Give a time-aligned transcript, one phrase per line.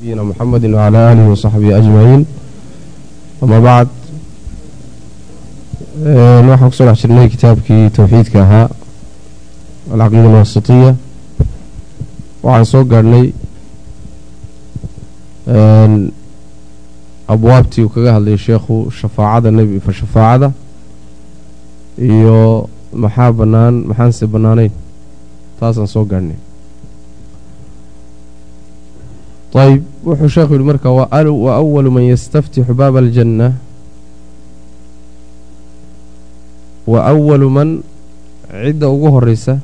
[0.00, 2.26] nabiyina mxamedi wcalى alihi wasaxbihi ajmaciin
[3.42, 3.88] ama bacd
[6.48, 8.68] waxaan ku soo dhex jirnay kitaabkii towxiidka ahaa
[9.92, 10.90] alcaqiida alwasitiya
[12.42, 13.26] waxaan soo gaadhnay
[17.28, 20.52] abwaabtii uu kaga hadlayay sheekhu shafaacada nebi fa shafaacada
[21.98, 24.72] iyo maxaa bannaan maxaanse bannaanayn
[25.60, 26.36] taasaan soo gaadhnay
[29.62, 33.46] ayb wuxuu sheekhu yihi marka wa awalu man yastaftixu baaba aljanna
[36.86, 37.68] wa awalu man
[38.50, 39.54] cidda ugu horeysa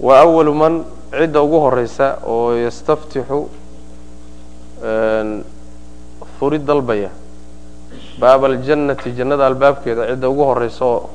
[0.00, 0.74] wa awalu man
[1.10, 3.48] cidda ugu horeysa oo yastaftixu
[6.38, 7.10] furi dalbaya
[8.20, 11.10] baaba aljannati jannada albaabkeeda cidda ugu horeysa oo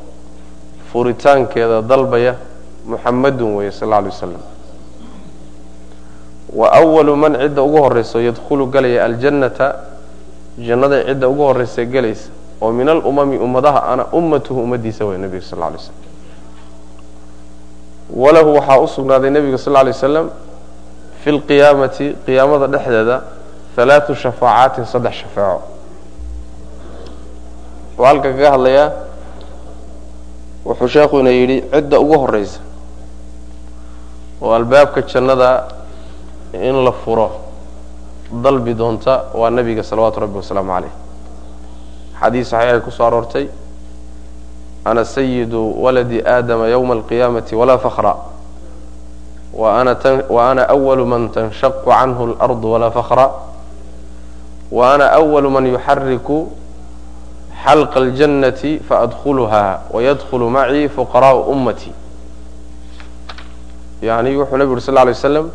[0.91, 2.35] furitaankeeda dalbaya
[2.85, 4.41] muxamadun weeye sal alla alay wasalam
[6.53, 9.75] wa awalu man cidda ugu horeysa yadkhulu galaya aljannata
[10.59, 12.29] jannada cidda ugu horeysa gelaysa
[12.61, 16.04] oo min alumami ummadaha ana ummatuhu ummadiisa wey nebiga sal alla alay slam
[18.15, 20.29] walahu waxaa u sugnaaday nebiga sal lay slam
[21.23, 23.17] fi lqiyaamati qiyaamada dhexdeeda
[23.77, 25.61] halaatu shafaacaatin saddex shafeeco
[27.97, 28.87] wuxuu halka kaga hadlayaa
[30.65, 32.59] wuxuu sheekuna yidhi cidda ugu horeysa
[34.41, 35.49] oo albaabka jannada
[36.53, 37.27] in la furo
[38.43, 40.93] dalbi doonta waa nebiga salawaatu rabbi wasalaamu caleyh
[42.19, 43.45] xadiis saxiixay ku soo aroortay
[44.85, 48.15] ana sayidu waladi aadama ywma alqiyaamati walaa fakra
[49.53, 49.79] wa
[50.51, 53.29] ana awalu man tanshaqu canhu اlardu walaa fakra
[54.71, 56.51] wa ana awalu man yuxariku
[57.65, 61.91] xalqa اljannati faadkhuluha wayadkhulu macii fuqaraau ummati
[64.01, 65.49] yani wuxuu nebi yuri sl lay slam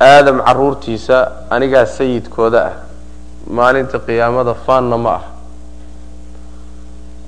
[0.00, 2.72] aadam caruurtiisa anigaa sayidkooda ah
[3.50, 5.33] maalinta qiyaamada faanna ma ah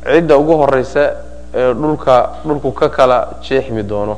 [0.06, 1.04] cidda ugu horeysa
[1.54, 4.16] ee dhulka dhulku ka kala jeexmi doono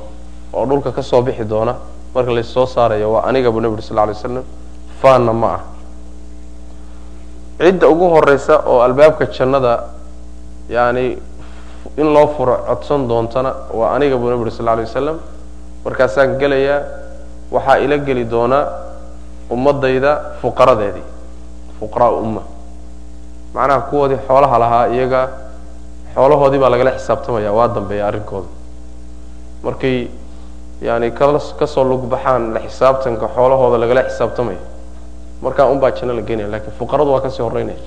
[0.53, 1.75] oo dhulka ka soo bixi doona
[2.15, 4.43] marka lassoo saarayo waa aniga buu nebi uri sal lay slam
[5.03, 5.61] faanna ma ah.
[7.59, 9.85] Cidda ugu horeysa oo albaabka jannada
[10.71, 11.19] yani
[11.97, 15.19] in loo furo codsan doontana waa aniga buu nebi uri sal lay wasalam
[15.85, 16.81] markaasaan gelayaa
[17.51, 18.59] waxaa ila geli doona
[19.51, 21.07] ummadayda fuqaradeedii
[21.81, 22.43] fuqaraa umma.
[23.55, 25.21] Macnaha kuwoodii xoolaha lahaa iyaga
[26.15, 28.49] xoolahoodii baa lagala xisaabtamaya waa dambeeya arrinkooda.
[29.63, 30.09] Markay
[30.83, 31.11] yani
[31.59, 34.59] ka soo lugbaxaan la xisaabtanka xoolahooda lagala xisaabtamaya.
[35.43, 37.79] Markaa un baa janno la geenaya lakiin fuqaradu waa ka sii horeynaya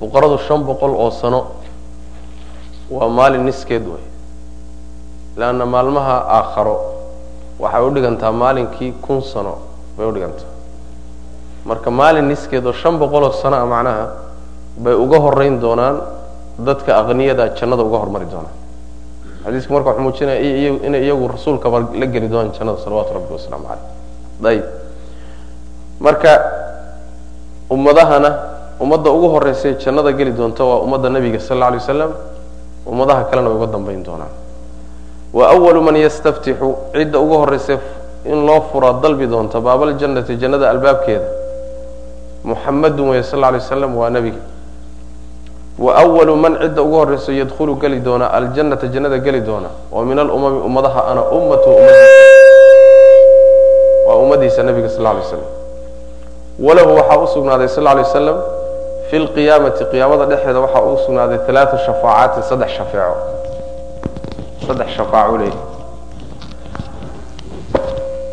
[0.00, 1.46] fuqaradu shan boqol oo sano
[2.90, 4.02] waa maalin niskeed wey
[5.36, 6.76] leanna maalmaha aakharo
[7.58, 9.58] waxay u dhigantaa maalinkii kun sano
[9.96, 10.50] bay udhigantaa
[11.64, 14.06] marka maalin niskeed oo shan boqol oo sano a macnaha
[14.76, 16.00] bay uga horeyn doonaan
[16.58, 18.54] dadka aqniyada jannada uga hormari doonaan
[19.44, 20.40] xadiisku marka wuxuu muujinaya
[20.86, 24.64] inay iyagu rasuulkaba la geli doonaan jannada salawaatu rabbi wasalaamu caleyh ayib
[26.00, 26.32] marka
[27.70, 28.30] ummadahana
[28.80, 32.12] ummadda ugu horeysae jannada geli doonta waa ummadda nebiga sal alla alay wasalam
[32.86, 34.28] ummadaha kalena way uga dambeyn doonaan.
[35.32, 37.78] Wa awalu man yastaftixu cidda ugu horeysa
[38.24, 41.24] in loo furaa dalbi doonta baabaljannati jannada albaabkeeda.
[42.44, 44.40] Muxamadun wey sal alla alay wasalam waa nebiga
[45.78, 49.68] wa awalu man cidda ugu horeyso yadkhulu geli doona aljannata jannada geli doona.
[49.92, 51.70] Oo min alumami ummadaha ana ummatu
[54.06, 55.40] waa ummadiisa nebiga sal lay slam
[56.58, 58.36] walahu waxaa u sugnaaday sal lay wasalam
[59.10, 63.16] fi lqiyaamati qiyaamada dhexeeda waxaa u sugnaaday alaatu shafaacaatin saddex shafeeco
[64.66, 65.58] saddex shafaaco leeyahy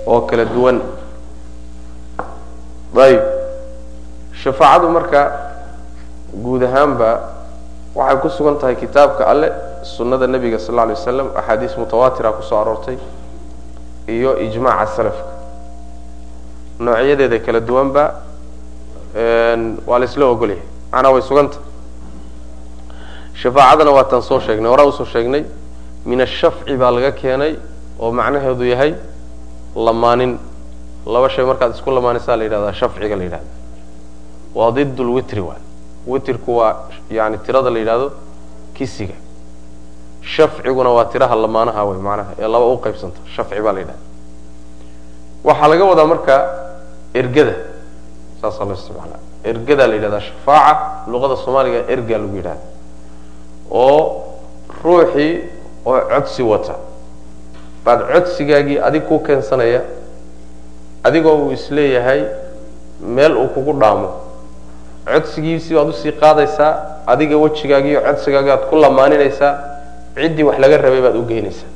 [0.08, 0.82] oo kala duwan.
[3.02, 3.22] Ayb
[4.44, 5.22] shafaacadu marka
[6.34, 7.10] guud ahaanba
[7.96, 9.52] waxay ku sugan tahay kitaabka alle
[9.84, 12.98] sunnada nebiga sal lla alay wasalam axaadiis mutawaatira ku soo aroortay
[14.08, 15.32] iyo ijmaaca salafka.
[16.80, 18.04] Noocyadeeda kala duwanba
[19.88, 21.66] waa la isla ogolyahay macnaa way sugan tahay
[23.34, 25.44] shafaacadana waa taan soo sheegnay horaa u soo sheegnay
[26.06, 27.56] min ashafci baa laga keenay
[28.00, 28.96] oo macnaheedu yahay
[29.76, 30.40] lamaanin.
[31.06, 33.52] Laba shay markaad isku lamaanisaa la yidhahdaa shafciga la yidhahda
[34.56, 35.62] waa did waay
[36.08, 36.76] witrku waa
[37.10, 38.12] yani tirada la yidhahdo
[38.74, 39.14] kisiga
[40.22, 44.04] shafciguna waa tiraha lamaanaha wey macnaha ee laba u qaybsanta shafci baa la yidhahda
[45.44, 46.36] waxaa laga wadaa marka
[47.14, 47.56] ergada
[48.42, 49.18] saasaa loo isticmaala.
[49.44, 50.74] Ergadaa la yidhahdaa shafaaca
[51.12, 52.66] luqada soomaaliga ergaa lagu yidhahda
[53.72, 54.24] oo
[54.84, 55.32] ruuxii
[55.86, 56.76] oo codsi wata.
[57.86, 59.82] Baad codsigaagii adig ku keensanaya
[61.04, 62.22] adigoo uu is leeyahay
[63.02, 64.10] meel uu kugu dhaamo
[65.06, 66.72] codsigiisii baad u sii qaadaysaa
[67.08, 69.54] adiga wejigaagii iyo codsigaaga aad ku lamaaninaysaa
[70.16, 71.70] ciddii wax laga rabay baad u geynaysaa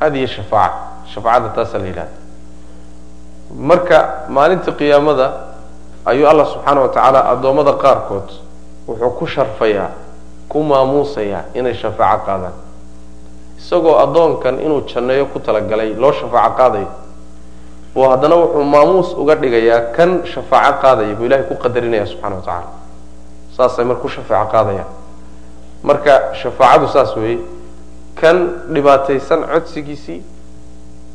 [0.00, 0.78] hadihi shafaaca
[1.14, 2.16] shafaacadda taasaa la yidhahda
[3.70, 3.98] marka
[4.28, 5.26] maalinta qiyaamada
[6.04, 8.28] ayuu allah subxaana wa tacaala addoommada qaarkood
[8.88, 9.90] wuxuu ku sharfayaa
[10.48, 12.52] ku maamuusayaa inay shafaaco qaadaan.
[13.58, 16.88] Isagoo addoonkan inuu janneeyo ku talagalay loo shafaaco qaadayo
[17.96, 22.42] oo haddana wuxuu maamuus uga dhigayaa kan shafaaco qaadaya buu ilahay ku qadarinaya subxana wa
[22.42, 22.68] tacaala.
[23.56, 24.86] Saasay marka ku shafaaco qaadayaan
[25.82, 27.38] marka shafaacadu saas weeye
[28.20, 28.36] kan
[28.74, 30.22] dhibaataysan codsigiisii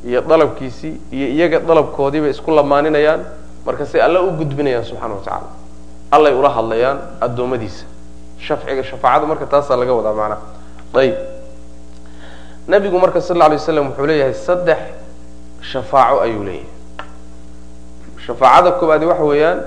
[0.08, 3.22] iyo dalabkiisii iyo iyaga dalabkoodiibay isku lamaaninayaan
[3.66, 5.50] markaasay alle u gudbinayaan subxana wa tacaala.
[6.12, 7.86] Allay ula hadlayaan addoommadiisa.
[8.40, 10.42] Shafciga shafaacada marka taasaa laga wadaa macnaha
[11.00, 11.16] ayib.
[12.68, 14.78] Nabigu marka sal lla alay waslam wuxuu leeyahay saddex
[15.72, 16.70] shafaaco ayuu leeyahay.
[18.26, 19.60] Shafaacada koobaadi waxa weeyaan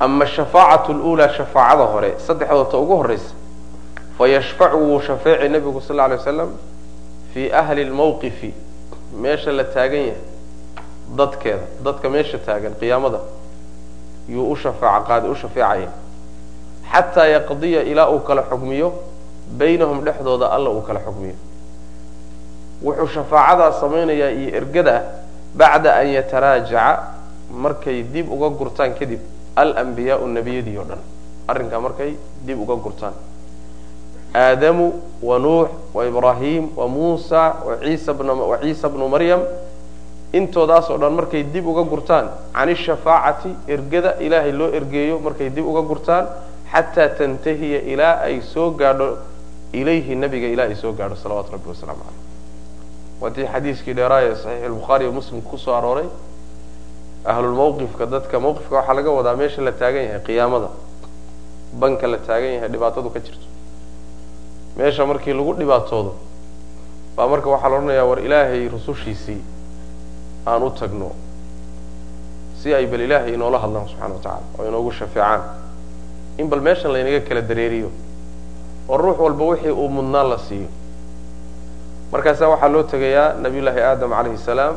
[0.00, 3.34] ama shafaacatu lula shafaacada hore saddexdoota ugu horeysa
[4.18, 6.50] fayashfacu wuu shafeeci nabigu sal alay waslam
[7.34, 8.50] fii ahli lmawqifi
[9.22, 10.22] meesha la taagan yahay
[11.16, 13.20] dadkeeda dadka meesha taagan qiyaamada
[14.28, 15.90] yuu u shafaac qaadi u shafeecaya
[16.92, 18.88] xataa yaqdiya ilaa uu kala xugmiyo
[19.58, 21.34] baynahum dhexdooda alla uu kala xugmiyo
[22.84, 24.94] wuxuu shafaacadaa samaynayaa iyo ergada
[25.54, 26.84] bacda an yataraajaca
[27.64, 29.20] markay dib uga gurtaan kadib
[29.56, 31.00] alambiyaau nebiyadii o dhan.
[31.50, 32.10] Arrinkaa markay
[32.46, 33.14] dib uga gurtaan.
[34.34, 34.92] Aadamu
[35.22, 37.74] wa nuux wa ibraahim wa muusa wa
[38.62, 39.40] ciisa bnu maryam
[40.32, 45.64] intoodaas oo dhan markay dib uga gurtaan can ishafaacati ergada ilaahay loo ergeeyo markay dib
[45.66, 46.24] uga gurtaan
[46.72, 49.08] xataa tantahiya ilaa ay soo gaadho
[49.72, 52.27] ilayhi nabiga ilaa ay soo gaadho salawatu rabbi wasalaamu caleyh
[53.20, 56.06] waatii xadiiskii dheeraaye saxiix albukhaari iyo muslim ku soo arooray
[57.24, 60.68] ahlulmawqifka dadka mawqifka waxaa laga wadaa meesha la taagan yahay qiyaamada.
[61.80, 63.46] Banka la taagan yahay dhibaatadu ka jirto.
[64.76, 66.12] Meesha markii lagu dhibaatoodo
[67.16, 69.40] baa marka waxaa la odhanayaa war ilaahay rusushiisii
[70.46, 71.10] aan u tagno
[72.62, 75.40] si ay bal ilaahay inoola hadlaan subxana wa tacala oo inoogu shafeecaan.
[76.38, 77.90] In bal meeshan laynaga kala dareeriyo
[78.88, 80.68] oo ruux walba wixii uu mudnaan la siiyo
[82.12, 84.76] markaasaa waxaa loo tegayaa nabiy llaahi aadam calayhi salaam.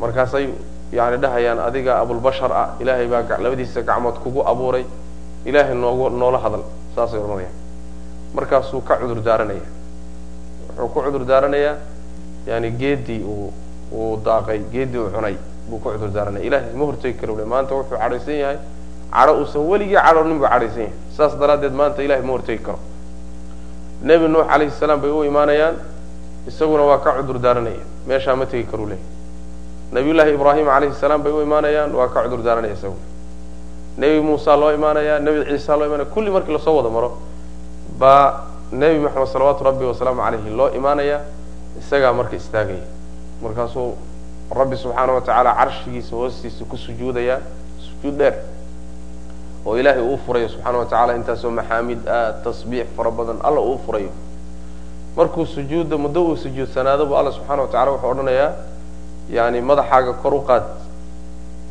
[0.00, 0.48] Markaasay
[0.92, 4.84] yani dhahayaan adiga abulbashar ah ilaahay baa labadiisa gacmood kugu abuuray.
[5.44, 6.62] Ilaahay noogu noola hadal
[6.96, 7.54] saasay odhanayaan
[8.34, 9.66] markaasuu ka cudur daaranaya.
[10.78, 11.76] Wuxuu ku cudur daaranayaa
[12.46, 13.52] yani geedii uu
[13.92, 15.36] uu daaqay geedii uu cunay
[15.68, 16.44] buu ku cudur daaranaya.
[16.44, 18.58] Ilahay ma hortegi karo le maanta wuxuu cadhaysan yahay.
[19.12, 20.92] Cadho uusan weligii cadhoonin buu cadhaysan yahay.
[21.16, 22.78] Saas daraaddeed maanta ilahay ma hortegi karo
[24.02, 25.74] nebi nuux calayhi salaam bay u imaanayaan
[26.48, 27.82] isaguna waa ka cudur daaranaya.
[28.06, 29.04] Meeshaa ma tegi karuu leeyahy
[29.92, 33.04] nabiyullaahi ibraahim calayhi salaam bay u imaanayaan waa ka cudur daaranaya isaguna.
[33.98, 37.18] Nebi muusa loo imaanaya nebi ciisa loo imaanaya kulli markii la soo wada maro
[37.98, 41.20] baa nebi maxamed salawaatu rabbi wasalaamu calayhi loo imaanaya
[41.78, 42.84] isagaa marka istaagaya.
[43.42, 43.94] Markaasuu
[44.50, 47.40] rabbi subxaana wa tacaala carshigiisa hoostiisa ku sujuudaya
[47.78, 48.34] sujuud dheer
[49.66, 53.78] oo ilaahay uu furayo subxaana wa tacala intaasoo maxaamid ah tasbiix fara badan alla uu
[53.86, 54.10] furayo.
[55.16, 58.52] Markuu sujuudda muddo uu sujuudsanaado bu alla subxana wa tacala wuxuu odhanayaa
[59.30, 60.62] yani madaxaaga kor u qaad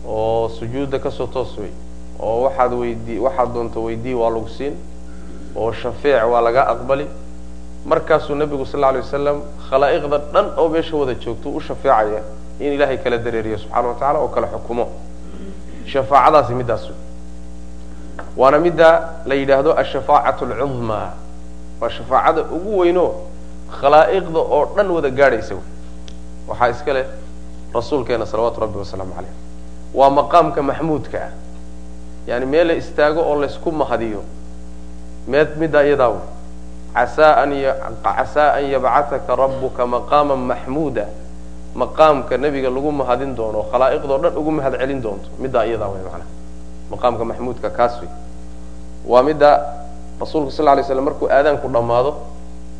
[0.07, 1.71] oo sujuudda ka soo toos wey
[2.19, 4.75] oo waxaad weydii waxaad doonto weydii waa lagu siin
[5.55, 7.07] oo shafeec waa laga aqbali.
[7.85, 9.37] Markaasuu nebigu sal lla alay wasalam
[9.69, 12.21] khalaa'iqda dhan oo meesha wada joogto u shafeecaya
[12.59, 14.85] in ilaahay kala dareeriyo subxana wa tacala oo kala xukumo.
[15.85, 16.97] Shafaacadaasi middaas wey
[18.37, 21.13] waana midda la yidhaahdo ashafaacatu alcudmaa
[21.81, 23.11] waa shafaacada ugu weyno
[23.81, 25.55] khalaa'iqda oo dhan wada gaadhaysa.
[26.47, 27.05] Waxaa iska leh
[27.73, 29.33] rasuulkeena salawaatu rabbi wasalaamu caleyh
[29.93, 31.31] waa maqaamka maxmuudka ah.
[32.27, 34.23] Yani meel la istaago oo laysku mahadiyo.
[35.27, 36.25] Meed middaa iyadaa wey
[36.93, 37.51] casaa an
[38.03, 41.05] casaa an yabcataka rabuka maqaama maxmuuda.
[41.75, 45.29] Maqaamka nebiga lagu mahadin doono khalaa'iqdao dhan ugu mahad celin doonto.
[45.39, 46.38] Middaa iyadaa wey macnaha
[46.91, 48.09] maqaamka maxmuudka kaas wey
[49.05, 49.51] waa midda
[50.21, 52.11] rasuulku sal lay slam markuu aadaanku dhammaado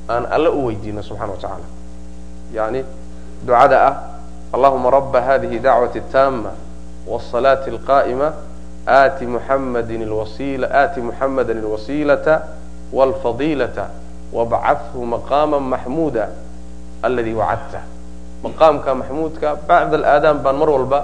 [0.10, 1.68] aan alle u weydiino subxana wa tacaala.
[2.54, 2.84] Yani
[3.46, 3.96] ducada ah
[4.54, 6.52] allahuma raba hadihi dacwati taama
[7.08, 8.34] wsalaati alqa'ima
[8.88, 12.42] aati muxamadin lwasila aati muxamada alwasiilata
[12.94, 13.88] walfadiilata
[14.34, 16.30] wabcathu maqaama maxmuuda
[17.04, 17.82] aladi wacadta
[18.44, 21.00] maqaamka maxmuudka bacda alaadaan baan mar walba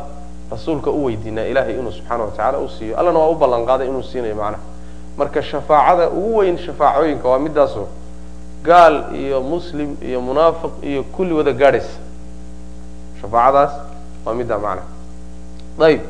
[0.52, 3.00] rasuulka u weydiinaa ilaahay inuu subxaana wa tacala u siiyo.
[3.00, 4.64] Allana waa u ballan inuu siinayo macnaha.
[5.18, 7.88] Marka shafaacada ugu weyn shafaacooyinka waa midaasoo
[8.64, 12.00] gaal iyo muslim iyo munaafiq iyo kulli wada gaadhaysa.
[13.22, 13.72] Shafaacadaas
[14.26, 14.88] waa middaa macnaha.
[15.82, 16.02] Ayib.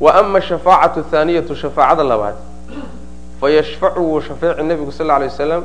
[0.00, 2.34] Wa ama shafaacatu thaaniyatu shafaacada labaad.
[3.40, 5.64] Fayashfacu wuu shafeeci nebigu sal lla alay waslam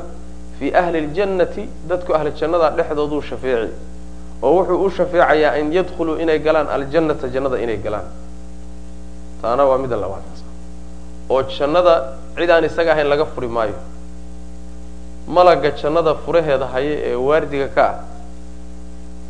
[0.58, 3.72] fii ahli ljannati dadku ahli jannada dhexdooduu shafeeci
[4.42, 8.04] oo wuxuu u shafeecayaa an yadkhuluu inay galaan aljannata jannada inay galaan.
[9.42, 10.22] Taana waa midda labaad
[11.30, 11.94] oo jannada
[12.36, 13.74] cid aan isaga ahayn laga furi maayo.
[15.26, 17.96] Malaga jannada furaheeda haya ee waardiga ka ah.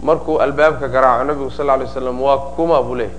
[0.03, 3.19] Markuu albaabka garaaco nabigu sal lla alay waslam waa kuma buu leeyahay.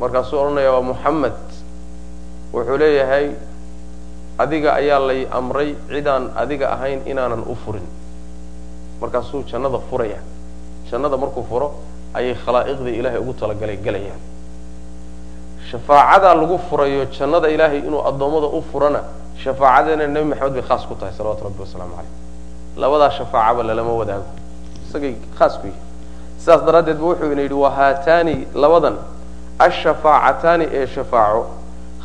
[0.00, 1.38] Markaasuu odhanaya waa muxamed
[2.52, 3.26] wuxuu leeyahay
[4.38, 7.86] adiga ayaa lay amray cidaan adiga ahayn inaanan u furin.
[9.00, 10.20] Markaasuu jannada furaya
[10.90, 11.68] jannada markuu furo
[12.14, 14.20] ayay khalaa'iqdii ilaahay ugu talagalay gelayaan
[15.70, 19.00] shafaacadaa lagu furayo jannada ilaahay inuu addoommada u furana
[19.44, 22.12] shafaacadeena nebi maxamed bay khaas ku tahay salawatu rabbi wasalaamu caleyh
[22.76, 24.28] labadaa shafaacaba lalama wadaago.
[24.88, 25.78] Isagay khaas ku yihi
[26.38, 28.96] sidaas daraaddeed ba wuxuu ina yidhi wa haataani labadan
[29.58, 31.46] ashafaacataani ee shafaaco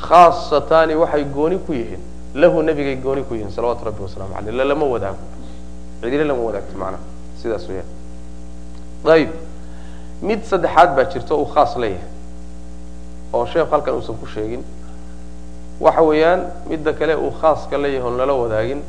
[0.08, 2.02] khaasataani waxay gooni ku yihiin
[2.36, 5.24] lahu nebigay gooni ku yihiin salawatu rabbi wasalaamu caleyh lalama wadaago.
[6.02, 7.04] Cidina lama wadaagto macnaha.
[7.42, 7.88] Sidaas weyaan
[9.10, 9.30] ayib
[10.22, 12.08] mid saddexaad baa jirta uu khaas leeyahay
[13.34, 14.64] oo sheekh halkan uusan ku sheegin.
[15.80, 18.82] Waxa weeyaan midda kale uu khaaska leeyahay oon lala wadaagin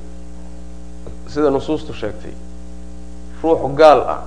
[1.29, 2.33] sida nusuustu sheegtay.
[3.43, 4.23] Ruux gaal ah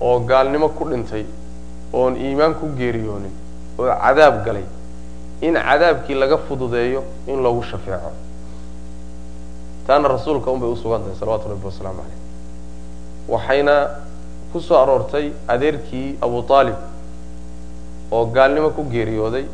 [0.00, 1.24] oo gaalnimo ku dhintay
[1.92, 3.32] oon iimaan ku geeriyoonin
[3.78, 4.64] oo cadaab galay
[5.40, 8.10] in cadaabkii laga fududeeyo in loogu shafeeco.
[9.86, 12.20] Taana rasuulka un bay usugan tahay salawatu rabbi wasalaamu caleyh
[13.28, 13.74] waxayna
[14.56, 16.76] ku soo aroortay adeerkii abu aalib
[18.16, 19.44] oo gaalnimo ku geeriyooday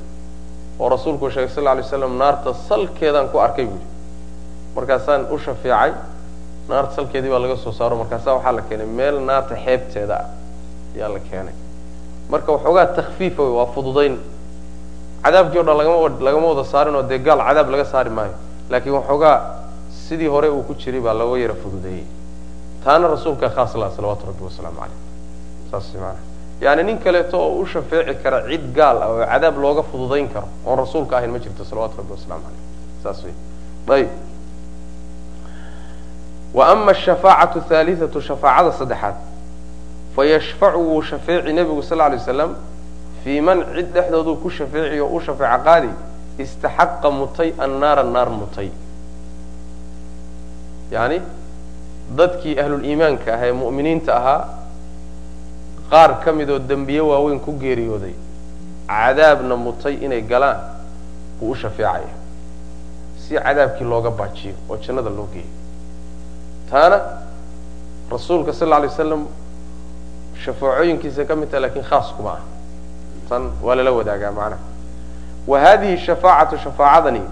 [0.81, 3.87] oo rasuulku sheegay sal lay slam naarta salkeedaan ku arkay buuhi
[4.77, 5.93] markaasaan u shafeecay
[6.69, 10.29] naarta salkeedii baa laga soo saaro markaasaa waxaa la keenay meel naarta xeebteeda ah
[10.97, 11.55] ayaa la keenay.
[12.31, 14.15] Marka waxoogaa takfiifa waa fududayn.
[15.25, 15.77] Cadaabkii o dhan
[16.27, 18.35] lagama wada saarin oo dee gaal cadaab laga saari maayo.
[18.71, 19.37] Laakiin waxoogaa
[20.07, 22.05] sidii hore uu ku jiray baa looga yara fududeeyey
[22.85, 24.99] taana rasuulka khaas laha salawaatu rabbi wasalaamu caleyh
[25.71, 26.19] saas maana.
[26.61, 30.49] Yani nin kaleeto oo u shafeeci kara cid gaal ah oo cadaab looga fududayn karo
[30.67, 32.63] oon rasuulka ahayn ma jirto salawatu rabbi wasalaamu caleyh
[33.03, 33.35] saas wey
[33.97, 34.09] ayib
[36.55, 39.15] wa ama ashafaacatu thaalitatu shafaacada saddexaad
[40.17, 42.55] fayashfacu wuu shafeeci nebigu sal lay waslam
[43.25, 45.89] fii man cid dhexdooduu ku shafeeci oo u shafeeco qaadi
[46.39, 48.71] istaxaqa mutay annaara naar mutay.
[50.91, 51.21] Yani
[52.17, 54.41] dadkii ahluliimaanka ah ee mu'miniinta ahaa
[55.91, 58.15] qaar ka mid oo dembiye waaweyn ku geeriyooday
[58.89, 60.59] cadaabna mutay inay galaan
[61.41, 62.13] wuu u shafeecaya
[63.23, 65.51] si cadaabkii looga baajiyo oo jannada loo geeyo.
[66.71, 67.01] Taana
[68.11, 69.27] rasuulka sal alay waslam
[70.45, 72.43] shafaacooyinkiisa ka mid taha laakiin khaas kuma ah
[73.29, 74.61] tan waa lala wadaagaa macnaha
[75.47, 77.23] wa hadihi shafaacatu shafaacadani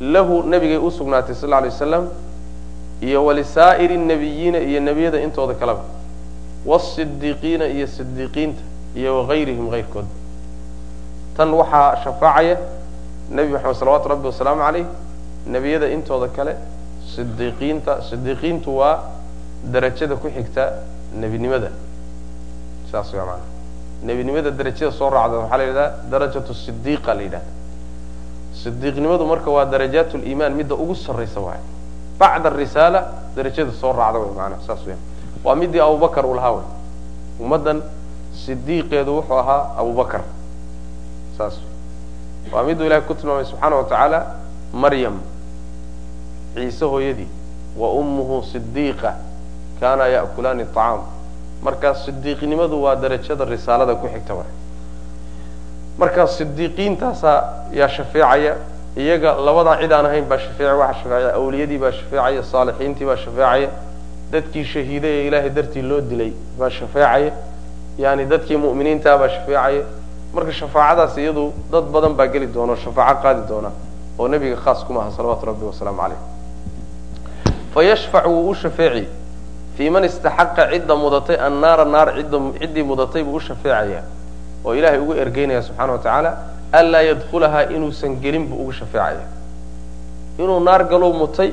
[0.00, 2.04] lahu nabigay u sugnaatay sal lla alay waslam
[3.02, 5.82] iyo walisaa'iri nabiyiina iyo nebiyada intooda kaleba
[6.66, 8.62] wasidiiqiina iyo sidiiqiinta
[8.96, 10.06] iyo wagayrihim kayrkood
[11.36, 12.56] tan waxaa shafaacaya
[13.30, 14.86] nebi maxamed salawatu rabbi wasalaamu caleyh
[15.46, 16.56] nebiyada intooda kale
[17.14, 19.02] sidiiqiinta sidiiqiintu waa
[19.64, 20.72] darajada ku xigta
[21.14, 21.70] nebinimada.
[22.90, 23.44] Saas waa maana
[24.02, 27.50] nebinimada darajada soo raacda waxaa la yidhahdaa darajatu sidiiqa la yidhahda
[28.62, 31.58] sidiiqnimadu marka waa darajaat liimaan midda ugu sarraysa waay
[32.18, 33.00] bacda arisaala
[33.36, 34.96] darajada soo raacda way maanaa saas weya
[35.44, 36.66] waa midii abubakar uu lahaa wey
[37.40, 37.82] ummaddan
[38.44, 40.20] sidiiqeedu wuxuu ahaa abubakar
[41.38, 41.54] saas
[42.52, 44.26] waa miduu ilahay ku tilmaamay subxaana wa tacaala
[44.72, 45.20] maryam
[46.54, 47.28] ciise hooyadii
[47.76, 49.14] wa ummuhu sidiiqa
[49.80, 51.00] kaana ya'kulaani acaam
[51.62, 54.34] markaa sidiiqnimadu waa darajada risaalada ku xigta
[55.98, 57.38] markaa sidiiqiintaasaa
[57.72, 58.56] yaa shafeecaya
[59.02, 63.68] iyaga labadaa cid aan ahayn baa shafeecaya waxaa shafeecaya awliyadii baa shafeecaya saalixiintii baa shafeecaya
[64.32, 67.30] dadkii shahiiday ee ilaahay dartii loo dilay baa shafeecaya
[67.98, 69.82] yani dadkii mu'miniintaa baa shafeecaya
[70.34, 73.70] marka shafaacadaas iyadu dad badan baa geli doona oo shafaaco qaadi doona
[74.18, 76.20] oo nebiga khaas kuma aha salawaatu rabbi wasalaamu caleyh
[77.74, 79.06] fayashfacu wuu u shafeeci.
[79.76, 82.08] Fii man istaxaqa cidda mudatay annaara naar
[82.60, 84.02] ciddii mudatay buu u shafeecaya.
[84.64, 86.30] Oo ilaahay ugu ergeynaya subxana wa tacaala
[86.72, 89.24] anlaa yadkhulahaa inuusan gelin buu ugu shafeecaya.
[90.38, 91.52] Inuu naar galou mutay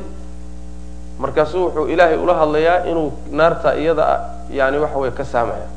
[1.20, 4.20] markaasuu wuxuu ilaahay ula hadlayaa inuu naarta iyada
[4.52, 5.68] yani waxa weye ka saamaya.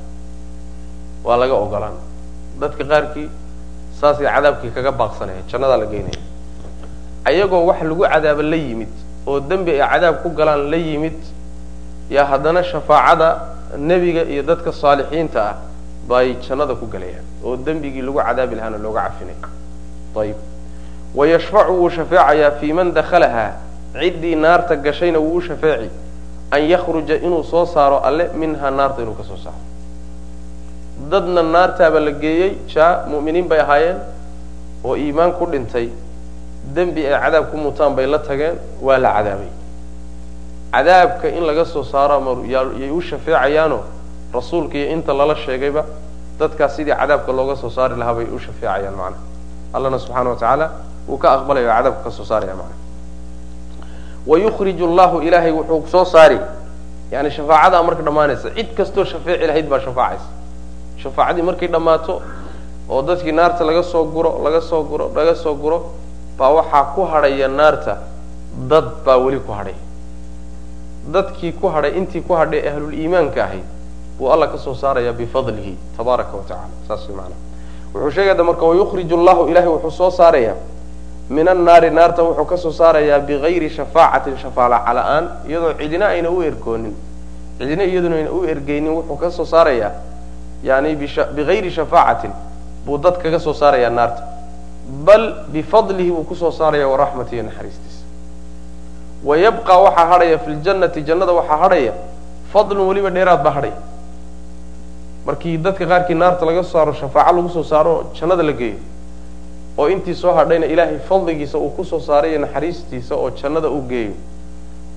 [1.24, 1.96] Waa laga ogolaan.
[2.60, 3.28] Dadka qaarkii
[4.00, 6.20] saasay cadaabkii kaga baaqsanaya jannadaa la geynaya
[7.24, 8.88] ayagoo wax lagu cadaaba la yimid
[9.26, 11.18] oo dembi ay cadaab ku galaan la yimid
[12.10, 13.28] yaa haddana shafaacada
[13.76, 15.54] nebiga iyo dadka saalixiinta ah
[16.08, 19.36] bay jannada ku gelayaan oo dembigii lagu cadaabi lahaana looga cafinay.
[20.16, 20.36] Ayib
[21.14, 23.52] wayashfacu wuu shafeecayaa fii man dakhalahaa
[24.00, 25.90] ciddii naarta gashayna wuu u shafeeci.
[26.50, 29.60] An yakhruja inuu soo saaro alle minhaa naarta inuu ka soo saaro.
[31.10, 33.98] Dadna naartaaba la geeyey jaa mu'miniin bay ahaayeen
[34.84, 35.88] oo iimaan ku dhintay.
[36.74, 39.50] Dembi ay cadaab ku mutaan bay la tageen waa la cadaabay.
[40.72, 43.97] Cadaabka in laga soo saaro yay u shafeecayaano
[44.34, 45.84] rasuulka iyo inta lala sheegayba
[46.38, 49.22] dadkaas sidii cadaabka looga soo saari lahaa bay u shafeecayaan macnaha.
[49.74, 50.66] Allana subxaana wa tacaala
[51.22, 52.76] ka aqbalaya oo cadaabka ka soo saaraya macnaha.
[54.26, 56.38] Wayukhriju allahu ilaahay wuxuu soo saari.
[57.10, 60.28] Yani shafaacadaa marka dhammaanaysa cid kastoo shafeeci lahayd baa shafaacaysa.
[61.02, 62.22] Shafaacadii markay dhammaato
[62.88, 65.78] oo dadkii naarta laga soo guro laga soo guro laga soo guro
[66.38, 67.96] baa waxaa ku hadhaya naarta
[68.68, 69.74] dad baa weli ku hadhay.
[71.12, 73.64] Dadkii ku hadhay intii ku hadhay ahlul iimaanka ahayd
[74.18, 77.46] buu alla ka soo saaraya bifadlihi tabaaraka wa tacala saas macanaha
[77.94, 80.54] wuxuu sheegaya marka wayukhriju allahu ilahay wuxuu soo saaraya.
[81.30, 86.42] Min annaari naarta wuxuu ka soo saarayaa bigayri shafaacatin shafaaca la'aan iyadoo cidina ayna u
[86.42, 86.94] ergoonin.
[87.58, 89.92] Cidina iyaduna ayna u ergeynin wuxuu ka soo saarayaa
[90.62, 90.96] yani
[91.36, 92.32] bigayri shafaacatin
[92.86, 94.22] buu dad kaga soo saarayaa naarta.
[95.04, 98.04] Bal bifadlihi buu ku soo saaraya waraxmatihi naxariistiisa
[99.24, 101.92] wayabqa waxaa hadhaya fi ljannati jannada waxaa hadhaya
[102.52, 103.76] fadlun weliba dheeraad baa hadhaya
[105.28, 108.78] markii dadka qaarkii naarta laga saaro shafaaco lagu soo saaro jannada la geeyo.
[109.78, 113.82] Oo intii soo hadhayna ilaahay fadligiisa uu ku soo saaray iyo naxariistiisa oo jannada u
[113.90, 114.14] geeyo.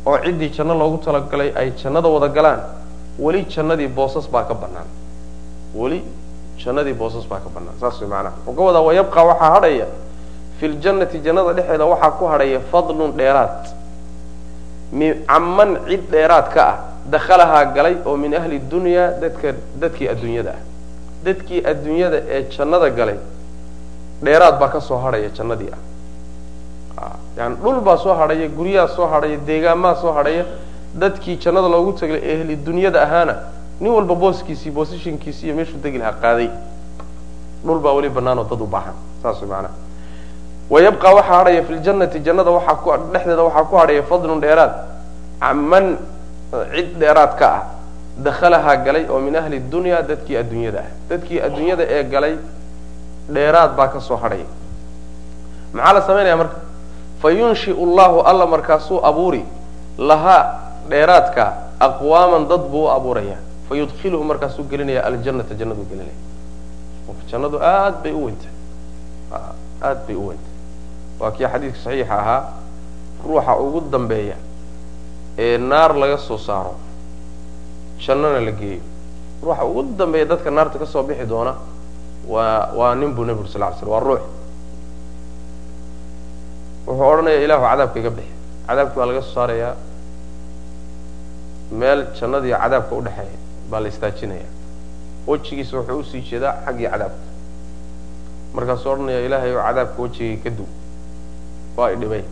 [0.05, 2.59] Oo ciddii janno loogu talagalay ay jannada wada galaan
[3.19, 4.87] weli jannadii boosas baa ka bannaan.
[5.75, 5.99] Weli
[6.63, 7.75] jannadii boosas baa ka bannaan.
[7.79, 9.87] Saas way macanaha wuxuu ka wadaa wayabqa waxaa hadhaya
[10.59, 13.80] fi ljannati jannada dhexeeda waxaa ku hadhaya fadlun dheeraad
[15.27, 16.77] caman cid dheeraad ka ah
[17.09, 20.61] dakhalahaa galay oo min ahli dunyaa dadka dadkii adduunyada ah.
[21.25, 23.17] Dadkii adduunyada ee jannada galay
[24.23, 27.15] dheeraad baa ka soo hadhaya jannadii ah.
[27.37, 30.45] Yani dhul baa soo hadhaya guryaha soo hadhaya deegaamaa soo hadhaya
[30.93, 33.35] dadkii jannada loogu taglay ehli dunyada ahaana
[33.79, 36.49] nin walba booskiisii boosishinkiisi iyo meeshuu degi lahaa qaaday.
[37.65, 39.73] Dhul baa weli banaanoo dad u baahan saas macanaha
[40.71, 44.73] wayabqa waxaa hadhaya fi ljannati jannada waxaa dhexdeeda waxaa ku hadhaya fadlun dheeraad
[45.39, 45.97] caman
[46.73, 47.63] cid dheeraad ka ah
[48.27, 52.35] dakhalahaa galay oo min ahli dunya dadkii adduunyada ah dadkii adduunyada ee galay
[53.37, 54.47] dheeraad baa ka soo hadhaya
[55.73, 56.57] maxaa la samaynaya marka
[57.21, 59.43] fa llahu alla markaasuu abuuri
[59.97, 60.43] lahaa
[60.89, 61.45] dheeraadka
[61.79, 63.75] aqwaaman dad buu abuuraya fa
[64.31, 66.17] markaasuu gelinaya aljannata jannaduu gelinaya
[67.31, 68.51] jannadu aad bay u weyntay
[69.89, 70.50] aad bay u weyntay
[71.21, 72.41] waa kii xadiidka saxiixa ahaa
[73.25, 74.35] ruuxa ugu dambeeya
[75.37, 76.73] ee naar laga soo saaro
[78.05, 78.81] jannana la geeyo.
[79.43, 81.53] Ruuxa ugu dambeeya dadka naarta ka soo bixi doona
[82.27, 84.21] waa waa nin buu nebi ur sal ly slm waa ruux.
[86.87, 88.33] Wuxuu odhanaya ilahu cadaabka iga bixi.
[88.67, 89.73] Cadaabki baa laga soo saarayaa
[91.79, 93.37] meel jannadiiyo cadaabka udhexeeya
[93.69, 94.47] baa la istaajinaya.
[95.27, 97.23] Wejigiisa wuxuu u sii jeedaa xaggii cadaabka.
[98.53, 100.67] Markaasuu odhanaya ilaahay oo cadaabka wejigay ka duw
[101.77, 102.23] waa i dhibay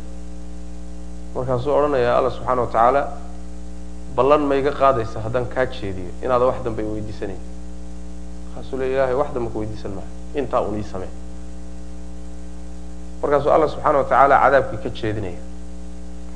[1.36, 3.02] markaasuu odhanaya alla subxaana wa tacaala
[4.15, 7.39] ballan ma iga qaadaysa haddaan kaa jeediyo inaada wax dambe weydiisanayn
[8.47, 11.10] markaasuu le ilahay wax dambe ka weydiisan maayo intaa un ii samey
[13.21, 15.39] markaasuu alla subxaana wa tacaala cadaabkii ka jeedinaya.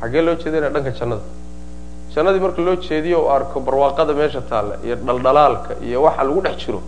[0.02, 1.22] Xaggee loo jeedinaya dhanka jannada?
[2.16, 6.58] Jannadii marka loo jeediyo u arko barwaaqada meesha taalla iyo dhaldhalaalka iyo waxa lagu dhex
[6.66, 6.82] jiro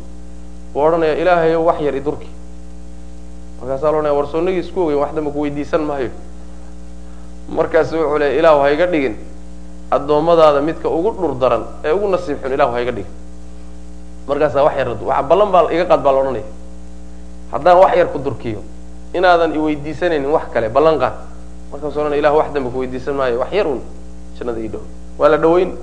[0.75, 2.29] uu odhanaya ilaahayo wax yar idurki
[3.65, 6.09] markaasaa odhanaya war soonagii isku ogeyn wax dambe ku weydiisan maayo.
[7.49, 9.15] Markaasu wuxuu leeya ilaahu ha iga dhigin.
[9.91, 13.11] Addoommadaada midka ugu dhur daran ee ugu nasiib xun ilahu ha iga dhigin.
[14.27, 16.45] Markaasaa wax yar wa ballan baa iga qaad baa la odhanaya.
[17.51, 18.61] Haddaan wax yar ku durkiyo
[19.13, 21.13] inaadan iweydiisanaynin wax kale ballan qaad.
[21.71, 23.81] Markaasu odhanaya ilahu wax dambe ku weydiisan maayo wax yar un
[24.37, 24.81] jannada ii dhow.
[25.17, 25.73] Waa la dhaweyn.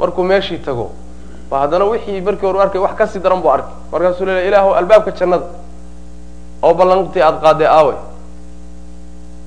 [0.00, 0.92] Markuu meeshii tago
[1.50, 3.72] ba haddana wixii markii hore arkay wax ka sii daran buu arkay.
[3.92, 5.44] Markaasuu leeya ilaahu albaabka jannada
[6.62, 7.94] oo ballantii aada qaadee aawe?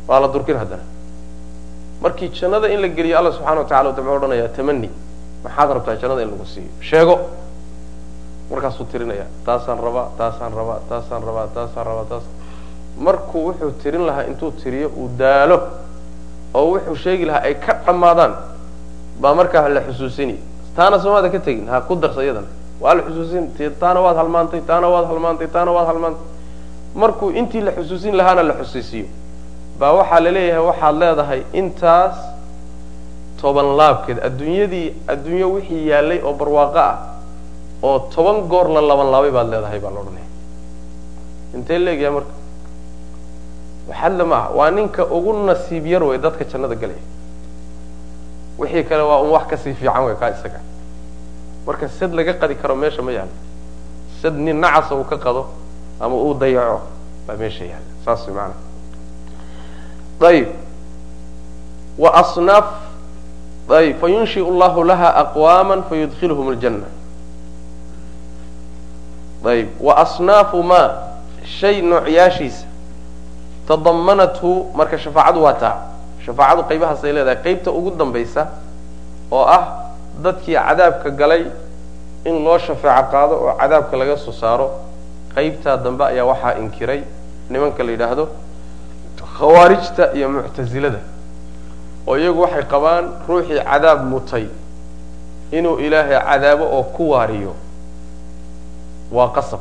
[0.07, 0.83] Waa la durkin haddana.
[2.01, 4.89] Markii jannada in la geliyo alla subxana wa tacala wuxuu odhanaya tamani
[5.43, 6.69] maxaad rabtaa jannada in lagu siiyo?
[6.81, 7.19] Sheego.
[8.51, 12.23] Markaasuu tirinaya taasaan rabaa taasaan rabaa taasaan rabaa taasaan rabaa taas
[12.97, 15.57] markuu wuxuu tirin lahaa intuu tiriyo uu daalo
[16.53, 18.33] oo wuxuu sheegi lahaa ay ka dhammaadaan
[19.21, 20.39] baa markaa la xusuusini.
[20.75, 22.47] Taana soomaada ka tegin ha ku darsa iyadana.
[22.81, 26.23] Waa la xusuusin taana waad halmaantay taana waad halmaantay taana waad halmaantay
[26.95, 29.05] markuu intii la xusuusin lahaana la xusuusiyo.
[29.79, 32.15] Baa waxaa la leeyahay waxaad leedahay intaas
[33.41, 36.97] toban laabkeed adduunyadii adduunyo wixii yaallay oo barwaaqo ah
[37.83, 40.27] oo toban goor la laban laabay baad leedahay baa la odhanaya
[41.55, 42.33] intee leegyahay marka?
[43.89, 47.03] Waxadla ma aha waa ninka ugu nasiib yar wey dadka jannada galaya
[48.59, 50.59] wixii kale waa un wax ka sii fiican wey kaa isaga.
[51.65, 53.31] Marka sad laga qadi karo meesha ma yaalo
[54.21, 55.47] sad nin nacasa uu ka qado
[55.99, 56.79] ama uu dayaco
[57.27, 58.53] baa meesha yaalla saas way maana
[60.29, 60.47] ayib
[61.97, 62.65] wa asnaaf
[63.77, 66.87] ayib fayunshiu llahu laha aqwaama fayudkilhum اljanna
[69.45, 70.81] ayib wa asnaafu ma
[71.59, 72.65] shay noocyaashiisa
[73.67, 75.75] tadamanathu marka shafaacadu waa taa.
[76.25, 77.37] Shafaacadu qaybahaasay leedahay.
[77.43, 78.47] Qaybta ugu dambaysa
[79.31, 79.63] oo ah
[80.23, 81.43] dadkii cadaabka galay
[82.25, 84.67] in loo shafeeco qaado oo cadaabka laga soo saaro
[85.35, 87.01] qaybtaa dambe ayaa waxaa inkiray
[87.49, 88.25] nimanka la yidhaahdo
[89.37, 90.99] khawaarijta iyo muctasilada
[92.07, 94.45] oo iyagu waxay qabaan ruuxii cadaab mutay
[95.51, 97.53] inuu ilaahay cadaabo oo ku waariyo.
[99.11, 99.59] Waa qasab.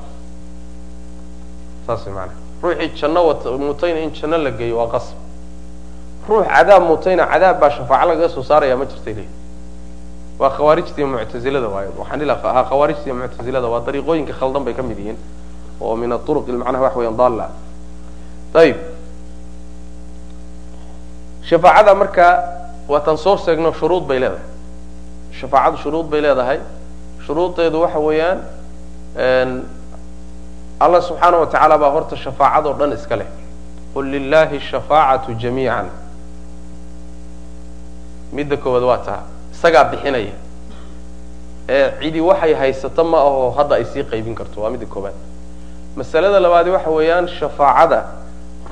[1.87, 3.20] Saas maanaa ruuxii janno
[3.59, 5.16] mutayna in janno la geeyo waa qasab.
[6.28, 9.35] Ruux cadaab mutayna cadaab baa shafaaco lagaga soo saaraya ma jirtay leeyihi
[10.38, 11.92] waa khawaarijta iyo muctazilada waayo.
[11.98, 15.16] Waxaan ila ahaa khawaarijta iyo muctazilada waa dariiqooyinka khaldan bay ka mid yihiin
[15.80, 17.46] oo min aطuruq macnaha wax weeyaan daalla.
[18.54, 18.76] Ayib
[21.42, 22.26] shafaacada marka
[22.88, 24.44] waataan soo sheegno shuruud bay leedahay.
[25.40, 26.60] Shafaacadu shuruud bay leedahay.
[27.26, 28.38] Shuruudeedu waxa weeyaan
[30.80, 33.26] allah subxaana wa tacaala baa horta shafaacadoo dhan iska leh.
[33.94, 35.84] Qul lilahi shafaacatu jamiica
[38.32, 40.32] midda koowaad waa taa isagaa bixinaya.
[41.68, 45.14] Ee cidi waxay haysato ma aho hadda ay sii qaybin karto waa midda koowaad
[45.98, 48.00] masalada labaadi waxa weeyaan shafaacada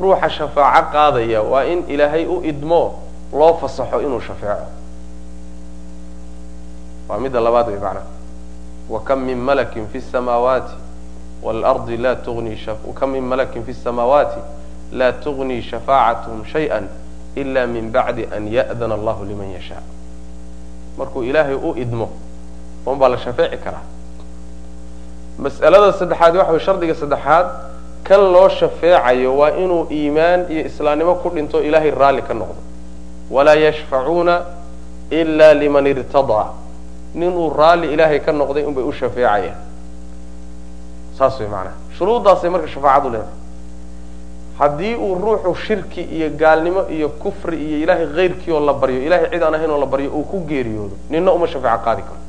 [0.01, 2.83] ruuxa shafaaco qaadaya waa in ilaahay u idmo
[3.33, 4.67] loo fasaxo inuu shafeeco.
[7.09, 8.07] Waa midda labaad wey macnaha
[8.91, 10.75] wakam min malakin fi samaawaati
[11.43, 12.59] waalardi la tugni
[12.95, 14.41] kam min malakin fi samaawaati
[14.93, 16.83] la tugni shafaacatuhum shayئa
[17.37, 19.83] ila min bacdi an ya'dana allahu liman yashaa
[20.99, 22.09] markuu ilaahay u idmo
[22.87, 23.83] un baa la shafeeci karaa
[25.39, 27.47] mas'alada saddexaad waxa way shardiga saddexaad
[28.05, 32.61] kan loo shafeecayo waa inuu iimaan iyo islaamnimo ku dhinto ilaahay raalli ka noqdo.
[33.31, 34.35] Walaa yashfacuuna
[35.11, 36.47] ila liman irtadaa.
[37.15, 39.59] Ninuu raalli ilaahay ka noqday unbay u shafeecayaan.
[41.19, 43.35] Saas way macanaha shuruuddaasay marka shafaacadu leedahay.
[44.59, 49.29] Haddii uu ruuxu shirki iyo gaalnimo iyo kufri iyo ilaahay kayrkii oo la baryo ilahay
[49.31, 52.21] cid aan ahayn oo la baryo uu ku geeriyoodo nina uma shafeeco qaadi karo.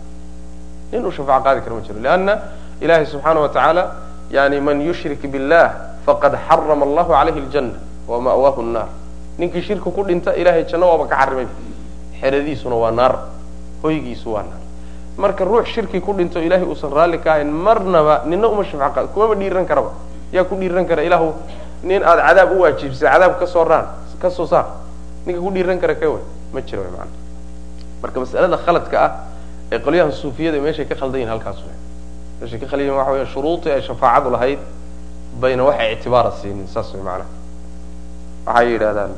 [0.91, 2.34] Nin uu shafeeco qaadi karo ma jiro leanna
[2.81, 3.83] ilahay subxaana wa tacaala
[4.31, 8.87] yani man yushrik billah faqad xarama allahu calayhi aljanna wa ma'waahu nnaar
[9.37, 11.47] ninkii shirki ku dhinta ilahay janno waaba ka xarimay
[12.21, 13.13] xeradiisuna waa naar
[13.83, 14.61] hoygiisu waa naar
[15.17, 19.07] marka ruux shirki ku dhinto ilahay uusan raalli ka ahayn marnaba nina uma shafeco qaadi
[19.13, 19.91] kumaba dhiiran karaba
[20.33, 21.33] yaa ku dhiiran kara ilaahu
[21.83, 23.85] nin aada cadaab u waajibsay cadaab ka soo raan
[24.21, 24.65] ka soo saar
[25.25, 26.21] ninka ku dhiiran kara ka wey
[26.53, 27.11] ma jiro wy maana
[28.01, 29.11] marka masalada khaladka ah
[29.71, 31.75] ee qolyahan suufiyada meeshay ka khaldan yihiin halkaas wey
[32.41, 34.60] meeshay ka khaldan yihiin waxa weya shuruudii ay shafaacadu lahayd
[35.41, 37.30] bayna waxay ictibaara siinin saas way maanaha
[38.45, 39.12] waxay yidhahdaan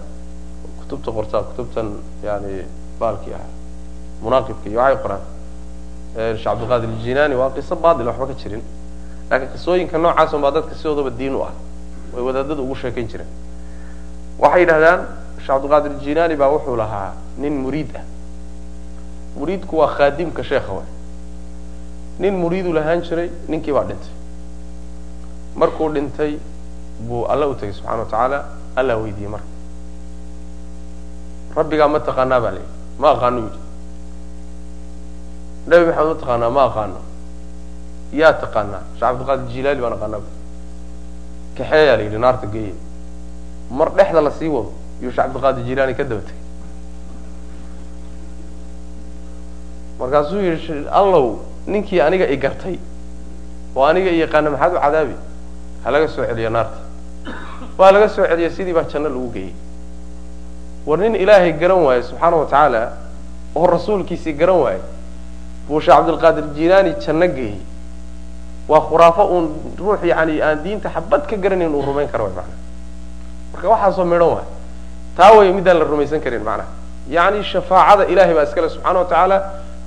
[0.79, 1.87] kutubta qortaa kutubtan
[2.23, 2.65] yani
[2.99, 3.45] baalkii ah
[4.23, 5.21] munaaqibka iyo waxay qoraan.
[6.37, 8.61] Sheekh aljinaani waa qiso baadil waxba ka jirin.
[9.29, 11.53] Laakiin qisooyinka noocaas un baa dadka sidoodaba diin u ah
[12.13, 13.27] way wadaadada ugu sheekayn jireen.
[14.39, 14.99] Waxay yidhahdaan
[15.37, 18.03] sheekh cabdilqaadir jinaani baa wuxuu lahaa nin muriid ah.
[19.37, 20.87] Muriidku waa khaadimka sheekha way
[22.19, 24.13] nin muriiduu lahaan jiray ninkii baa dhintay.
[25.55, 26.37] Markuu dhintay
[27.07, 29.47] buu alla u tegay subxana wa tacaala alla weydiiyey marka.
[31.55, 33.59] Rabbigaa ma taqaanaa baa layidhi ma aqaano yidhi.
[35.67, 36.99] Nabi maxamed ma taqaanaa ma aqaano
[38.13, 40.21] yaa taqaanaa sheekh cabdilqaadir jilaali baan aqaanaa
[41.57, 42.73] kaxeeyaa la yidhi naarta geeye.
[43.71, 46.37] Mar dhexda la sii wado yuu sheekh cabdilqaadir jilaani ka daba tegay
[49.99, 51.39] markaasuu yidhi allow
[51.71, 52.77] ninkii aniga i gartay
[53.75, 55.15] oo aniga i yaqaana maxaad u cadaabi?
[55.83, 56.77] Ha laga soo celiyo naarta.
[57.77, 59.53] Waa laga soo celiya sidii baa janno lagu geeyey.
[60.85, 62.81] War nin ilaahay garan waaye subxaana wa tacaala
[63.55, 64.81] oo rasuulkiisii garan waaye
[65.67, 67.59] buu sheekh cabdilqaadir jilaani janno geeyey.
[68.67, 69.45] Waa khuraafo uun
[69.79, 72.57] ruux yani aan diinta xabad ka garanayn uu rumayn karo macnaha.
[73.53, 74.47] Marka waxaasoo midhan waay
[75.17, 76.67] taa way midaan la rumaysan karin macnaha.
[77.09, 79.37] Yacni shafaacada ilahay baa iskale subxaana wa tacaala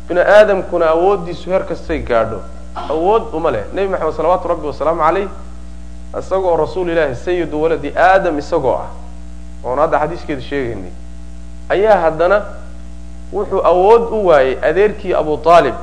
[0.09, 2.41] bini aadamkuna awooddiisu heer kastay gaadho.
[2.75, 3.65] Awood uma leh.
[3.75, 5.29] Nebi maxamed salawaatu rabbi wasalaamu caleyh
[6.19, 8.89] isagoo rasuul ilaahi sayidu waladi aadam isagoo ah
[9.65, 10.91] oon hadda xadiiskeeda sheegaynay
[11.69, 12.43] ayaa haddana
[13.33, 15.75] wuxuu awood u waayey adeerkii abu aalib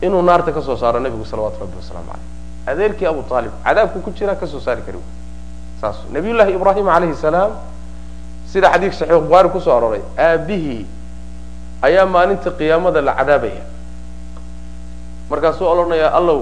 [0.00, 4.10] inuu naarta ka soo saaro nebigu salawatu rabbi wasalaamu caleyh adeerkii abu aalib cadaabku ku
[4.10, 4.98] jiraa ka soo saari kari
[5.80, 7.50] saas nabiyullaahi ibraahim calayhi salaam
[8.52, 10.86] sida xadiidka saxiix bukhaari ku soo arooray aabihii
[11.86, 13.62] ayaa maalinta qiyaamada la cadaabaya.
[15.30, 16.40] Markaasuu odhanayaa allow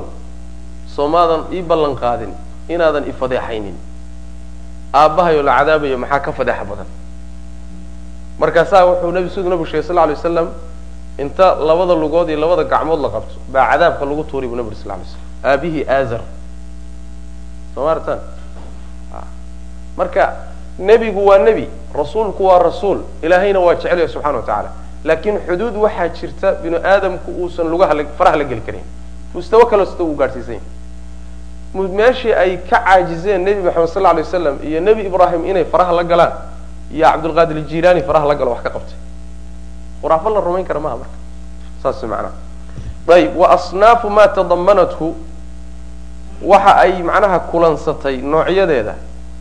[0.94, 2.32] soomaadan ii ballan qaadin
[2.68, 3.76] inaadan ifadeexaynin
[5.00, 6.88] aabbahayo la cadaabayo maxaa ka fadeexa badan?
[8.38, 10.48] Markaasaa wuxuu nabi siduu nabigu sheegay sal lay waslam
[11.18, 14.88] inta labada lugood iyo labada gacmood la qabto baa cadaabka lagu tuuray buu nabi sal
[14.92, 16.20] lay slam aabihii aazar.
[17.74, 18.18] Soo maartan
[19.96, 20.24] marka
[20.78, 24.70] nebigu waa nebi rasuulku waa rasuul ilaahayna waa jecelya subxana wa tacaala
[25.04, 28.84] laakiin xuduud waxaa jirta binu aadamku uusan lugaha faraha la geli karin
[29.34, 30.54] mustawo kale sita uu gaadhsiisan
[31.74, 35.92] yahay meeshii ay ka caajizeen nebi maxamed sal lay waslam iyo nebi ibraahim inay faraha
[35.92, 36.32] la galaan
[36.92, 38.96] iyo cabdulqaadir jilaani faraha la galo wax ka qabtay.
[40.00, 41.16] Khuraafo la rumayn kara maha marka.
[41.82, 42.32] Saas macnaha
[43.08, 45.14] ayib wa asnaafu ma tadamanathu
[46.42, 48.94] waxa ay macnaha kulansatay noocyadeeda.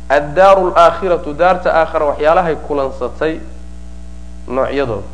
[0.09, 3.39] Addaaru alaakhiratu daarta aakhira waxyaalahay kulansatay
[4.47, 5.07] noocyadooda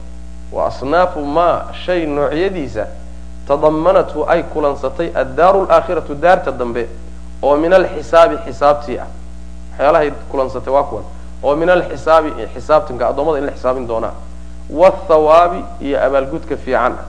[0.51, 2.87] wa asnaafu maa shay noocyadiisa
[3.47, 6.87] tadamanathu ay kulansatay addaaru laakhiratu daarta dambe
[7.41, 9.07] oo min alxisaabi xisaabtii ah.
[9.79, 11.03] Waxyaalahay kulansatay waa kuwan.
[11.43, 14.11] Oo min alxisaabi xisaabtanka addoomada in la xisaabin doonaa.
[14.69, 16.93] Waalthawaabi iyo abaalgudka fiican.
[16.93, 17.05] Ah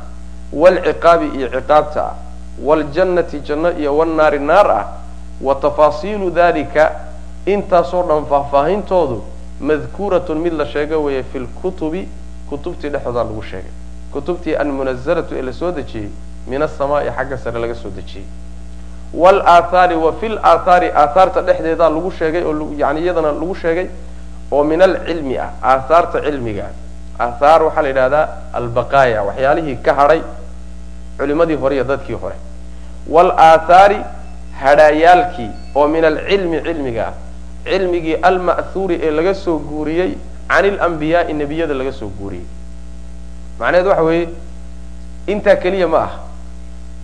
[0.53, 2.14] waalciqaabi iyo ciqaabta ah.
[2.64, 4.87] Waljannati janno iyo wannaari naar ah.
[5.40, 6.90] Wa tafaasiilu dalika
[7.46, 9.24] intaasoo dhan faahfaahintoodu
[9.61, 12.09] madkuuratun mid la sheega weeye fi lkutubi
[12.50, 13.70] kutubtii dhexdoodaa lagu sheegay.
[14.12, 16.08] Kutubtii almunazalatu ee la soo dejiyey
[16.46, 18.26] min asamaai xagga sare laga soo dejiyey.
[19.14, 23.86] Walaathaari wa fi laathaari aathaarta dhexdeedaa lagu sheegay oo yani iyadana lagu sheegay
[24.52, 26.66] oo min alcilmi ah aathaarta cilmiga.
[27.20, 28.28] Aathaar waxaa la yidhahdaa
[28.60, 30.22] albaqaaya waxyaalihii ka hadhay
[31.18, 32.34] culimadii hore iyo dadkii hore.
[33.08, 33.98] Walaathaari
[34.60, 37.14] hadhaayaalkii oo min alcilmi cilmiga ah.
[37.64, 40.12] Cilmigii alma'huuri ee laga soo guuriyey
[40.50, 42.44] can ilambiyaai nebiyada laga soo guuriyey.
[43.58, 44.28] Macnaheed waxa weeye
[45.26, 46.10] intaa keliya ma ah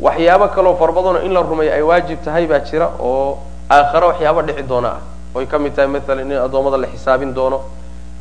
[0.01, 3.39] waxyaabo kaloo farbadano in la rumeeyo ay waajib tahay baa jira oo
[3.71, 5.01] aakhare waxyaaba dhici doona ah.
[5.35, 7.61] Oy ka mid tahay maalan in addoommada la xisaabin doono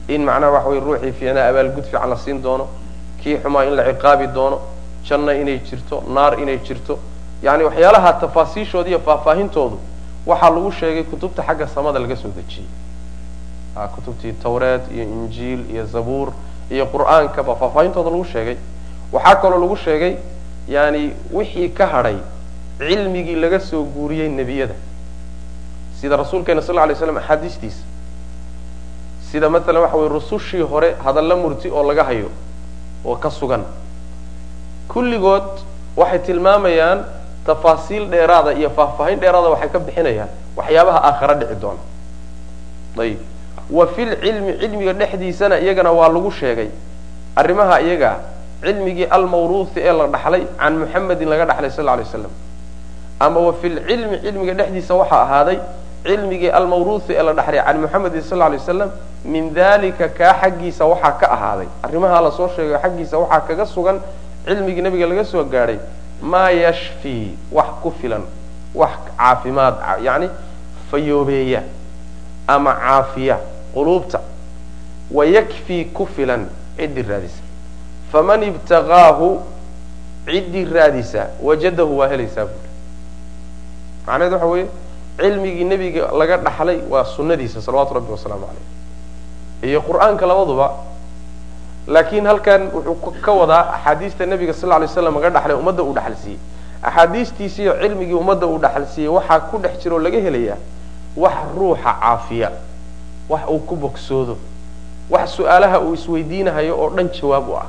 [0.07, 2.67] in macnaha waxa weye ruuxii fiicnaa abaalgud fiican la siin doono
[3.23, 4.59] kii xumaa in la ciqaabi doono
[5.07, 6.99] janno inay jirto naar inay jirto.
[7.43, 9.77] Yani waxyaalaha tafaasiishooda iyo faahfaahintoodu
[10.25, 12.67] waxaa lagu sheegay kutubta xagga samada laga soo dejiyey
[13.75, 16.31] kutubtii tawreed iyo injiil iyo zabuur
[16.71, 18.57] iyo qur'aankaba faahfaahintooda lagu sheegay.
[19.11, 20.15] Waxaa kaloo lagu sheegay
[20.67, 22.17] yani wixii ka hadhay
[22.79, 24.73] cilmigii laga soo guuriyey nebiyada.
[26.01, 27.83] Sida rasuulkeena sal lay slam axaadiistiisa.
[29.31, 32.29] Sida maalan waxa weye rusushii hore hadalla murti oo laga hayo
[33.05, 33.63] oo ka sugan.
[34.88, 35.59] Kulligood
[35.97, 37.05] waxay tilmaamayaan
[37.45, 41.79] tafaasiil dheeraada iyo faahfaahin dheeraada waxay ka bixinayaan waxyaabaha aakhara dhici doona.
[42.99, 43.19] Ayib
[43.69, 46.69] wa fil cilmi cilmiga dhexdiisana iyagana waa lagu sheegay.
[47.36, 48.17] Arrimaha iyaga
[48.62, 52.32] cilmigii almawruuthi ee la dhaxlay can muxamedin laga dhaxlay sal lla lay slam
[53.19, 55.60] ama wa fil cilmi cilmiga dhexdiisa waxaa ahaaday
[56.06, 58.89] cilmigii almawruuthi ee la dhaxlay can muxamedin sal lay waslam
[59.25, 61.67] min dalika kaa xaggiisa waxaa ka ahaaday.
[61.84, 63.99] Arrimaha la soo sheegay xaggiisa waxaa kaga sugan
[64.45, 65.80] cilmigii nabiga laga soo gaadhay
[66.21, 68.21] maa yashfii wax ku filan
[68.75, 70.30] wax caafimaad yani
[70.91, 71.62] fayoobeeya
[72.47, 73.38] ama caafiya
[73.75, 74.19] quluubta
[75.11, 77.41] wa yakfii ku filan ciddii raadisa.
[78.11, 79.39] Faman ibtagaahu
[80.25, 81.27] ciddii raadisa.
[81.43, 82.69] Wajadahu waa helaysaa buuri
[84.07, 84.67] macnaheed waxa weeye
[85.19, 90.67] cilmigii nebiga laga dhaxlay waa sunnadiisa salawatu rabbi wasalaamu caleyh iyo qur'aanka labaduba
[91.88, 95.93] laakiin halkan wuxuu ka wadaa axaadiista nebiga sal lla lay slam laga dhaxlay ummadda uu
[95.93, 96.39] dhaxalsiiyey
[96.83, 100.57] axaadiistiisiiyo cilmigii ummadda uu dhaxalsiiyey waxaa ku dhex jira oo laga helayaa
[101.17, 102.51] wax ruuxa caafiya
[103.29, 104.38] wax uu ku bogsoodo.
[105.09, 107.67] Wax su'aalaha uu isweydiinahayo oo dhan jawaab u ah.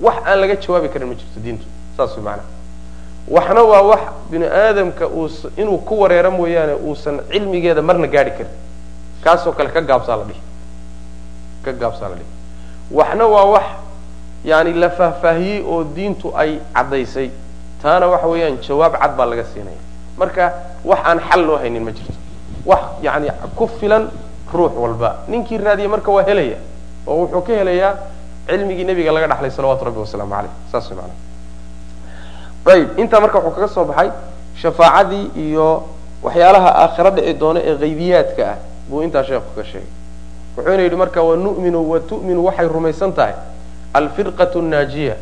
[0.00, 1.64] Wax aan laga jawaabi karin ma jirto diintu
[1.96, 2.46] saas way maanaa
[3.28, 8.52] waxna waa wax bini aadamka uus inuu ku wareero mooyaane uusan cilmigeeda marna gaadhi karin.
[9.24, 10.40] Kaasoo kale ka gaabsaa la dhihi.
[11.64, 12.30] Ka gaabsaa la dhihi.
[12.90, 13.64] Waxna waa wax
[14.44, 17.30] yani la faahfaahiyey oo diintu ay caddaysay.
[17.82, 19.76] Taana waxa weeyaan jawaab cad baa laga siinaya.
[20.16, 20.52] Marka
[20.84, 22.12] wax aan xal loo haynin ma jirto.
[22.66, 24.08] Wax yani ku filan
[24.52, 25.16] ruux walba.
[25.28, 26.56] Ninkii raadiya marka waa helaya
[27.06, 27.94] oo wuxuu ka helayaa
[28.46, 31.16] cilmigii nebiga laga dhaxlay salawatu rabbi wasalaamu caleyh saas maanaa
[32.72, 34.10] ayib intaa marka wuxuu kaga soo baxay
[34.60, 35.82] shafaacadii iyo
[36.22, 38.56] waxyaalaha aakhiro dhici doona ee haybiyaadka ah
[38.90, 39.88] buu intaa sheekhu ka sheegay.
[40.56, 43.34] Wuxuuna yidhi marka wanu'minu wa tu'minu waxay rumaysan tahay.
[43.94, 45.16] Alfirqatu naajiya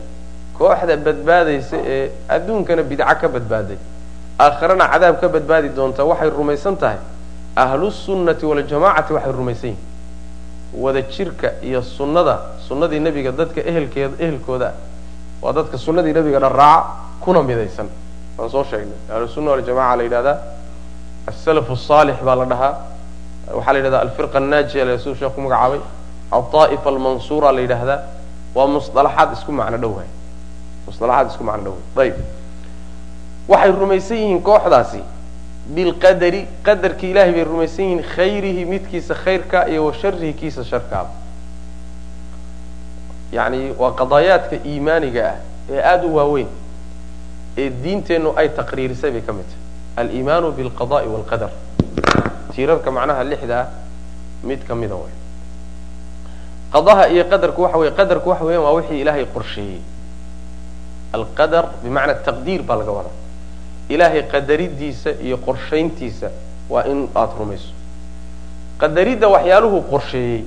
[0.59, 3.77] kooxda badbaadaysa ee adduunkana bidco ka badbaaday.
[4.39, 6.99] Aakhirana cadaab ka badbaadi doonta waxay rumaysan tahay
[7.57, 9.79] ahlusunnati waljamacati waxay rumaysan yihiin
[10.83, 12.39] wada jirka iyo sunnada
[12.69, 14.73] sunnadii nebiga dadka ehelkeeda ehelkooda
[15.43, 16.85] waa dadka sunnadii nebiga dharaaca
[17.21, 17.89] kuna midaysan.
[18.39, 18.99] Waan soo sheegnay.
[19.15, 20.37] Ahlusunna waljamaca la yidhahdaa
[21.27, 22.75] asalaf asaalix baa la dhahaa.
[23.55, 25.81] Waxaa la yidhahdaa alfirqa annaajiya la siduu sheekhu magacaabay.
[26.31, 27.99] Altaa'ifa almansuura la yidhaahdaa.
[28.55, 30.09] Waa musطalaxaad isku macno dhowaay
[30.87, 32.17] musطalaxaad isku macno dhowaay ayib.
[33.49, 35.01] Waxay rumaysan yihiin kooxdaasi
[35.75, 41.11] bilqadari qadarki ilahay bay rumaysan yihiin khayrihi midkiisa khayrka iyo wa sharihi kiisa sharkaaba
[43.33, 45.37] yani waa qadaayaadka iimaaniga ah
[45.71, 46.49] ee aada u waaweyn
[47.59, 49.65] ee diinteennu ay taqriirisay bay ka mid tahay.
[49.97, 51.51] Aliimaanu bilqada'i walqadar.
[52.53, 53.67] Tiirarka macnaha lixda ah
[54.45, 55.13] mid ka mida way.
[56.73, 59.81] Qadaha iyo qadarku waxa weye qadarku waxa weyan waa wixii ilaahay qorsheeyey.
[61.13, 63.15] Alqadar bimacna taqdiir baa laga wadaa
[63.89, 66.29] ilaahay qadaridiisa iyo qorshayntiisa
[66.71, 67.71] waa in aada rumayso.
[68.79, 70.45] Qadaridda waxyaaluhu qorsheeyey.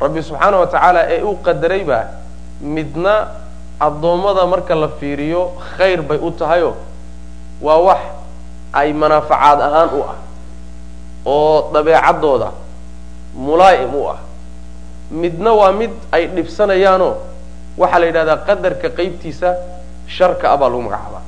[0.00, 2.04] Rabbi subxaana wa tacaala ee uu qadaray baa
[2.60, 3.28] midna
[3.80, 6.74] addoommada marka la fiiriyo khayr bay u tahayoo
[7.62, 8.02] waa wax
[8.72, 10.16] ay manaafacaad ahaan u ah
[11.26, 12.52] oo dabeecaddooda
[13.34, 14.18] mulaa'im u ah.
[15.10, 17.14] Midna waa mid ay dhibsanayaanoo
[17.78, 19.54] waxaa la yidhahdaa qadarka qeybtiisa
[20.06, 21.22] sharka a baa lagu magacaabaa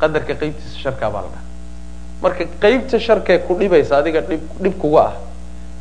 [0.00, 1.44] qadarka qeybtiisa sharka baa la dhaha
[2.22, 5.14] marka qeybta sharkee ku dhibaysa adiga dhib dhib kuga ah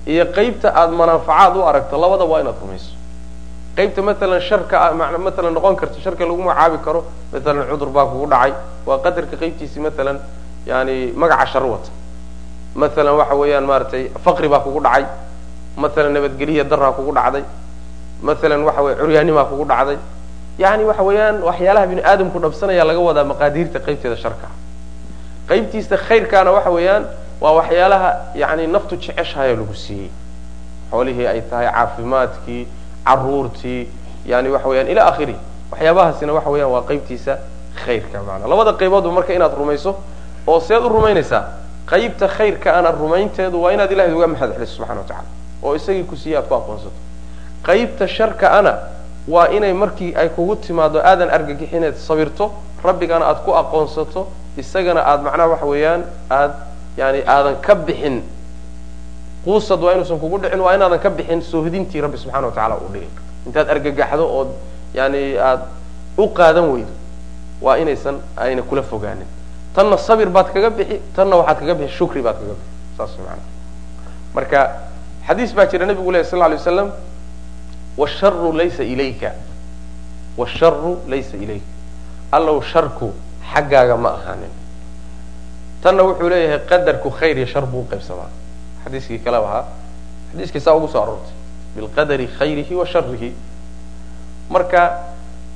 [0.06, 2.91] iyo qeybta aada manaafacaad u aragto labada waa inaad rumayso.
[3.75, 4.93] Qeybta matalan sharka
[5.25, 7.01] matalan noqon karta sharka lagu magacaabi karo
[7.34, 8.54] matalan cudur baa kugu dhacay.
[8.86, 10.17] Waa qadarka qeybtiisi matalan
[10.65, 11.89] yani magaca shar wata.
[12.75, 15.06] Matalan waxa weeyaan maaragtay faqri baa kugu dhacay.
[15.78, 17.43] Matalan nabadgeliya daraa kugu dhacday.
[18.21, 19.97] Matalan waxa weye curyaanimaa kugu dhacday
[20.58, 24.48] yani waxa weeyaan waxyaalaha bini aadamku dhabsanaya laga wadaa maqaadiirta qaybteeda sharka.
[25.50, 27.04] Qaybtiisa khayrkaana waxa weeyaan
[27.41, 30.10] waa waxyaalaha yani naftu jeceshahayo lagu siiyey.
[30.91, 32.68] Xoolihii ay tahay caafimaadkii
[33.06, 33.88] caruurtii
[34.26, 35.36] yani waxa weyaan ila akhiri
[35.72, 37.38] waxyaabahaasina waxa weeyaan waa qaybtiisa
[37.86, 39.96] khayrka maanaa labada qayboodba marka inaad rumayso
[40.48, 41.44] oo seed u rumaynaysaa
[41.86, 45.28] qaybta khayrka ana rumaynteedu waa inaad ilahay uga mahad celiso subxana wa tacala
[45.63, 46.91] oo isagii ku siiye aad ku aqoonsato.
[47.63, 48.74] Qaybta sharka ana
[49.28, 52.52] waa inay markii ay kugu timaado aadan argagixineed sabirto
[52.84, 56.52] rabbigana aad ku aqoonsato isagana aada macnaha waxa weeyaan aad
[56.98, 58.22] yani aadan ka bixin.
[59.46, 62.90] Quusad waa inuusan kugu dhicin waa inaadan ka bixin soohdintii rabbi subxana wa tacala uu
[62.94, 63.10] dhigay.
[63.46, 64.48] Intaad argagaxdo ood
[64.94, 65.66] yani aada
[66.18, 66.94] u qaadan weydo
[67.62, 69.28] waa inaysan ayna kula fogaanin.
[69.76, 72.72] Tanna sabir baad kaga bixi tanna waxaad kaga bixi shukri baad kaga bixi.
[72.98, 73.42] Saas maana
[74.34, 74.72] marka
[75.28, 76.92] xadiis baa jira nabigu leh sal lay waslam
[77.98, 79.32] wsharu laysa ilayka
[80.38, 81.66] wsharu laysa ilayka
[82.32, 83.14] allow sharku
[83.54, 84.52] xaggaaga ma ahaanin
[85.84, 88.30] tanna wuxuu leeyahay qadarku khayr iyo shar buu uqaybsamaa
[88.84, 89.66] xadiiskii kale ahaa
[90.32, 91.34] xadiiskii saa ugu soo aroortay
[91.76, 93.34] bilqadari khayrihi wa sharihi
[94.50, 94.82] marka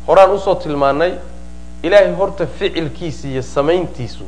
[0.08, 1.13] horaan u soo tilmaanay
[1.84, 4.23] ilaahay horta ficilkiisa iyo samayntiisu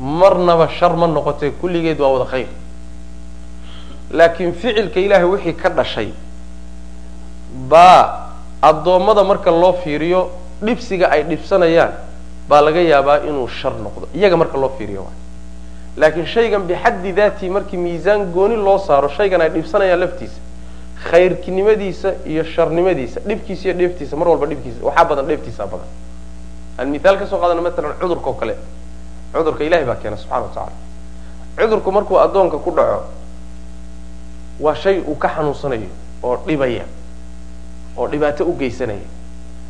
[0.00, 2.48] marnaba shar ma noqotee kulligeed waa wada khayr
[4.10, 6.08] laakiin ficilka ilaahay wixii ka dhashay
[7.54, 8.30] baa
[8.62, 10.30] addoommada marka loo fiiriyo
[10.62, 11.92] dhibsiga ay dhibsanayaan
[12.48, 14.08] baa laga yaabaa inuu shar noqdo.
[14.14, 15.06] Iyaga marka loo fiiriyo
[15.96, 20.40] laakiin shaygan bixaddi daatii markii miisaan gooni loo saaro shaygan ay dhibsanayaan laftiisa
[21.10, 25.86] khayrkinimadiisa iyo sharnimadiisa dhibkiisa iyo dheeftiisa mar walba dhibkiisa waxaa badan dheeftiisa badan.
[26.78, 28.54] Aan mithaal ka soo qaadana matalan cudurka oo kale.
[29.32, 30.72] Cudurka ilahay baa keena subxana wa tacala
[31.58, 33.04] cudurku markuu addoonka ku dhaco
[34.60, 35.88] waa shay uu ka xanuunsanayo
[36.22, 36.82] oo dhibaya
[37.98, 39.06] oo dhibaato u geysanaya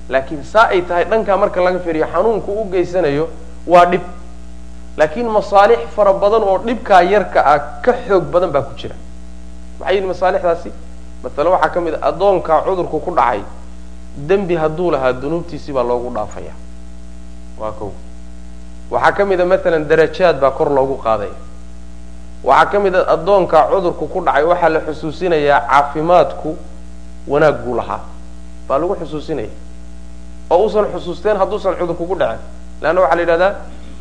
[0.08, 3.28] laakiin saa ay tahay dhankaa marka laga fiiriyo xanuunku u geysanayo
[3.66, 4.02] waa dhib.
[4.96, 8.94] Laakiin masaalix fara badan oo dhibkaa yarka ah ka xoog badan baa ku jira.
[9.80, 10.70] Maxay yihi masaalixdaasi
[11.22, 13.40] matala waxaa ka mid a addoonkaa cudurku ku dhacay
[14.28, 16.52] dembi hadduu lahaa dunuubtiisii baa loogu dhaafaya
[17.58, 17.90] waa kow.
[18.90, 21.34] Waxaa ka mid a matalan darajaad baa kor loogu qaadaya
[22.44, 26.56] waxaa ka mid a addoonkaa cudurku ku dhacay waxaa la xusuusinayaa caafimaadku
[27.28, 28.00] wanaag buu lahaa
[28.68, 29.48] baa lagu xusuusinaya
[30.50, 32.40] oo uusan xusuusteen hadduusan cudur kugu dhacin
[32.82, 33.52] leanna waxaa la yidhahdaa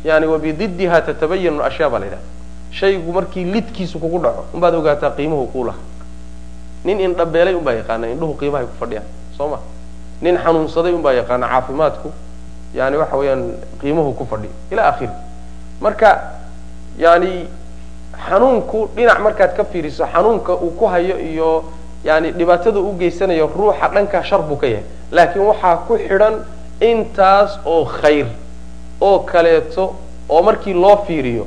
[0.04, 2.26] yani wabididdiha tatabayanu ashyaa baa la yidhahda
[2.70, 5.78] shaygu markii lidkiisu kugu dhaco unbaad ogaataa qiimuhu kuu laha
[6.84, 9.06] nin indhabeelay unbaa yaqaana indhuhu qiimahay ku fadhiyaan
[9.36, 9.58] soo ma?
[10.20, 12.12] Nin xanuunsaday unbaa yaqaana caafimaadku
[12.74, 13.42] yani waxa weeyaan
[13.80, 15.12] qiimuhu ku fadhiyo ila akhiri
[15.80, 16.10] marka
[16.98, 17.46] yani
[18.28, 21.64] xanuunku dhinac markaad ka fiiriso xanuunka uu ku hayo iyo
[22.04, 24.84] yani dhibaatada u geysanayo ruuxa dhankaa shar buu ka yahay.
[25.10, 26.34] Laakiin waxaa ku xidhan
[26.80, 28.26] intaas oo khayr
[29.00, 29.94] oo kaleeto
[30.28, 31.46] oo markii loo fiiriyo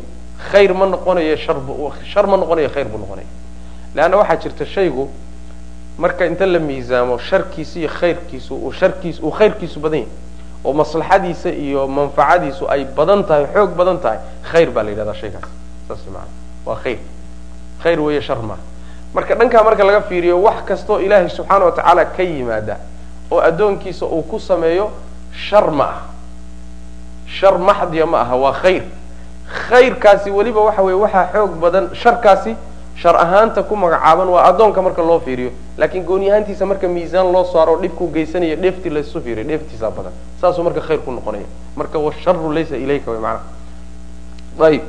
[0.51, 3.27] khayr ma noqonayo shar ma noqonayo khayr buu noqonaya
[3.95, 5.09] leanna waxaa jirta shaygu
[5.97, 10.11] marka inta la miisaamo sharkiisa iyo khayrkiisu uu sharkiis uu khayrkiisu badan yahay
[10.63, 14.19] oo maslaxadiisa iyo manfacadiisu ay badan tahay xoog badan tahay
[14.51, 15.49] khayr baa la yidhahdaa shaygaas.
[15.87, 16.27] Saas maana
[16.65, 16.97] waa khayr.
[17.83, 18.61] Khayr weeye shar maaha
[19.17, 22.77] marka dhankaa marka laga fiiriyo wax kastoo ilaahay subxaana wa tacaala ka yimaada
[23.31, 24.91] oo addoonkiisa uu ku sameeyo
[25.49, 26.01] shar ma aha.
[27.27, 28.83] Shar maxdiya ma aha waa khayr.
[29.69, 32.55] Khayrkaasi weliba waxa weye waxaa xoog badan sharkaasi
[32.95, 35.51] shar ahaanta ku magacaaban waa addoonka marka loo fiiriyo.
[35.77, 40.11] Laakiin gooni ahaantiisa marka miisaan loo saaro dhibkuu geysanayo dheeftii laysu fiiriyo dheeftiisaa badan.
[40.41, 41.45] Saasuu marka khayr ku noqonaya.
[41.75, 43.43] Marka washaru laysa ilayka wy maanaha
[44.69, 44.81] ayib.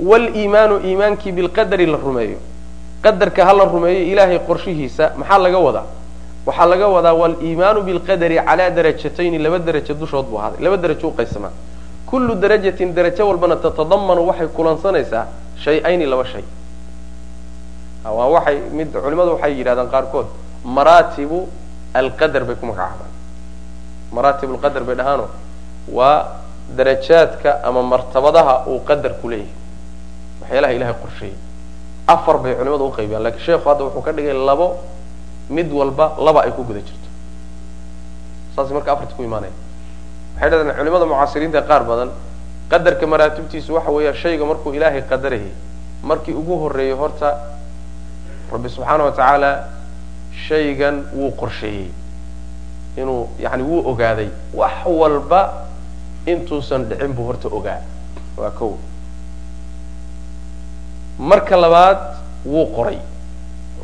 [0.00, 2.38] Waliimaanu iimaankii bilqadari la rumeeyo
[3.04, 5.86] qadarka ha la rumeeyo ilaahay qorshihiisa maxaa laga wadaa?
[6.46, 11.12] Waxaa laga wadaa waliimaanu bilqadari calaa darajatayni laba derajo dushood buu ahaaday laba derajo u
[11.18, 11.50] qaybsamaa
[12.06, 15.24] kullu darajatin derajo walbana tatadamanu waxay kulansanaysaa
[15.64, 16.44] shay-ayni laba shay.
[18.04, 20.26] Waa waxay mid culimadu waxay yidhahdaan qaarkood
[20.64, 21.48] maraatibu
[21.94, 23.10] alqadar bay ku magacaabaan.
[24.12, 25.26] Maraatib alqadar bay dhahaano
[25.88, 26.18] waa
[26.76, 29.50] darajaadka ama martabadaha uu qadarku leeyahay.
[30.42, 31.36] Waxyaalaha ilahay qorsheeyey
[32.06, 34.76] afar bay culimadu uqaybiyaan lakiin sheekhu hadda wuxuu ka dhigay labo
[35.50, 37.08] mid walba laba ay ku guda jirto.
[38.56, 39.52] Saasay marka afarta ku imaanaya.
[40.34, 42.10] Waxay dhahdeen culimada mucaasiriinta qaar badan
[42.70, 45.52] qadarka maraatibtiisu waxa weeya shayga markuu ilaahay qadarayay
[46.02, 47.36] markii ugu horeeyo horta
[48.52, 49.50] rabbi subxaana wa tacaala
[50.48, 51.90] shaygan wuu qorsheeyey
[52.96, 54.28] inuu yani wuu ogaaday.
[54.54, 55.64] Wax walba
[56.26, 57.80] intuusan dhicin buu horta ogaa
[58.36, 58.76] waa kow
[61.30, 61.98] marka labaad
[62.52, 62.98] wuu qoray.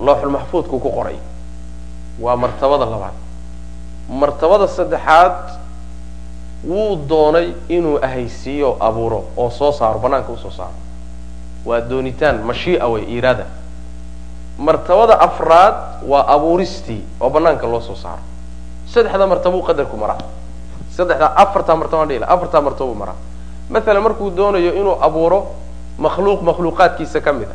[0.07, 1.17] Looxulmaxfuudkuu ku qoray.
[2.21, 3.15] Waa martabada labaad.
[4.21, 5.37] Martabada saddexaad
[6.65, 10.75] wuu doonay inuu ahaysiiyo abuuro oo soo saaro banaanka u soo saaro.
[11.67, 13.47] Waa doonitaan mashii'a wey iraada.
[14.59, 15.75] Martabada afraad
[16.11, 18.23] waa abuuristii oo banaanka loo soo saaro.
[18.87, 20.19] Saddexda martabuu qadarku maraa.
[20.97, 23.19] Saddexda afartaa martaba afartaa martabuu maraa.
[23.71, 25.47] Maalan markuu doonayo inuu abuuro
[25.99, 27.49] makhluuq makhluuqaadkiisa ka mid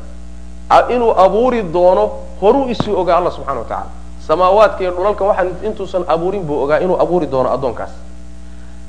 [0.69, 3.89] a inuu abuuri doono horuu isuu ogaa allah subxana wa tacala
[4.27, 7.89] samaawaadka iyo dhulalka waxaan intuusan abuurin buu ogaa inuu abuuri doono addoonkaas.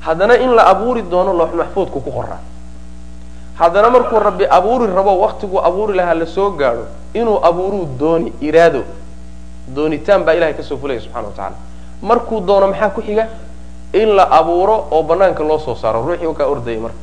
[0.05, 2.39] Haddana in la abuuri doono loox maxfuudku ku qoraa.
[3.59, 8.83] Haddana markuu rabbi abuuri rabo waktiguu abuuri lahaa la soo gaadho inuu abuuruu dooni iraado.
[9.67, 11.55] Doonitaan baa ilahay ka soo fulaya subxana wa tacala
[12.01, 13.27] markuu doono maxaa ku xiga?
[13.93, 16.01] In la abuuro oo banaanka loo soo saaro.
[16.05, 16.97] Ruuxii kaa ordayay marka.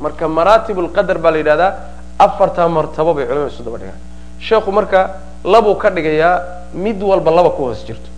[0.00, 1.72] Marka maraatib lqadar baa la yidhahdaa
[2.18, 4.00] afartaa martabo bay culimada isu daba dhigaan.
[4.40, 5.00] Sheekhu marka
[5.44, 6.34] labuu ka dhigayaa
[6.74, 8.08] mid walba laba ku hoos jirto.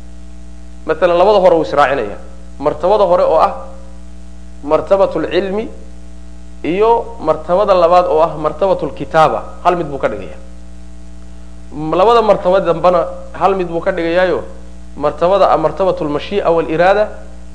[0.86, 2.16] Maalan labada hore uu israacinaya
[2.58, 3.54] martabada hore oo ah
[4.64, 5.68] martabat lcilmi
[6.64, 10.36] iyo martabada labaad oo ah martabat lkitaaba hal mid buu ka dhigaya
[11.72, 14.44] labada martaba dambana hal mid buu ka dhigayaayo
[14.96, 17.08] martabada martabat lmashii'a waliraada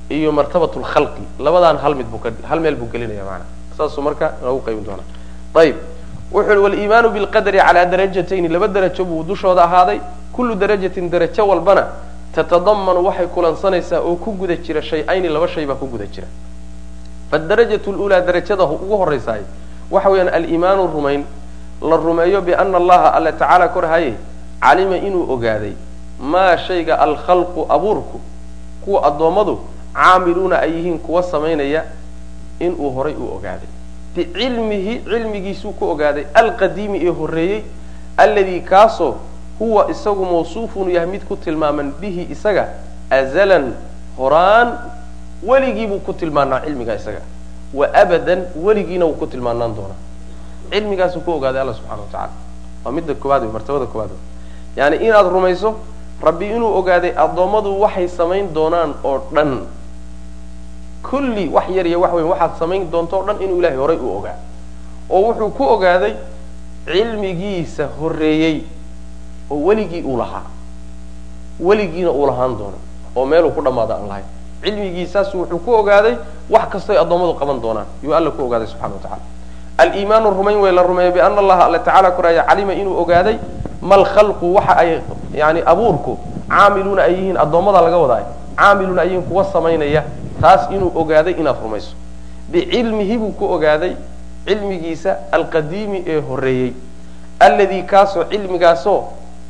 [0.09, 4.33] iyo martabat lkhalqi labadaan hal mid buu ka hal meel buu gelinaya maanaa saasuu marka
[4.41, 5.05] lagu qaybin doonaa.
[5.55, 5.75] Ayib
[6.31, 8.47] wuxu waliimaanu bilqadari calaa darajatayni.
[8.47, 9.99] Laba derajo buu dushooda ahaaday.
[10.33, 11.87] Kullu darajatin derajo walbana
[12.35, 16.27] tatadamanu waxay kulansanaysaa oo ku guda jira shay-ayni laba shay baa ku guda jira.
[17.31, 19.41] Fadarajatu lulaa darajada ugu horaysaay
[19.91, 21.23] waxa weeyaan aliimaanu rumayn.
[21.81, 24.13] La rumeeyo biana allaha alla tacaala korhaye
[24.61, 25.73] calima inuu ogaaday
[26.19, 28.19] maa shayga alkhalqu abuurku
[28.85, 29.59] kuwa addoommadu
[29.93, 31.83] caamiluuna ay yihiin kuwa samaynaya
[32.59, 33.67] inuu horay uu ogaaday
[34.15, 37.61] bicilmihi cilmigiisuu ku ogaaday alqadiimi ee horreeyey
[38.17, 39.15] alladii kaasoo
[39.59, 42.67] huwa isagu mawsuufun yahay mid ku tilmaaman bihi isaga
[43.09, 43.73] azalan
[44.17, 44.77] horaan
[45.43, 47.21] weligiibuu ku tilmaanaa cilmigaa isaga.
[47.73, 49.99] Wa abadan weligiina wuu ku tilmaanaan doonaa.
[50.71, 52.31] Cilmigaasuu ku ogaaday alla subxana wa tacala
[52.85, 54.09] waa midda koowaad wey martabada koowaad.
[54.11, 54.19] Wey
[54.75, 55.75] yani inaad rumayso
[56.23, 59.59] rabbi inuu ogaaday addoommadu waxay samayn doonaan oo dhan
[61.09, 64.17] kulli wax yar iyo wax weyn waxaad samayn doonto o dhan inuu ilahay horay u
[64.17, 64.35] ogaa.
[65.09, 66.13] Oo wuxuu ku ogaaday
[66.85, 68.63] cilmigiisa horreeyey
[69.51, 70.43] oo weligii uu lahaa.
[71.59, 72.77] Weligiina uu lahaan doono
[73.15, 74.25] oo meeluu ku dhammaada aan lahayn
[74.63, 76.15] cilmigiisaasu wuxuu ku ogaaday
[76.49, 77.85] wax kastoy addoommadu qaban doonaan.
[78.03, 79.21] Yuu alla ku ogaaday subxana wa tacala
[79.77, 83.37] aliimaanu rumayn wey la rumeeyo biana allaha alla tacala koraya calima inuu ogaaday
[83.81, 85.01] mal khalqu waxa ay
[85.33, 86.17] yani abuurku
[86.49, 88.23] caamiluuna ay yihiin addoommada laga wadaay
[88.55, 90.03] caamiluuna ay yihiin kuwa samaynaya
[90.45, 91.93] taas inuu ogaaday inaad rumayso.
[92.51, 93.93] Bicilmihi buu ku ogaaday
[94.47, 96.73] cilmigiisa alqadiimi ee horeeyey
[97.39, 99.03] alladii kaasoo cilmigaasoo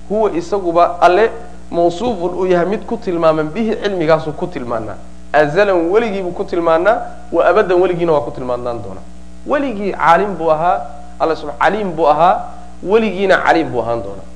[0.09, 1.29] huwa isaguba alle
[1.71, 4.95] mawsuufun uu yahay mid ku tilmaaman bihi cilmigaasuu ku tilmaanaa
[5.33, 6.97] azalan weligiibuu ku tilmaanaa
[7.31, 9.03] wa abadan weligiina waa ku tilmaanaan doonaa.
[9.47, 10.77] Weligii caalim buu ahaa
[11.19, 12.35] alla sub caliim buu ahaa
[12.83, 14.27] weligiina caliim buu ahaan doonaa.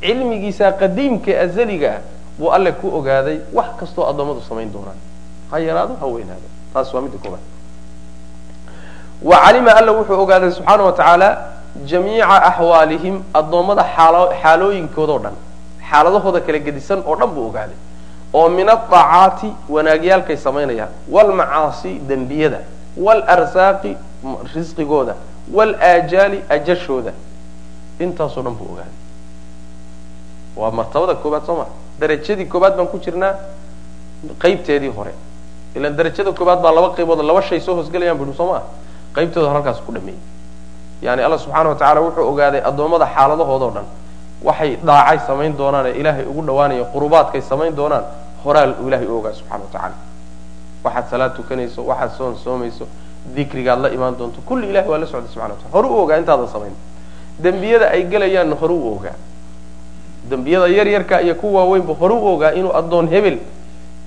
[0.00, 2.00] Cilmigiisa qadiimka azaliga ah
[2.38, 4.96] buu alle ku ogaaday wax kastoo addoommadu samayn doonaan
[5.50, 6.48] ha yaraado ha weynaado.
[6.74, 7.40] Taas waa midda koobaad
[9.22, 11.28] wa calima alla wuxuu ogaaday subxaana wa tacaala
[11.84, 15.34] jamiica axwaalihim addoommada xaalo xaalooyinkoodao dhan
[15.90, 17.76] xaaladahooda kala gedisan oo dhan buu ogaaday
[18.32, 22.60] oo min aacaati wanaagyaalkay samaynayaan waalmacaasi dembiyada
[22.96, 23.96] waalarsaaqi
[24.54, 25.14] risqigooda
[25.52, 27.12] waalaajaali ajashooda.
[28.00, 28.94] Intaasoo dhan buu ogaaday.
[30.56, 31.66] Waa martabada koobaad soo ma?
[32.00, 33.34] Darajadii koobaad baan ku jirnaa
[34.38, 35.12] qaybteedii hore
[35.76, 38.62] ilan darajada koobaad baa laba qaybood laba shay soo hoosgelayaan bui soo maa
[39.14, 40.20] qaybteeda hore halkaas ku dhameeyey
[41.02, 43.84] yani alla subxaana wa tacala wuxuu ogaaday addoommada xaaladahoodo dhan
[44.42, 48.04] waxay dhaacay samayn doonaan ee ilaahay ugu dhawaanaya qurubaadkay samayn doonaan
[48.44, 49.94] horaa ilahay u ogaa subxana wa tacala
[50.84, 52.86] waxaad salaad tukanayso waxaad soon soomayso
[53.36, 56.18] dikrigaad la imaan doonto kulli ilahay waa la socday subxana wa tacala hore u ogaa
[56.18, 56.74] intaadan samayn.
[57.44, 59.16] Dembiyada ay gelayaanna hore u ogaa.
[60.30, 63.38] Dembiyada yar yarka iyo ku waaweynba hore u ogaa inuu addoon hebel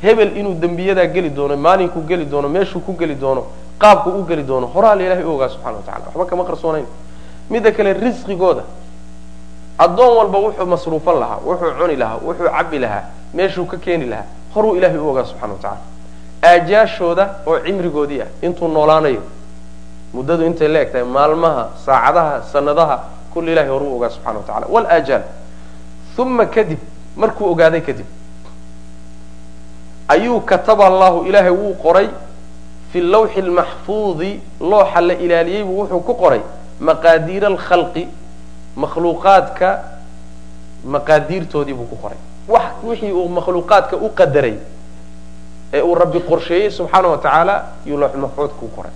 [0.02, 3.46] hebel inuu dembiyadaa geli doono maalinkuu geli doono meeshuu ku geli doono
[3.80, 6.86] qaabku u geli doono horaa la ilahay u ogaa subxana wa tacala waxba kama qarsoonayn
[7.50, 8.64] midda kale risqigooda.
[9.78, 14.26] Addoon walba wuxuu masruufan lahaa wuxuu cuni lahaa wuxuu cabbi lahaa meeshuu ka keeni lahaa.
[14.56, 15.82] Horuu ilahay u ogaa subxana wa tacala
[16.44, 19.22] aajaashooda oo cimrigoodii ah intuu noolaanayo
[20.14, 23.00] muddadu intay la eg tahay maalmaha saacadaha sanadaha
[23.34, 25.24] kulli ilahay horuu ogaa subxana wa tacala walaajaal
[26.18, 26.80] uma kadib
[27.18, 28.06] markuu ogaaday kadib
[30.10, 32.10] ayuu kataba allahu ilaahay wuu qoray.
[32.92, 36.42] Fi lawxi lmaxfuudi looxa la ilaaliyey buu wuxuu ku qoray.
[36.80, 38.08] Maqaadiira alkhalqi
[38.76, 39.70] makhluuqaadka
[40.86, 42.18] maqaadiirtoodii buu ku qoray.
[42.84, 44.58] Wixii uu makhluuqaadka u qadaray
[45.74, 47.56] ee uu rabbi qorsheeyey subxaana wa tacaala
[47.86, 48.92] yuu lawxulmaxfuudka u qoray.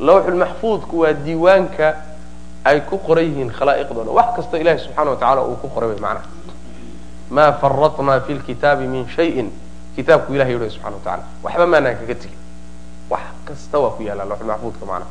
[0.00, 1.94] Lawxulmaxfuudku waa diiwaanka
[2.64, 4.10] ay ku qoran yihiin khalaa'iqdooda.
[4.10, 6.26] Wax kastoo ilahi subxana wa tacala uu ku qoray way macnaha.
[7.30, 9.50] Maa faratnaa fi lkitaabi min shayin
[9.98, 12.38] kitaabku ilahay yihi subxana wa tacala waxba maanaan kaga tegin
[13.10, 15.10] wax kasta waa ku yaalla lawxulmaxfuudka macnaha.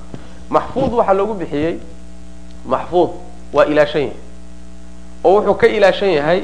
[0.56, 1.74] Maxfuud waxaa loogu bixiyey
[2.66, 3.10] maxfuud
[3.54, 4.16] waa ilaashan yahay.
[5.26, 6.40] Oo wuxuu ka ilaashan yahay